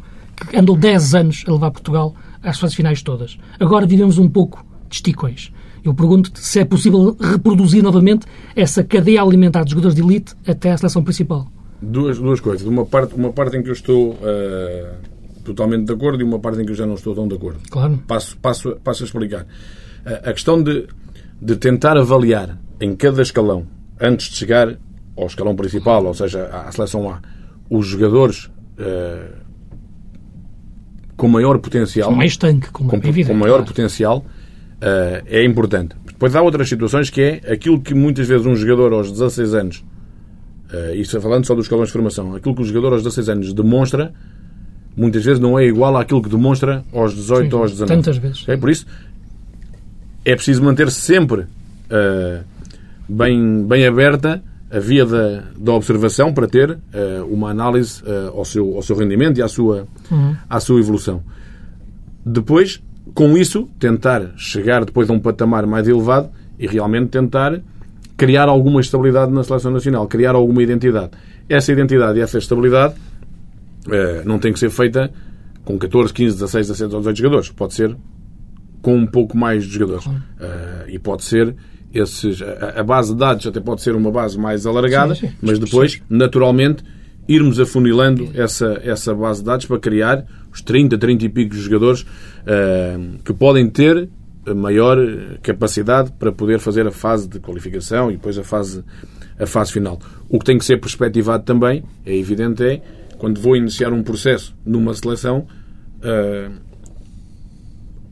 que 0.49 0.55
andou 0.57 0.75
10 0.77 1.15
anos 1.15 1.43
a 1.47 1.51
levar 1.51 1.71
Portugal 1.71 2.15
às 2.41 2.59
fases 2.59 2.75
finais 2.75 3.01
todas. 3.01 3.37
Agora 3.59 3.85
vivemos 3.85 4.17
um 4.17 4.29
pouco 4.29 4.65
de 4.89 4.95
esticões. 4.95 5.51
Eu 5.83 5.93
pergunto-te 5.93 6.39
se 6.39 6.59
é 6.59 6.65
possível 6.65 7.17
reproduzir 7.19 7.81
novamente 7.83 8.25
essa 8.55 8.83
cadeia 8.83 9.21
alimentar 9.21 9.63
de 9.63 9.71
jogadores 9.71 9.95
de 9.95 10.01
elite 10.01 10.33
até 10.47 10.71
à 10.71 10.77
seleção 10.77 11.03
principal. 11.03 11.47
Duas, 11.81 12.19
duas 12.19 12.39
coisas. 12.39 12.67
Uma 12.67 12.85
parte, 12.85 13.15
uma 13.15 13.31
parte 13.33 13.57
em 13.57 13.63
que 13.63 13.69
eu 13.69 13.73
estou 13.73 14.15
eh, 14.21 14.93
totalmente 15.43 15.85
de 15.85 15.93
acordo 15.93 16.21
e 16.21 16.23
uma 16.23 16.39
parte 16.39 16.61
em 16.61 16.65
que 16.65 16.71
eu 16.71 16.75
já 16.75 16.85
não 16.85 16.93
estou 16.93 17.15
tão 17.15 17.27
de 17.27 17.35
acordo. 17.35 17.59
Claro. 17.69 17.97
Passo, 18.07 18.37
passo, 18.37 18.75
passo 18.83 19.03
a 19.03 19.05
explicar. 19.05 19.47
Eh, 20.05 20.21
a 20.25 20.33
questão 20.33 20.61
de, 20.61 20.87
de 21.41 21.55
tentar 21.55 21.97
avaliar 21.97 22.57
em 22.79 22.95
cada 22.95 23.21
escalão, 23.23 23.65
antes 23.99 24.29
de 24.29 24.35
chegar 24.35 24.77
ao 25.17 25.25
escalão 25.25 25.55
principal, 25.55 26.05
ou 26.05 26.13
seja, 26.13 26.45
à 26.45 26.71
seleção 26.71 27.09
A, 27.09 27.19
os 27.69 27.87
jogadores 27.87 28.51
eh, 28.77 29.29
com 31.17 31.27
maior 31.27 31.57
potencial, 31.59 32.09
Com 32.09 32.15
mais 32.15 32.37
tanque, 32.37 32.69
com, 32.69 32.89
é 32.95 32.97
evidente. 32.97 33.27
com 33.27 33.33
maior 33.33 33.57
claro. 33.57 33.65
potencial, 33.65 34.25
é 35.27 35.45
importante. 35.45 35.95
Depois 36.07 36.35
há 36.35 36.41
outras 36.41 36.67
situações 36.67 37.11
que 37.11 37.21
é 37.21 37.53
aquilo 37.53 37.79
que 37.79 37.93
muitas 37.93 38.27
vezes 38.27 38.47
um 38.47 38.55
jogador 38.55 38.91
aos 38.93 39.11
16 39.11 39.53
anos, 39.53 39.83
eh, 40.71 40.95
isto 40.95 41.19
falando 41.21 41.45
só 41.45 41.55
dos 41.55 41.65
escalões 41.65 41.89
de 41.89 41.93
formação, 41.93 42.35
aquilo 42.35 42.55
que 42.55 42.61
o 42.61 42.65
jogador 42.65 42.93
aos 42.93 43.03
16 43.03 43.29
anos 43.29 43.53
demonstra, 43.53 44.13
muitas 44.95 45.23
vezes 45.23 45.39
não 45.39 45.57
é 45.57 45.65
igual 45.65 45.95
àquilo 45.97 46.21
que 46.21 46.29
demonstra 46.29 46.83
aos 46.93 47.13
18 47.13 47.49
Sim, 47.49 47.55
ou 47.55 47.61
aos 47.61 47.71
19. 47.71 47.93
tantas 47.95 48.17
vezes. 48.17 48.43
Ok? 48.43 48.57
Por 48.57 48.69
isso, 48.69 48.85
é 50.23 50.35
preciso 50.35 50.63
manter 50.63 50.89
sempre 50.91 51.45
eh, 51.89 52.41
bem, 53.07 53.65
bem 53.65 53.85
aberta 53.85 54.41
a 54.71 54.79
via 54.79 55.05
da, 55.05 55.43
da 55.57 55.73
observação 55.73 56.33
para 56.33 56.47
ter 56.47 56.77
eh, 56.93 57.21
uma 57.29 57.49
análise 57.49 58.01
eh, 58.05 58.31
ao, 58.33 58.45
seu, 58.45 58.75
ao 58.75 58.81
seu 58.81 58.95
rendimento 58.95 59.37
e 59.37 59.41
à 59.41 59.47
sua, 59.47 59.85
à 60.49 60.59
sua 60.61 60.79
evolução. 60.79 61.21
Depois, 62.25 62.81
com 63.13 63.37
isso, 63.37 63.67
tentar 63.77 64.31
chegar 64.37 64.85
depois 64.85 65.09
a 65.09 65.13
um 65.13 65.19
patamar 65.19 65.65
mais 65.67 65.87
elevado 65.87 66.29
e 66.57 66.67
realmente 66.67 67.09
tentar 67.09 67.59
criar 68.21 68.47
alguma 68.47 68.79
estabilidade 68.79 69.31
na 69.31 69.43
seleção 69.43 69.71
nacional, 69.71 70.07
criar 70.07 70.35
alguma 70.35 70.61
identidade. 70.61 71.09
Essa 71.49 71.71
identidade 71.71 72.19
e 72.19 72.21
essa 72.21 72.37
estabilidade 72.37 72.93
eh, 73.91 74.21
não 74.23 74.37
tem 74.37 74.53
que 74.53 74.59
ser 74.59 74.69
feita 74.69 75.11
com 75.65 75.75
14, 75.75 76.13
15, 76.13 76.35
16, 76.35 76.67
17 76.67 76.93
ou 76.93 76.99
18 76.99 77.17
jogadores. 77.17 77.49
Pode 77.49 77.73
ser 77.73 77.97
com 78.79 78.95
um 78.95 79.07
pouco 79.07 79.35
mais 79.35 79.63
de 79.63 79.71
jogadores. 79.71 80.07
Eh, 80.39 80.85
e 80.89 80.99
pode 80.99 81.23
ser 81.23 81.55
esses, 81.91 82.43
a, 82.43 82.81
a 82.81 82.83
base 82.83 83.11
de 83.11 83.19
dados 83.19 83.47
até 83.47 83.59
pode 83.59 83.81
ser 83.81 83.95
uma 83.95 84.11
base 84.11 84.37
mais 84.37 84.67
alargada, 84.67 85.15
Sim, 85.15 85.29
sim. 85.29 85.33
mas 85.41 85.57
depois, 85.57 85.99
naturalmente, 86.07 86.83
irmos 87.27 87.59
afunilando 87.59 88.29
essa, 88.35 88.79
essa 88.83 89.15
base 89.15 89.39
de 89.39 89.47
dados 89.47 89.65
para 89.65 89.79
criar 89.79 90.27
os 90.53 90.61
30, 90.61 90.95
30 90.95 91.25
e 91.25 91.29
pico 91.29 91.55
jogadores 91.55 92.05
eh, 92.45 92.99
que 93.25 93.33
podem 93.33 93.67
ter 93.67 94.07
maior 94.55 94.97
capacidade 95.41 96.11
para 96.13 96.31
poder 96.31 96.59
fazer 96.59 96.87
a 96.87 96.91
fase 96.91 97.27
de 97.27 97.39
qualificação 97.39 98.09
e 98.09 98.15
depois 98.15 98.37
a 98.37 98.43
fase, 98.43 98.83
a 99.39 99.45
fase 99.45 99.71
final. 99.71 99.99
O 100.27 100.39
que 100.39 100.45
tem 100.45 100.57
que 100.57 100.65
ser 100.65 100.77
perspectivado 100.77 101.43
também, 101.43 101.83
é 102.05 102.15
evidente, 102.15 102.63
é 102.63 102.81
quando 103.17 103.39
vou 103.39 103.55
iniciar 103.55 103.93
um 103.93 104.01
processo 104.01 104.55
numa 104.65 104.93
seleção, 104.95 105.45
eh, 106.01 106.49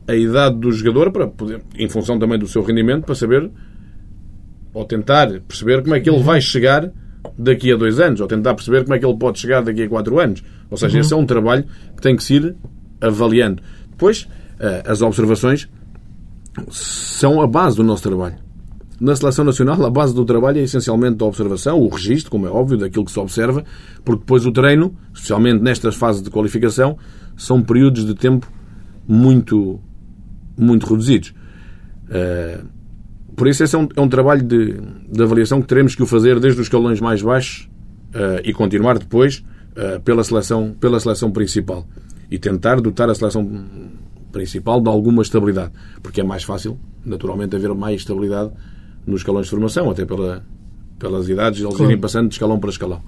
a 0.06 0.14
idade 0.14 0.56
do 0.56 0.70
jogador, 0.70 1.10
para 1.10 1.26
poder, 1.26 1.62
em 1.76 1.88
função 1.88 2.18
também 2.18 2.38
do 2.38 2.46
seu 2.46 2.62
rendimento, 2.62 3.04
para 3.04 3.14
saber 3.14 3.50
ou 4.72 4.84
tentar 4.84 5.28
perceber 5.40 5.82
como 5.82 5.96
é 5.96 6.00
que 6.00 6.08
ele 6.08 6.22
vai 6.22 6.40
chegar 6.40 6.92
daqui 7.36 7.72
a 7.72 7.76
dois 7.76 7.98
anos, 7.98 8.20
ou 8.20 8.28
tentar 8.28 8.54
perceber 8.54 8.84
como 8.84 8.94
é 8.94 8.98
que 8.98 9.04
ele 9.04 9.16
pode 9.16 9.40
chegar 9.40 9.62
daqui 9.62 9.82
a 9.82 9.88
quatro 9.88 10.18
anos. 10.20 10.44
Ou 10.70 10.76
seja, 10.76 11.00
esse 11.00 11.12
é 11.12 11.16
um 11.16 11.26
trabalho 11.26 11.64
que 11.96 12.02
tem 12.02 12.14
que 12.14 12.22
se 12.22 12.34
ir 12.34 12.56
avaliando. 13.00 13.62
Depois, 13.90 14.28
eh, 14.60 14.82
as 14.86 15.02
observações 15.02 15.68
são 16.70 17.40
a 17.40 17.46
base 17.46 17.76
do 17.76 17.84
nosso 17.84 18.02
trabalho. 18.02 18.36
Na 19.00 19.16
seleção 19.16 19.46
nacional, 19.46 19.82
a 19.84 19.90
base 19.90 20.14
do 20.14 20.26
trabalho 20.26 20.58
é 20.58 20.62
essencialmente 20.62 21.22
a 21.22 21.26
observação, 21.26 21.80
o 21.80 21.88
registro, 21.88 22.30
como 22.30 22.46
é 22.46 22.50
óbvio, 22.50 22.76
daquilo 22.76 23.04
que 23.04 23.10
se 23.10 23.18
observa, 23.18 23.64
porque 24.04 24.20
depois 24.20 24.44
o 24.44 24.52
treino, 24.52 24.94
especialmente 25.14 25.62
nestas 25.62 25.94
fases 25.94 26.20
de 26.22 26.28
qualificação, 26.28 26.98
são 27.34 27.62
períodos 27.62 28.04
de 28.04 28.14
tempo 28.14 28.46
muito, 29.08 29.80
muito 30.54 30.86
reduzidos. 30.86 31.32
Eh, 32.10 32.60
por 33.34 33.48
isso, 33.48 33.64
esse 33.64 33.74
é 33.74 33.78
um, 33.78 33.88
é 33.96 34.00
um 34.02 34.08
trabalho 34.08 34.42
de, 34.42 34.78
de 35.10 35.22
avaliação 35.22 35.62
que 35.62 35.66
teremos 35.66 35.94
que 35.94 36.02
o 36.02 36.06
fazer 36.06 36.38
desde 36.38 36.60
os 36.60 36.66
escalões 36.66 37.00
mais 37.00 37.22
baixos 37.22 37.70
eh, 38.12 38.42
e 38.44 38.52
continuar 38.52 38.98
depois 38.98 39.42
eh, 39.76 39.98
pela, 40.00 40.22
seleção, 40.22 40.74
pela 40.78 41.00
seleção 41.00 41.30
principal. 41.30 41.86
E 42.30 42.38
tentar 42.38 42.82
dotar 42.82 43.08
a 43.08 43.14
seleção 43.14 43.48
principal 44.32 44.80
de 44.80 44.88
alguma 44.88 45.22
estabilidade. 45.22 45.72
Porque 46.02 46.20
é 46.20 46.24
mais 46.24 46.42
fácil, 46.44 46.78
naturalmente, 47.04 47.54
haver 47.56 47.72
mais 47.74 48.00
estabilidade 48.00 48.50
nos 49.06 49.20
escalões 49.20 49.46
de 49.46 49.50
formação, 49.50 49.90
até 49.90 50.04
pela, 50.04 50.44
pelas 50.98 51.28
idades, 51.28 51.60
eles 51.60 51.74
Claro. 51.74 51.90
irem 51.90 52.00
passando 52.00 52.28
de 52.28 52.34
escalão 52.34 52.58
para 52.58 52.70
escalão. 52.70 53.00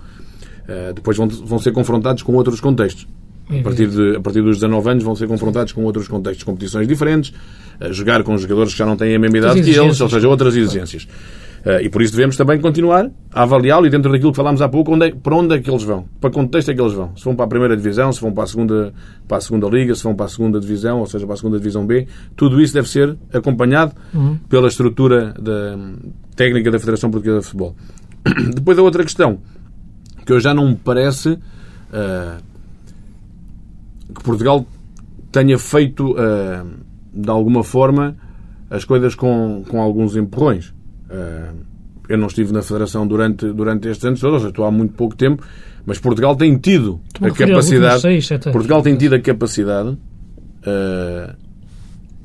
Eh, 0.68 0.92
depois 0.94 1.16
vão, 1.16 1.28
vão 1.28 1.58
ser 1.58 1.72
confrontados 1.72 2.22
com 2.22 2.32
outros 2.34 2.60
contextos. 2.60 3.06
A 3.50 3.62
partir, 3.62 3.88
de, 3.88 4.16
a 4.16 4.20
partir 4.20 4.40
dos 4.40 4.56
19 4.56 4.88
anos 4.88 5.04
vão 5.04 5.14
ser 5.14 5.26
confrontados 5.28 5.72
com 5.72 5.84
outros 5.84 6.08
contextos, 6.08 6.42
competições 6.44 6.86
diferentes, 6.88 7.34
a 7.78 7.90
jogar 7.92 8.22
com 8.22 8.38
jogadores 8.38 8.72
que 8.72 8.78
já 8.78 8.86
não 8.86 8.96
têm 8.96 9.14
a 9.14 9.18
mesma 9.18 9.36
idade 9.38 9.60
que 9.62 9.70
eles, 9.70 10.00
ou 10.00 10.08
seja, 10.08 10.28
outras 10.28 10.56
exigências. 10.56 11.06
Eh, 11.06 11.41
e 11.82 11.88
por 11.88 12.02
isso 12.02 12.12
devemos 12.12 12.36
também 12.36 12.60
continuar 12.60 13.08
a 13.32 13.42
avaliá-lo 13.42 13.86
e 13.86 13.90
dentro 13.90 14.10
daquilo 14.10 14.32
que 14.32 14.36
falámos 14.36 14.60
há 14.60 14.68
pouco, 14.68 14.92
onde 14.94 15.06
é- 15.06 15.14
para 15.14 15.36
onde 15.36 15.54
é 15.54 15.60
que 15.60 15.70
eles 15.70 15.84
vão? 15.84 16.06
Para 16.20 16.30
que 16.30 16.34
contexto 16.36 16.70
é 16.70 16.74
que 16.74 16.80
eles 16.80 16.92
vão? 16.92 17.16
Se 17.16 17.24
vão 17.24 17.36
para 17.36 17.44
a 17.44 17.48
primeira 17.48 17.76
divisão, 17.76 18.12
se 18.12 18.20
vão 18.20 18.32
para 18.32 18.44
a 18.44 18.46
segunda, 18.48 18.92
para 19.28 19.36
a 19.36 19.40
segunda 19.40 19.68
liga, 19.68 19.94
se 19.94 20.02
vão 20.02 20.14
para 20.14 20.26
a 20.26 20.28
segunda 20.28 20.58
divisão, 20.58 20.98
ou 20.98 21.06
seja, 21.06 21.24
para 21.24 21.34
a 21.34 21.36
segunda 21.36 21.58
divisão 21.58 21.86
B, 21.86 22.08
tudo 22.34 22.60
isso 22.60 22.74
deve 22.74 22.88
ser 22.88 23.16
acompanhado 23.32 23.94
pela 24.48 24.66
estrutura 24.66 25.34
da, 25.40 25.78
técnica 26.34 26.70
da 26.70 26.78
Federação 26.80 27.10
Portuguesa 27.10 27.38
de 27.40 27.44
Futebol. 27.46 27.76
Depois 28.54 28.76
a 28.78 28.82
outra 28.82 29.04
questão, 29.04 29.38
que 30.26 30.32
eu 30.32 30.40
já 30.40 30.52
não 30.52 30.68
me 30.70 30.74
parece 30.76 31.38
eh, 31.92 32.36
que 34.14 34.22
Portugal 34.24 34.66
tenha 35.30 35.58
feito, 35.58 36.14
eh, 36.18 36.62
de 37.14 37.30
alguma 37.30 37.62
forma, 37.62 38.16
as 38.70 38.84
coisas 38.84 39.14
com, 39.14 39.62
com 39.68 39.80
alguns 39.80 40.16
empurrões. 40.16 40.74
Eh, 41.12 41.52
eu 42.08 42.18
não 42.18 42.26
estive 42.26 42.52
na 42.52 42.62
Federação 42.62 43.06
durante, 43.06 43.46
durante 43.52 43.88
estes 43.88 44.04
anos 44.04 44.20
todos, 44.20 44.42
estou 44.44 44.64
há 44.64 44.70
muito 44.70 44.94
pouco 44.94 45.14
tempo, 45.14 45.44
mas 45.86 45.98
Portugal 45.98 46.34
tem 46.34 46.56
tido 46.58 47.00
a 47.20 47.30
capacidade. 47.30 48.00
seis, 48.00 48.26
sete. 48.26 48.50
Portugal 48.50 48.82
tem 48.82 48.96
tido 48.96 49.14
a 49.14 49.20
capacidade 49.20 49.96
eh, 50.64 51.34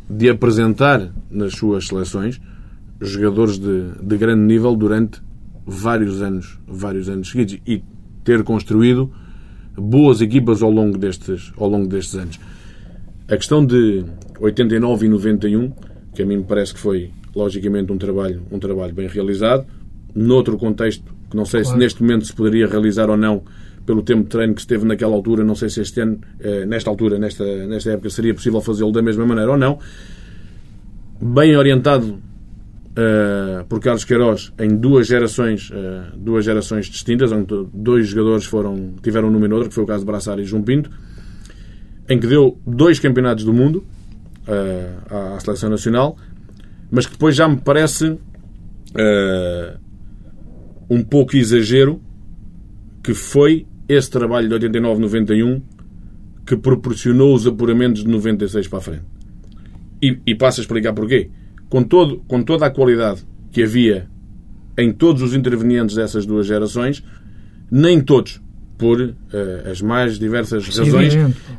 de 0.10 0.30
apresentar 0.30 1.12
nas 1.30 1.54
suas 1.54 1.88
seleções 1.88 2.40
jogadores 3.00 3.60
de, 3.60 3.92
de 4.02 4.18
grande 4.18 4.42
nível 4.42 4.76
durante 4.76 5.22
vários 5.66 6.22
anos, 6.22 6.58
vários 6.68 7.10
anos 7.10 7.30
seguidos 7.30 7.60
e 7.68 7.84
ter 8.24 8.44
construído 8.44 9.12
boas 9.76 10.22
equipas 10.22 10.64
ao 10.64 10.72
longo 10.72 10.98
destes, 10.98 11.52
ao 11.58 11.70
longo 11.70 11.88
destes 11.88 12.16
anos. 12.16 12.40
A 13.28 13.36
questão 13.36 13.66
de 13.66 14.04
89 14.40 15.06
e 15.06 15.10
91, 15.10 15.72
que 16.16 16.24
a 16.24 16.26
mim 16.26 16.38
me 16.38 16.44
parece 16.44 16.74
que 16.74 16.80
foi 16.80 17.12
logicamente 17.38 17.92
um 17.92 17.98
trabalho, 17.98 18.42
um 18.52 18.60
trabalho 18.60 18.94
bem 18.94 19.08
realizado, 19.08 19.66
noutro 20.16 20.58
contexto 20.58 21.16
que 21.30 21.38
não 21.38 21.46
sei 21.46 21.60
se 21.60 21.66
Claro. 21.68 21.80
neste 21.80 22.02
momento 22.02 22.26
se 22.26 22.34
poderia 22.34 22.68
realizar 22.68 23.10
ou 23.10 23.18
não 23.18 23.44
pelo 23.86 24.02
tempo 24.02 24.24
de 24.24 24.30
treino 24.30 24.54
que 24.54 24.62
se 24.62 24.68
teve 24.68 24.86
naquela 24.86 25.16
altura, 25.16 25.44
não 25.44 25.56
sei 25.56 25.70
se 25.70 25.80
este 25.82 26.02
ano, 26.02 26.20
eh, 26.42 26.66
nesta 26.66 26.90
altura, 26.90 27.18
nesta, 27.18 27.46
nesta 27.68 27.92
época, 27.92 28.10
seria 28.10 28.34
possível 28.34 28.60
fazê-lo 28.60 28.92
da 28.92 29.02
mesma 29.02 29.26
maneira 29.26 29.52
ou 29.52 29.58
não. 29.58 29.80
Bem 31.22 31.56
orientado 31.56 32.20
eh, 32.96 33.64
por 33.70 33.80
Carlos 33.80 34.04
Queiroz 34.04 34.52
em 34.60 34.76
duas 34.76 35.08
gerações, 35.08 35.72
eh, 35.74 36.04
duas 36.18 36.44
gerações 36.44 36.88
distintas, 36.88 37.32
onde 37.32 37.48
dois 37.74 38.08
jogadores 38.08 38.46
foram, 38.46 38.94
tiveram 39.02 39.30
um 39.30 39.32
nome 39.32 39.48
e 39.48 39.54
outro, 39.54 39.70
que 39.70 39.76
foi 39.76 39.84
o 39.84 39.88
caso 39.88 40.00
de 40.00 40.08
Braçar 40.08 40.40
e 40.40 40.44
João 40.44 40.64
Pinto. 40.64 40.90
em 42.10 42.20
que 42.20 42.26
deu 42.28 42.58
dois 42.66 43.00
campeonatos 43.00 43.44
do 43.44 43.54
mundo 43.54 43.84
uh, 44.48 45.36
à 45.36 45.40
seleção 45.42 45.70
nacional, 45.70 46.18
mas 46.92 47.06
que 47.06 47.14
depois 47.14 47.36
já 47.36 47.48
me 47.48 47.58
parece 47.58 48.08
uh, 48.10 48.20
um 50.90 51.04
pouco 51.04 51.36
exagero 51.36 52.02
que 53.04 53.14
foi 53.14 53.66
esse 53.88 54.10
trabalho 54.10 54.48
de 54.50 54.68
89-91 54.68 55.62
que 56.46 56.56
proporcionou 56.56 57.36
os 57.36 57.46
apuramentos 57.46 58.04
de 58.04 58.10
96 58.10 58.68
para 58.68 58.80
a 58.80 58.82
frente. 58.82 59.04
E, 60.02 60.20
e 60.26 60.36
passo 60.36 60.62
a 60.62 60.64
explicar 60.64 60.94
porquê. 60.94 61.30
Com, 61.70 61.84
todo, 61.84 62.20
com 62.28 62.42
toda 62.42 62.66
a 62.66 62.70
qualidade 62.70 63.26
que 63.52 63.64
havia 63.64 64.08
em 64.78 64.92
todos 64.94 65.22
os 65.22 65.34
intervenientes 65.34 65.96
dessas 65.96 66.26
duas 66.26 66.46
gerações, 66.46 67.04
nem 67.70 68.00
todos, 68.00 68.42
por 68.78 69.02
uh, 69.02 69.16
as 69.70 69.82
mais 69.82 70.20
diversas 70.20 70.68
razões, 70.68 71.14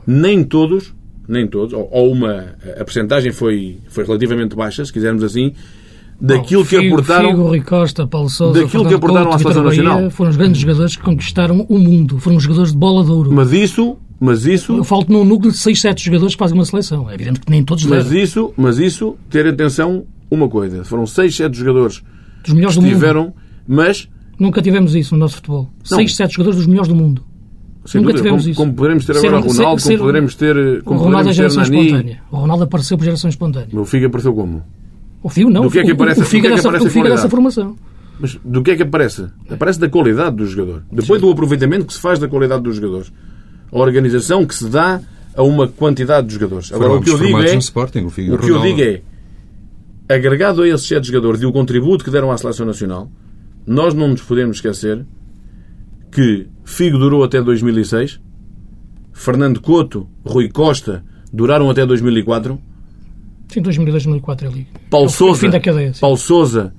nem 0.06 0.44
todos, 0.44 0.94
nem 1.28 1.46
todos, 1.46 1.74
ou, 1.74 1.88
ou 1.92 2.10
uma, 2.10 2.56
a 2.80 2.84
percentagem 2.84 3.30
foi, 3.30 3.78
foi 3.88 4.04
relativamente 4.04 4.56
baixa, 4.56 4.84
se 4.84 4.92
quisermos 4.92 5.22
assim, 5.22 5.52
daquilo 6.20 6.64
Figo, 6.64 6.82
que 6.82 6.88
aportaram. 6.88 7.30
Figo, 7.30 7.42
Rui 7.42 7.60
Costa, 7.60 8.06
Paulo 8.06 8.28
Sousa, 8.28 8.62
daquilo 8.62 8.86
que 8.86 8.94
aportaram 8.94 9.32
à 9.32 9.38
seleção 9.38 9.62
nacional. 9.62 10.10
Foram 10.10 10.30
os 10.30 10.36
grandes 10.36 10.60
jogadores 10.60 10.96
que 10.96 11.02
conquistaram 11.02 11.66
o 11.68 11.78
mundo. 11.78 12.18
Foram 12.18 12.36
os 12.36 12.42
jogadores 12.42 12.72
de 12.72 12.78
bola 12.78 13.04
de 13.04 13.10
ouro. 13.10 13.32
Mas 13.32 13.52
isso, 13.52 13.96
mas 14.18 14.46
isso. 14.46 14.76
Eu 14.76 14.84
falo 14.84 15.04
num 15.08 15.24
núcleo 15.24 15.52
de 15.52 15.58
6, 15.58 15.80
7 15.80 16.04
jogadores 16.04 16.34
que 16.34 16.38
fazem 16.38 16.56
uma 16.56 16.64
seleção. 16.64 17.08
É 17.10 17.14
evidente 17.14 17.40
que 17.40 17.50
nem 17.50 17.62
todos 17.62 17.84
Mas 17.84 18.10
isso, 18.10 18.52
mas 18.56 18.78
isso, 18.78 19.16
ter 19.30 19.46
atenção, 19.46 20.04
uma 20.30 20.48
coisa. 20.48 20.84
Foram 20.84 21.06
6, 21.06 21.36
7 21.36 21.56
jogadores 21.56 22.02
Dos 22.44 22.54
melhores 22.54 22.76
que 22.76 22.80
do 22.80 22.84
mundo. 22.86 22.92
estiveram, 22.92 23.34
mas. 23.66 24.08
Nunca 24.38 24.62
tivemos 24.62 24.94
isso 24.94 25.14
no 25.14 25.20
nosso 25.20 25.36
futebol. 25.36 25.70
Não. 25.90 25.98
6, 25.98 26.16
7 26.16 26.32
jogadores 26.34 26.56
dos 26.58 26.66
melhores 26.66 26.88
do 26.88 26.94
mundo. 26.94 27.24
Sem 27.88 28.00
Nunca 28.02 28.12
dúvida, 28.12 28.18
tivemos 28.28 28.42
como, 28.42 28.50
isso. 28.52 28.60
como 28.60 28.74
poderemos 28.74 29.04
ter 29.06 29.14
Ser- 29.14 29.26
agora 29.28 29.44
o 29.44 29.48
Ronaldo, 29.48 29.80
ser- 29.80 29.88
como 29.92 29.98
poderemos 30.00 30.34
ter, 30.34 30.56
O 30.56 30.84
como 30.84 31.00
Ronaldo 31.00 31.28
é 31.30 31.32
geração 31.32 31.62
Nani. 31.62 31.86
espontânea. 31.86 32.22
O 32.30 32.36
Ronaldo 32.36 32.64
apareceu 32.64 32.98
por 32.98 33.04
geração 33.04 33.30
espontânea. 33.30 33.68
O 33.72 33.84
Figo 33.86 34.06
apareceu 34.06 34.34
como? 34.34 34.62
O 35.22 35.28
Figo 35.30 35.48
não. 35.50 35.62
Do 35.62 35.70
que 35.70 35.78
é 35.78 35.84
que 35.84 35.90
o- 35.90 35.94
aparece- 35.94 36.20
o 36.20 36.24
Figo 36.24 36.42
do 36.42 36.42
que 36.42 36.46
é 36.46 36.50
é 36.50 36.50
que 36.52 36.56
dessa- 36.56 36.68
aparece 36.68 36.86
o 36.86 36.90
Figo 36.90 37.06
é 37.06 37.10
dessa 37.10 37.28
formação. 37.30 37.76
Mas 38.20 38.38
do 38.44 38.62
que 38.62 38.70
é 38.72 38.76
que 38.76 38.82
aparece? 38.82 39.26
Aparece 39.48 39.80
da 39.80 39.88
qualidade 39.88 40.36
do 40.36 40.44
jogador. 40.46 40.82
Depois 40.92 41.20
do 41.20 41.30
aproveitamento 41.30 41.86
que 41.86 41.94
se 41.94 42.00
faz 42.00 42.18
da 42.18 42.28
qualidade 42.28 42.62
dos 42.62 42.76
jogadores. 42.76 43.10
A 43.72 43.78
organização 43.78 44.44
que 44.44 44.54
se 44.54 44.68
dá 44.68 45.00
a 45.34 45.42
uma 45.42 45.66
quantidade 45.68 46.26
de 46.26 46.34
jogadores. 46.34 46.72
Agora, 46.72 46.92
o 46.94 47.00
que 47.00 47.10
eu 47.10 47.18
digo 47.18 47.40
é... 47.40 47.54
Sporting, 47.56 48.04
o 48.04 48.10
Figo 48.10 48.32
o 48.32 48.34
O 48.34 48.38
que 48.38 48.50
eu 48.50 48.60
digo 48.60 48.80
é, 48.82 49.00
agregado 50.14 50.62
a 50.62 50.68
esses 50.68 50.86
sete 50.86 51.06
jogadores 51.06 51.40
e 51.40 51.46
o 51.46 51.52
contributo 51.52 52.04
que 52.04 52.10
deram 52.10 52.30
à 52.30 52.36
Seleção 52.38 52.66
Nacional, 52.66 53.10
nós 53.66 53.94
não 53.94 54.08
nos 54.08 54.22
podemos 54.22 54.56
esquecer 54.58 55.04
que 56.10 56.46
Figo 56.68 56.98
durou 56.98 57.24
até 57.24 57.40
2006, 57.42 58.20
Fernando 59.14 59.58
Couto, 59.58 60.06
Rui 60.24 60.50
Costa 60.50 61.02
duraram 61.32 61.70
até 61.70 61.84
2004, 61.86 62.58
Sim, 63.48 63.62
2002, 63.62 64.04
2004 64.04 64.48
ali. 64.48 64.66
Paulo 64.90 65.06
É 65.06 65.08
Sousa, 65.08 65.40
fim 65.40 65.48
da 65.48 65.58
cadeia. 65.58 65.94
sim. 65.94 66.00
Paulo 66.00 66.18
Sousa 66.18 66.74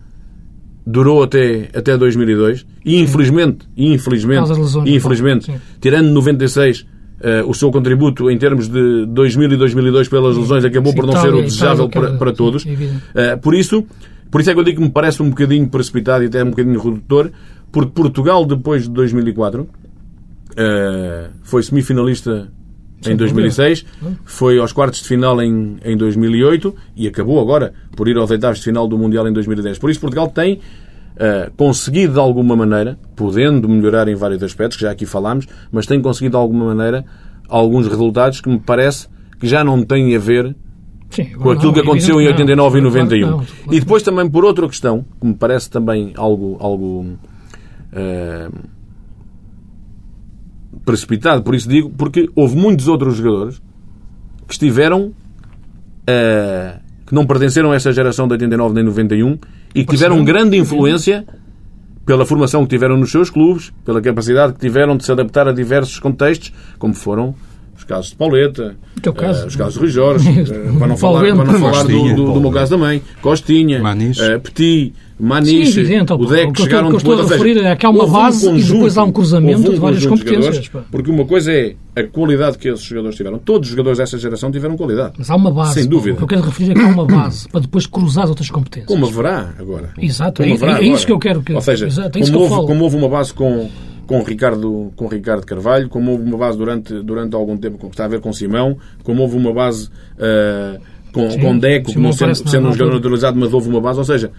durou 0.85 1.23
até, 1.23 1.69
até 1.73 1.97
2002 1.97 2.67
e 2.85 2.99
infelizmente, 2.99 3.67
e 3.75 3.91
infelizmente, 3.91 4.53
de 4.53 4.59
lesões, 4.59 4.89
infelizmente 4.89 5.45
sim. 5.45 5.55
tirando 5.81 6.09
96 6.11 6.85
eh, 7.21 7.43
o 7.45 7.53
seu 7.55 7.71
contributo 7.71 8.29
em 8.29 8.37
termos 8.37 8.69
de 8.69 9.07
2000 9.07 9.53
e 9.53 9.57
2002 9.57 10.07
pelas 10.07 10.37
lesões 10.37 10.63
acabou 10.63 10.91
Sim, 10.91 10.97
por 10.97 11.05
não 11.07 11.13
Itália, 11.13 11.31
ser 11.31 11.37
o 11.37 11.43
desejável 11.43 11.85
Itália, 11.87 12.09
para, 12.09 12.17
para 12.19 12.29
sim, 12.29 12.37
todos. 12.37 12.65
Eh, 13.15 13.35
por 13.37 13.55
isso, 13.55 13.83
por 14.29 14.39
isso 14.39 14.51
é 14.51 14.53
que 14.53 14.59
eu 14.59 14.63
digo 14.63 14.77
que 14.77 14.83
me 14.83 14.91
parece 14.91 15.21
um 15.23 15.29
bocadinho 15.29 15.67
precipitado 15.67 16.23
e 16.23 16.27
até 16.27 16.43
um 16.43 16.51
bocadinho 16.51 16.79
redutor, 16.79 17.31
porque 17.71 17.91
Portugal 17.91 18.45
depois 18.45 18.83
de 18.83 18.89
2004 18.89 19.67
eh, 20.57 21.29
foi 21.43 21.63
semifinalista 21.63 22.51
Sem 23.01 23.13
em 23.13 23.15
2006, 23.15 23.85
foi 24.25 24.59
aos 24.59 24.73
quartos 24.73 25.01
de 25.01 25.07
final 25.07 25.41
em, 25.41 25.77
em 25.83 25.95
2008 25.95 26.75
e 26.95 27.07
acabou 27.07 27.39
agora 27.39 27.73
por 27.95 28.07
ir 28.07 28.17
aos 28.17 28.29
oitavos 28.31 28.57
de 28.59 28.65
final 28.65 28.87
do 28.87 28.97
Mundial 28.97 29.27
em 29.27 29.33
2010. 29.33 29.77
Por 29.77 29.89
isso, 29.89 29.99
Portugal 29.99 30.27
tem 30.27 30.59
eh, 31.17 31.51
conseguido 31.55 32.13
de 32.13 32.19
alguma 32.19 32.55
maneira, 32.55 32.97
podendo 33.15 33.67
melhorar 33.69 34.07
em 34.07 34.15
vários 34.15 34.41
aspectos, 34.41 34.77
que 34.77 34.83
já 34.83 34.91
aqui 34.91 35.05
falámos, 35.05 35.47
mas 35.71 35.85
tem 35.85 36.01
conseguido 36.01 36.31
de 36.31 36.41
alguma 36.41 36.73
maneira 36.73 37.05
alguns 37.47 37.87
resultados 37.87 38.41
que 38.41 38.49
me 38.49 38.59
parece 38.59 39.07
que 39.39 39.47
já 39.47 39.63
não 39.63 39.83
têm 39.83 40.15
a 40.15 40.19
ver 40.19 40.55
Sim, 41.09 41.25
com 41.31 41.49
aquilo 41.51 41.67
não, 41.67 41.73
que 41.73 41.79
aconteceu 41.79 42.21
em 42.21 42.25
evidente 42.25 42.47
que 42.51 42.55
não. 42.55 42.65
89 42.65 42.77
e 42.77 42.81
Claro 42.81 43.07
que 43.09 43.19
91. 43.19 43.29
não, 43.67 43.73
E 43.73 43.79
depois 43.79 44.03
também 44.03 44.29
por 44.29 44.45
outra 44.45 44.67
questão, 44.67 45.05
que 45.19 45.27
me 45.27 45.33
parece 45.33 45.69
também 45.69 46.13
algo, 46.15 46.57
algo 46.59 47.17
precipitado, 50.85 51.43
por 51.43 51.55
isso 51.55 51.67
digo, 51.67 51.89
porque 51.91 52.29
houve 52.35 52.55
muitos 52.55 52.87
outros 52.87 53.15
jogadores 53.15 53.61
que 54.47 54.53
estiveram 54.53 55.11
eh, 56.07 56.77
que 57.05 57.13
não 57.13 57.25
pertenceram 57.25 57.71
a 57.71 57.75
essa 57.75 57.91
geração 57.91 58.27
de 58.27 58.33
89 58.33 58.73
nem 58.75 58.83
91 58.83 59.37
e 59.75 59.83
que 59.83 59.91
tiveram 59.95 60.23
grande 60.23 60.57
influência 60.57 61.25
pela 62.05 62.25
formação 62.25 62.63
que 62.63 62.69
tiveram 62.69 62.97
nos 62.97 63.11
seus 63.11 63.29
clubes, 63.29 63.71
pela 63.85 64.01
capacidade 64.01 64.53
que 64.53 64.59
tiveram 64.59 64.97
de 64.97 65.05
se 65.05 65.11
adaptar 65.11 65.47
a 65.47 65.51
diversos 65.51 65.99
contextos, 65.99 66.51
como 66.79 66.93
foram 66.93 67.35
os 67.77 67.83
casos 67.83 68.09
de 68.09 68.15
Pauleta, 68.15 68.75
teu 69.01 69.13
caso. 69.13 69.43
eh, 69.43 69.47
os 69.47 69.55
casos 69.55 69.73
de 69.75 69.79
Rui 69.79 69.89
Jorge, 69.89 70.27
eh, 70.27 70.43
para 70.77 70.87
não 70.87 70.97
falar, 70.97 71.21
para 71.21 71.45
não 71.45 71.59
falar 71.59 71.83
do, 71.83 72.15
do, 72.15 72.33
do 72.33 72.41
meu 72.41 72.51
caso 72.51 72.77
também, 72.77 73.01
Costinha, 73.21 73.79
Petit, 74.39 74.93
Maniche, 75.19 75.71
Sim, 75.73 75.79
evidente, 75.81 76.13
o 76.13 76.15
O 76.15 76.19
que 76.19 76.27
chegaram 76.27 76.47
estou- 76.47 76.55
o 76.55 76.63
que 76.63 76.63
eu 76.63 76.65
depois. 76.65 76.95
estou 76.97 77.11
a 77.11 77.15
ou 77.15 77.27
seja, 77.27 77.43
referir 77.43 77.65
é 77.65 77.75
que 77.75 77.85
há 77.85 77.89
uma 77.89 77.99
houve 78.03 78.11
um 78.13 78.15
base 78.17 78.45
e 78.45 78.49
conjunto- 78.51 78.73
depois 78.73 78.97
há 78.97 79.03
um 79.03 79.11
cruzamento 79.11 79.57
houve 79.59 79.69
de 79.73 79.75
várias 79.79 80.05
conjunto 80.05 80.25
competências, 80.31 80.67
pá. 80.69 80.83
Porque 80.89 81.11
uma 81.11 81.25
coisa 81.25 81.51
é 81.51 81.75
a 81.95 82.03
qualidade 82.03 82.57
que 82.57 82.67
esses 82.69 82.85
jogadores 82.85 83.17
tiveram. 83.17 83.37
Todos 83.37 83.67
os 83.67 83.71
jogadores 83.71 83.97
dessa 83.97 84.17
geração 84.17 84.49
tiveram 84.51 84.77
qualidade. 84.77 85.13
Mas 85.17 85.29
há 85.29 85.35
uma 85.35 85.51
base. 85.51 85.73
Sem 85.73 85.87
dúvida. 85.89 86.13
O 86.13 86.17
que 86.17 86.23
eu 86.23 86.27
quero 86.27 86.41
referir 86.43 86.71
é 86.71 86.73
que 86.73 86.81
há 86.81 86.87
uma 86.87 87.05
base 87.05 87.49
para 87.49 87.59
depois 87.61 87.85
cruzar 87.85 88.23
as 88.23 88.29
outras 88.29 88.49
competências. 88.49 88.87
Como 88.87 89.05
haverá 89.05 89.53
agora. 89.59 89.89
Exato, 89.97 90.41
Como 90.41 90.53
é- 90.53 90.55
haverá 90.55 90.71
é 90.71 90.75
agora. 90.75 90.87
isso 90.93 91.05
que 91.05 91.11
eu 91.11 91.19
quero 91.19 91.41
que- 91.41 91.53
Ou 91.53 91.61
seja, 91.61 91.87
exato, 91.87 92.17
é 92.17 92.21
isso 92.21 92.31
como, 92.31 92.45
que 92.45 92.51
eu 92.53 92.55
houve, 92.57 92.67
como 92.67 92.83
houve 92.85 92.95
uma 92.95 93.09
base 93.09 93.33
com, 93.33 93.69
com, 94.07 94.23
Ricardo, 94.23 94.93
com 94.95 95.07
Ricardo 95.07 95.45
Carvalho, 95.45 95.89
como 95.89 96.11
houve 96.11 96.23
uma 96.23 96.37
base 96.37 96.57
durante, 96.57 96.93
durante 97.03 97.35
algum 97.35 97.57
tempo 97.57 97.77
que 97.77 97.87
está 97.87 98.05
a 98.05 98.07
ver 98.07 98.21
com 98.21 98.31
Simão, 98.31 98.77
como 99.03 99.21
houve 99.21 99.35
uma 99.35 99.53
base 99.53 99.89
ah, 100.17 100.77
com, 101.11 101.29
Sim, 101.29 101.39
com 101.39 101.57
Deco, 101.57 101.89
Simão 101.91 102.03
não 102.05 102.13
sendo, 102.13 102.35
sendo 102.49 102.67
um 102.69 102.73
jogador 102.73 102.93
naturalizado, 102.95 103.37
mas 103.37 103.51
houve 103.53 103.67
uma 103.67 103.81
base. 103.81 103.97
Ou 103.99 104.05
seja, 104.05 104.31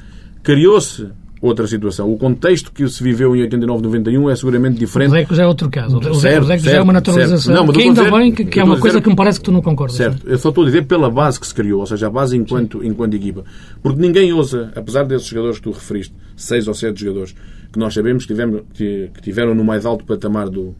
criou-se 0.43 1.09
outra 1.41 1.66
situação. 1.66 2.12
O 2.12 2.18
contexto 2.18 2.70
que 2.70 2.86
se 2.86 3.03
viveu 3.03 3.34
em 3.34 3.41
89, 3.43 3.82
91 3.82 4.28
é 4.30 4.36
seguramente 4.36 4.78
diferente. 4.78 5.12
Deco 5.12 5.34
já 5.34 5.45
é 5.45 5.47
outro 5.47 5.70
caso. 5.70 5.97
O 5.97 6.01
Deco 6.01 6.14
Certo, 6.16 6.47
já 6.59 6.72
é 6.72 6.82
uma 6.82 6.93
naturalização. 6.93 7.38
certo. 7.55 7.66
Não, 7.66 7.72
que 7.72 7.80
ainda 7.80 8.03
dizer- 8.05 8.12
bem 8.14 8.32
que, 8.32 8.45
que 8.45 8.61
é 8.61 8.64
uma 8.64 8.74
coisa 8.78 8.99
dizer- 8.99 9.03
que 9.05 9.09
me 9.09 9.16
parece 9.16 9.38
que 9.38 9.45
tu 9.47 9.53
não 9.53 9.62
concordas. 9.62 9.97
Certo, 9.97 10.28
eu 10.28 10.36
só 10.38 10.51
estou 10.51 10.64
a 10.64 10.66
dizer 10.66 10.84
pela 10.86 11.11
base 11.11 11.41
que 11.41 11.47
se 11.47 11.55
criou, 11.55 11.80
ou 11.80 11.86
seja, 11.86 12.09
a 12.09 12.11
base 12.11 12.36
enquanto, 12.36 12.84
enquanto 12.84 13.14
equipa. 13.14 13.45
Porque 13.82 13.99
ninguém 14.01 14.32
ousa, 14.34 14.70
apesar 14.76 15.05
desses 15.05 15.26
jogadores 15.28 15.57
que 15.59 15.62
tu 15.64 15.70
referiste, 15.70 16.14
seis 16.36 16.68
ou 16.68 16.74
sete 16.74 17.01
jogadores, 17.01 17.34
que 17.72 17.78
nós 17.78 17.95
sabemos 17.95 18.24
que, 18.26 18.34
tivemos, 18.34 18.62
que, 18.74 19.11
que 19.14 19.22
tiveram 19.22 19.55
no 19.55 19.64
mais 19.64 19.86
alto 19.86 20.05
patamar 20.05 20.51
do, 20.51 20.74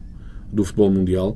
do 0.53 0.63
futebol 0.63 0.91
mundial, 0.91 1.35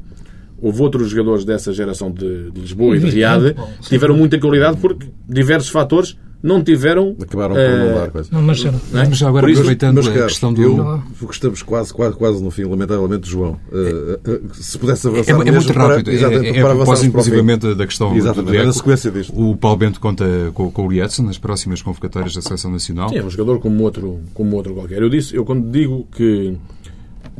houve 0.61 0.81
outros 0.83 1.09
jogadores 1.09 1.43
dessa 1.43 1.73
geração 1.73 2.11
de, 2.11 2.51
de 2.51 2.61
Lisboa 2.61 2.95
e 2.95 2.99
de 2.99 3.07
Evidente, 3.07 3.25
Riad 3.39 3.53
bom, 3.55 3.69
que 3.81 3.89
tiveram 3.89 4.15
muita 4.15 4.39
qualidade 4.39 4.77
porque 4.77 5.07
diversos 5.27 5.69
fatores 5.69 6.15
não 6.45 6.63
tiveram. 6.63 7.15
Acabaram 7.21 7.55
por 7.55 7.61
eh, 7.61 7.87
não 7.89 7.95
dar 7.95 8.11
coisa. 8.11 8.29
Não, 8.31 8.41
mas 8.41 8.63
é? 8.63 8.71
Mas 8.93 9.17
já 9.17 9.27
agora 9.27 9.49
isso- 9.49 9.61
aproveitando 9.61 9.95
Mas, 9.95 10.07
a 10.07 10.11
questão 10.27 10.53
do... 10.53 10.61
eu, 10.61 11.01
porque 11.19 11.33
estamos 11.33 11.63
quase, 11.63 11.91
quase, 11.93 12.15
quase 12.15 12.43
no 12.43 12.51
fim, 12.51 12.65
lamentavelmente, 12.65 13.27
João. 13.29 13.59
eh, 13.73 14.19
eh, 14.25 14.39
se 14.53 14.77
pudesse 14.77 15.07
avançar 15.07 15.31
É, 15.31 15.47
é 15.47 15.51
muito 15.51 15.73
para- 15.73 15.87
rápido. 15.87 16.11
É, 16.11 16.13
exatamente, 16.13 16.47
é, 16.49 16.51
para 16.53 16.59
é 16.59 16.61
a 16.61 16.65
avançarmos 16.65 16.75
propósito, 16.85 17.11
para 17.11 17.21
inclusivamente, 17.21 17.75
da 17.75 17.85
questão 17.87 18.15
Exatamente, 18.15 18.45
do 18.45 18.51
Deco. 18.51 18.65
na 18.67 18.73
sequência 18.73 19.11
disto. 19.11 19.33
O 19.41 19.57
Paulo 19.57 19.77
Bento 19.77 19.99
conta 19.99 20.25
com, 20.53 20.69
com 20.71 20.85
o 20.85 20.87
Rietson 20.87 21.23
nas 21.23 21.37
próximas 21.37 21.81
convocatórias 21.81 22.33
da 22.35 22.41
Seleção 22.41 22.71
Nacional. 22.71 23.09
Sim, 23.09 23.17
é 23.17 23.23
um 23.23 23.29
jogador 23.29 23.59
como 23.59 23.81
outro, 23.83 24.19
como 24.33 24.55
outro 24.55 24.73
qualquer. 24.75 25.01
Eu, 25.01 25.09
disse, 25.09 25.35
eu 25.35 25.43
quando 25.43 25.69
digo 25.71 26.07
que, 26.15 26.55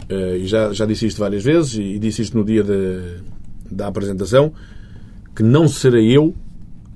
e 0.10 0.46
já, 0.48 0.74
já 0.74 0.86
disse 0.86 1.06
isto 1.06 1.20
várias 1.20 1.44
vezes, 1.44 1.76
e 1.76 2.00
disse 2.00 2.22
isto 2.24 2.36
no 2.38 2.44
dia 2.44 2.64
de- 2.64 3.18
da 3.72 3.88
apresentação, 3.88 4.52
que 5.36 5.44
não 5.44 5.68
serei 5.68 6.12
eu 6.16 6.34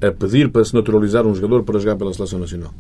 a 0.02 0.12
pedir 0.12 0.50
para 0.50 0.64
se 0.64 0.74
naturalizar 0.74 1.26
um 1.26 1.36
jogador 1.36 1.64
para 1.64 1.80
jogar 1.80 1.96
pela 1.96 2.14
Seleção 2.14 2.40
Nacional. 2.40 2.74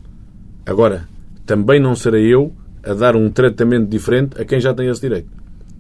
Agora, 0.65 1.07
também 1.45 1.79
não 1.79 1.95
serei 1.95 2.33
eu 2.33 2.53
a 2.83 2.93
dar 2.93 3.15
um 3.15 3.29
tratamento 3.29 3.89
diferente 3.89 4.39
a 4.41 4.45
quem 4.45 4.59
já 4.59 4.73
tem 4.73 4.87
esse 4.87 5.01
direito. 5.01 5.27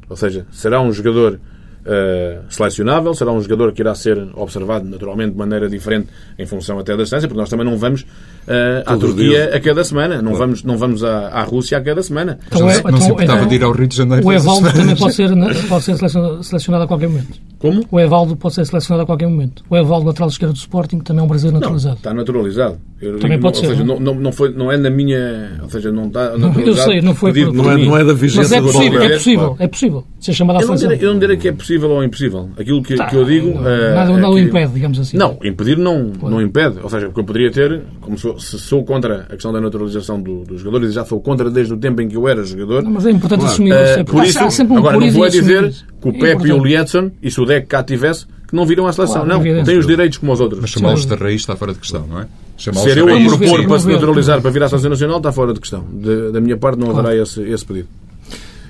Ou 0.09 0.15
seja, 0.15 0.45
será 0.51 0.81
um 0.81 0.91
jogador 0.91 1.39
eh, 1.85 2.39
selecionável, 2.49 3.13
será 3.13 3.31
um 3.31 3.41
jogador 3.41 3.71
que 3.71 3.81
irá 3.81 3.95
ser 3.95 4.17
observado 4.35 4.85
naturalmente 4.89 5.31
de 5.31 5.37
maneira 5.37 5.69
diferente 5.69 6.07
em 6.37 6.45
função 6.45 6.77
até 6.77 6.95
da 6.97 7.03
distância, 7.03 7.27
porque 7.27 7.39
nós 7.39 7.49
também 7.49 7.65
não 7.65 7.77
vamos 7.77 8.05
eh, 8.47 8.83
à 8.85 8.97
Turquia 8.97 9.55
a 9.55 9.59
cada 9.61 9.83
semana, 9.83 10.21
não 10.21 10.33
vamos, 10.33 10.63
não 10.63 10.77
vamos 10.77 11.03
à, 11.03 11.29
à 11.29 11.43
Rússia 11.43 11.77
a 11.77 11.81
cada 11.81 12.01
semana. 12.03 12.37
Então 12.47 12.61
não, 12.61 12.69
é- 12.69 12.73
não 12.73 12.89
então- 12.89 13.01
se 13.01 13.11
importava 13.11 13.37
então- 13.39 13.47
de 13.47 13.55
ir 13.55 13.63
ao 13.63 13.71
Rio 13.71 13.87
de 13.87 13.95
Janeiro. 13.95 14.27
O 14.27 14.33
Evaldo 14.33 14.73
também 14.73 14.95
pode 14.95 15.13
ser, 15.13 15.29
pode 15.69 15.83
ser 15.85 15.97
selecionado 16.43 16.83
a 16.83 16.87
qualquer 16.87 17.07
momento. 17.07 17.39
Como? 17.59 17.83
O 17.91 17.99
Evaldo 17.99 18.35
pode 18.37 18.55
ser 18.55 18.65
selecionado 18.65 19.03
a 19.03 19.05
qualquer 19.05 19.27
momento. 19.27 19.63
O 19.69 19.75
Evaldo, 19.77 20.07
lateral 20.07 20.29
esquerdo 20.29 20.53
do 20.53 20.57
Sporting, 20.57 20.99
também 20.99 21.21
é 21.21 21.25
um 21.25 21.27
brasileiro 21.27 21.59
naturalizado. 21.59 21.97
Está 21.97 22.13
naturalizado. 22.13 22.77
Eu 23.01 23.17
Também 23.17 23.37
digo, 23.37 23.41
pode 23.43 23.57
ou 23.59 23.63
ser, 23.63 23.69
Seja, 23.71 23.83
não? 23.85 23.95
não, 23.99 24.13
não, 24.13 24.21
não, 24.21 24.31
foi, 24.33 24.51
não 24.53 24.71
é 24.71 24.77
na 24.77 24.89
minha. 24.89 25.57
Ou 25.63 25.69
seja, 25.69 25.89
não 25.91 26.07
está 26.07 26.25
eu 26.31 26.37
naturalizado. 26.39 26.91
sei, 26.91 27.01
não 27.01 27.15
foi 27.15 27.31
pedido 27.31 27.53
por- 27.53 27.63
Não 27.63 27.71
é, 27.71 27.77
não 27.85 27.95
é 27.97 27.99
da 28.03 28.11
Mas 28.11 28.19
vigência 28.21 28.55
é 28.57 28.61
do 28.61 28.67
possível, 28.71 29.01
é 29.01 29.09
possível, 29.09 29.55
é 29.59 29.67
possível. 29.67 30.03
Ser 30.19 30.33
chamado 30.33 30.57
à 30.57 30.61
Eu 30.61 30.67
não, 30.67 30.77
seleção. 30.77 30.89
direi, 30.97 31.07
eu 31.09 31.13
não 31.13 31.19
direi 31.19 31.37
que 31.37 31.47
é 31.47 31.51
possível 31.53 31.89
ou 31.91 32.03
impossível. 32.03 32.49
Aquilo 32.59 32.83
que, 32.83 32.95
Tá, 32.95 33.05
que 33.05 33.15
eu 33.15 33.23
digo. 33.23 33.47
não, 33.55 33.69
eh, 33.69 33.93
nada, 33.95 34.11
é 34.11 34.15
nada 34.15 34.29
o 34.29 34.35
que- 34.35 34.41
impede, 34.41 34.73
digamos 34.73 34.99
assim. 34.99 35.15
Não, 35.17 35.37
impedir 35.43 35.77
não, 35.77 36.11
não 36.21 36.41
impede. 36.41 36.79
Ou 36.83 36.89
seja, 36.89 37.05
porque 37.05 37.21
eu 37.21 37.23
poderia 37.23 37.49
ter, 37.51 37.81
como 38.01 38.17
sou, 38.17 38.37
se 38.37 38.59
sou 38.59 38.83
contra 38.83 39.21
a 39.29 39.33
questão 39.33 39.53
da 39.53 39.61
naturalização 39.61 40.21
do- 40.21 40.43
dos 40.43 40.59
jogadores, 40.59 40.89
e 40.89 40.93
já 40.93 41.05
sou 41.05 41.21
contra 41.21 41.49
desde 41.49 41.73
o 41.73 41.77
tempo 41.77 42.01
em 42.01 42.09
que 42.09 42.17
eu 42.17 42.27
era 42.27 42.43
jogador. 42.43 42.83
Não, 42.83 42.91
mas 42.91 43.05
é 43.05 43.11
importante 43.11 43.39
Claro. 43.39 43.53
assumir 43.53 43.71
eh, 43.71 43.83
isso. 43.91 43.99
É 43.99 44.03
por 44.03 44.23
isso, 44.25 44.39
há 44.43 44.49
sempre 44.49 44.73
um 44.73 44.77
agora 44.77 44.99
não 44.99 45.09
vou 45.11 45.25
é 45.25 45.29
dizer 45.29 45.63
isso. 45.63 45.85
que 46.01 46.07
o 46.09 46.11
É 46.11 46.19
Pepe 46.19 46.47
e 46.49 46.51
o. 46.51 46.61
Lietzen, 46.61 47.11
e 47.23 47.31
Deck 47.49 47.67
cá 47.67 47.83
tivesse, 47.83 48.25
que 48.47 48.55
não 48.55 48.65
viram 48.65 48.87
à 48.87 48.93
seleção. 48.93 49.23
Claro, 49.25 49.29
não, 49.29 49.41
evidente. 49.41 49.65
têm 49.65 49.77
os 49.77 49.85
direitos 49.85 50.17
como 50.17 50.31
os 50.31 50.39
outros. 50.39 50.61
Mas 50.61 50.69
chamá-los 50.69 51.05
de 51.05 51.15
raiz 51.15 51.41
está 51.41 51.55
fora 51.55 51.73
de 51.73 51.79
questão, 51.79 52.07
não 52.07 52.19
é? 52.21 52.27
Chamá-los 52.57 52.83
Ser 52.91 52.97
eu 52.97 53.05
a 53.07 53.37
propor 53.37 53.67
para 53.67 53.79
se 53.79 53.87
naturalizar 53.87 54.41
para 54.41 54.51
vir 54.51 54.63
à 54.63 54.69
seleção 54.69 54.89
nacional 54.89 55.17
está 55.17 55.31
fora 55.31 55.53
de 55.53 55.59
questão. 55.59 55.85
De- 55.91 56.31
da 56.31 56.39
minha 56.41 56.57
parte 56.57 56.79
não 56.79 56.89
haverá 56.91 57.15
esse, 57.15 57.41
esse 57.41 57.65
pedido. 57.65 57.87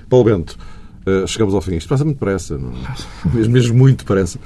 Paulo 0.10 0.26
Bento, 0.26 0.58
eh, 1.06 1.24
chegamos 1.28 1.54
ao 1.54 1.62
fim. 1.62 1.76
Isto 1.76 1.88
passa 1.90 2.04
muito 2.04 2.18
depressa, 2.18 2.58
não? 2.58 2.72
é? 2.72 3.36
mesmo, 3.36 3.54
mesmo 3.54 3.78
muito 3.78 4.00
depressa. 4.00 4.40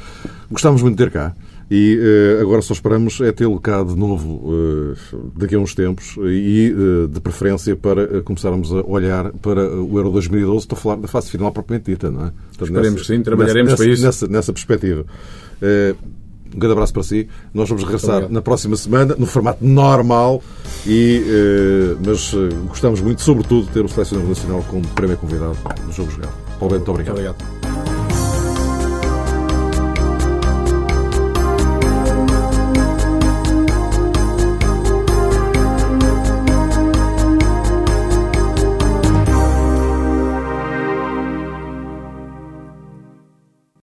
Gostávamos 0.51 0.81
muito 0.81 0.97
de 0.97 1.03
ter 1.03 1.09
cá. 1.11 1.33
E 1.73 1.97
eh, 1.99 2.41
agora 2.41 2.61
só 2.61 2.73
esperamos 2.73 3.19
é 3.21 3.31
tê-lo 3.31 3.59
cá 3.59 3.81
de 3.81 3.95
novo 3.95 4.43
eh, 4.53 5.17
daqui 5.35 5.55
a 5.55 5.59
uns 5.59 5.73
tempos 5.73 6.15
e, 6.19 6.71
eh, 6.71 7.07
de 7.07 7.19
preferência, 7.19 7.75
para 7.75 8.21
começarmos 8.21 8.71
a 8.71 8.85
olhar 8.85 9.31
para 9.33 9.73
o 9.73 9.97
Euro 9.97 10.11
2012. 10.11 10.59
Estou 10.59 10.77
a 10.77 10.79
falar 10.79 10.95
da 10.97 11.07
fase 11.07 11.31
final 11.31 11.51
propriamente 11.51 11.89
dita, 11.89 12.11
não 12.11 12.27
é? 12.27 12.31
Portanto, 12.57 12.75
Esperemos 12.75 13.01
que 13.01 13.07
sim, 13.07 13.23
trabalharemos 13.23 13.71
nessa, 13.71 13.83
para 13.83 13.91
isso. 13.91 14.03
Nessa, 14.03 14.27
nessa 14.27 14.53
perspectiva. 14.53 15.05
Um 16.55 16.59
grande 16.59 16.73
abraço 16.73 16.93
para 16.93 17.03
si. 17.03 17.27
Nós 17.53 17.67
vamos 17.67 17.83
regressar 17.83 18.11
obrigado. 18.11 18.31
na 18.31 18.41
próxima 18.41 18.75
semana, 18.75 19.15
no 19.17 19.25
formato 19.25 19.65
normal, 19.65 20.43
e, 20.85 21.23
eh, 21.25 21.97
mas 22.05 22.33
eh, 22.33 22.53
gostamos 22.67 23.01
muito, 23.01 23.21
sobretudo, 23.21 23.65
de 23.65 23.71
ter 23.71 23.83
o 23.83 23.87
Selecionador 23.87 24.29
Nacional 24.29 24.63
como 24.69 24.87
primeiro 24.89 25.19
convidado 25.19 25.57
do 25.85 25.91
Jogo 25.91 26.11
Jogado. 26.11 26.33
Paulo 26.59 26.77
Bento, 26.77 26.91
muito 26.93 27.11
obrigado. 27.11 27.15
Obrigado. 27.15 27.62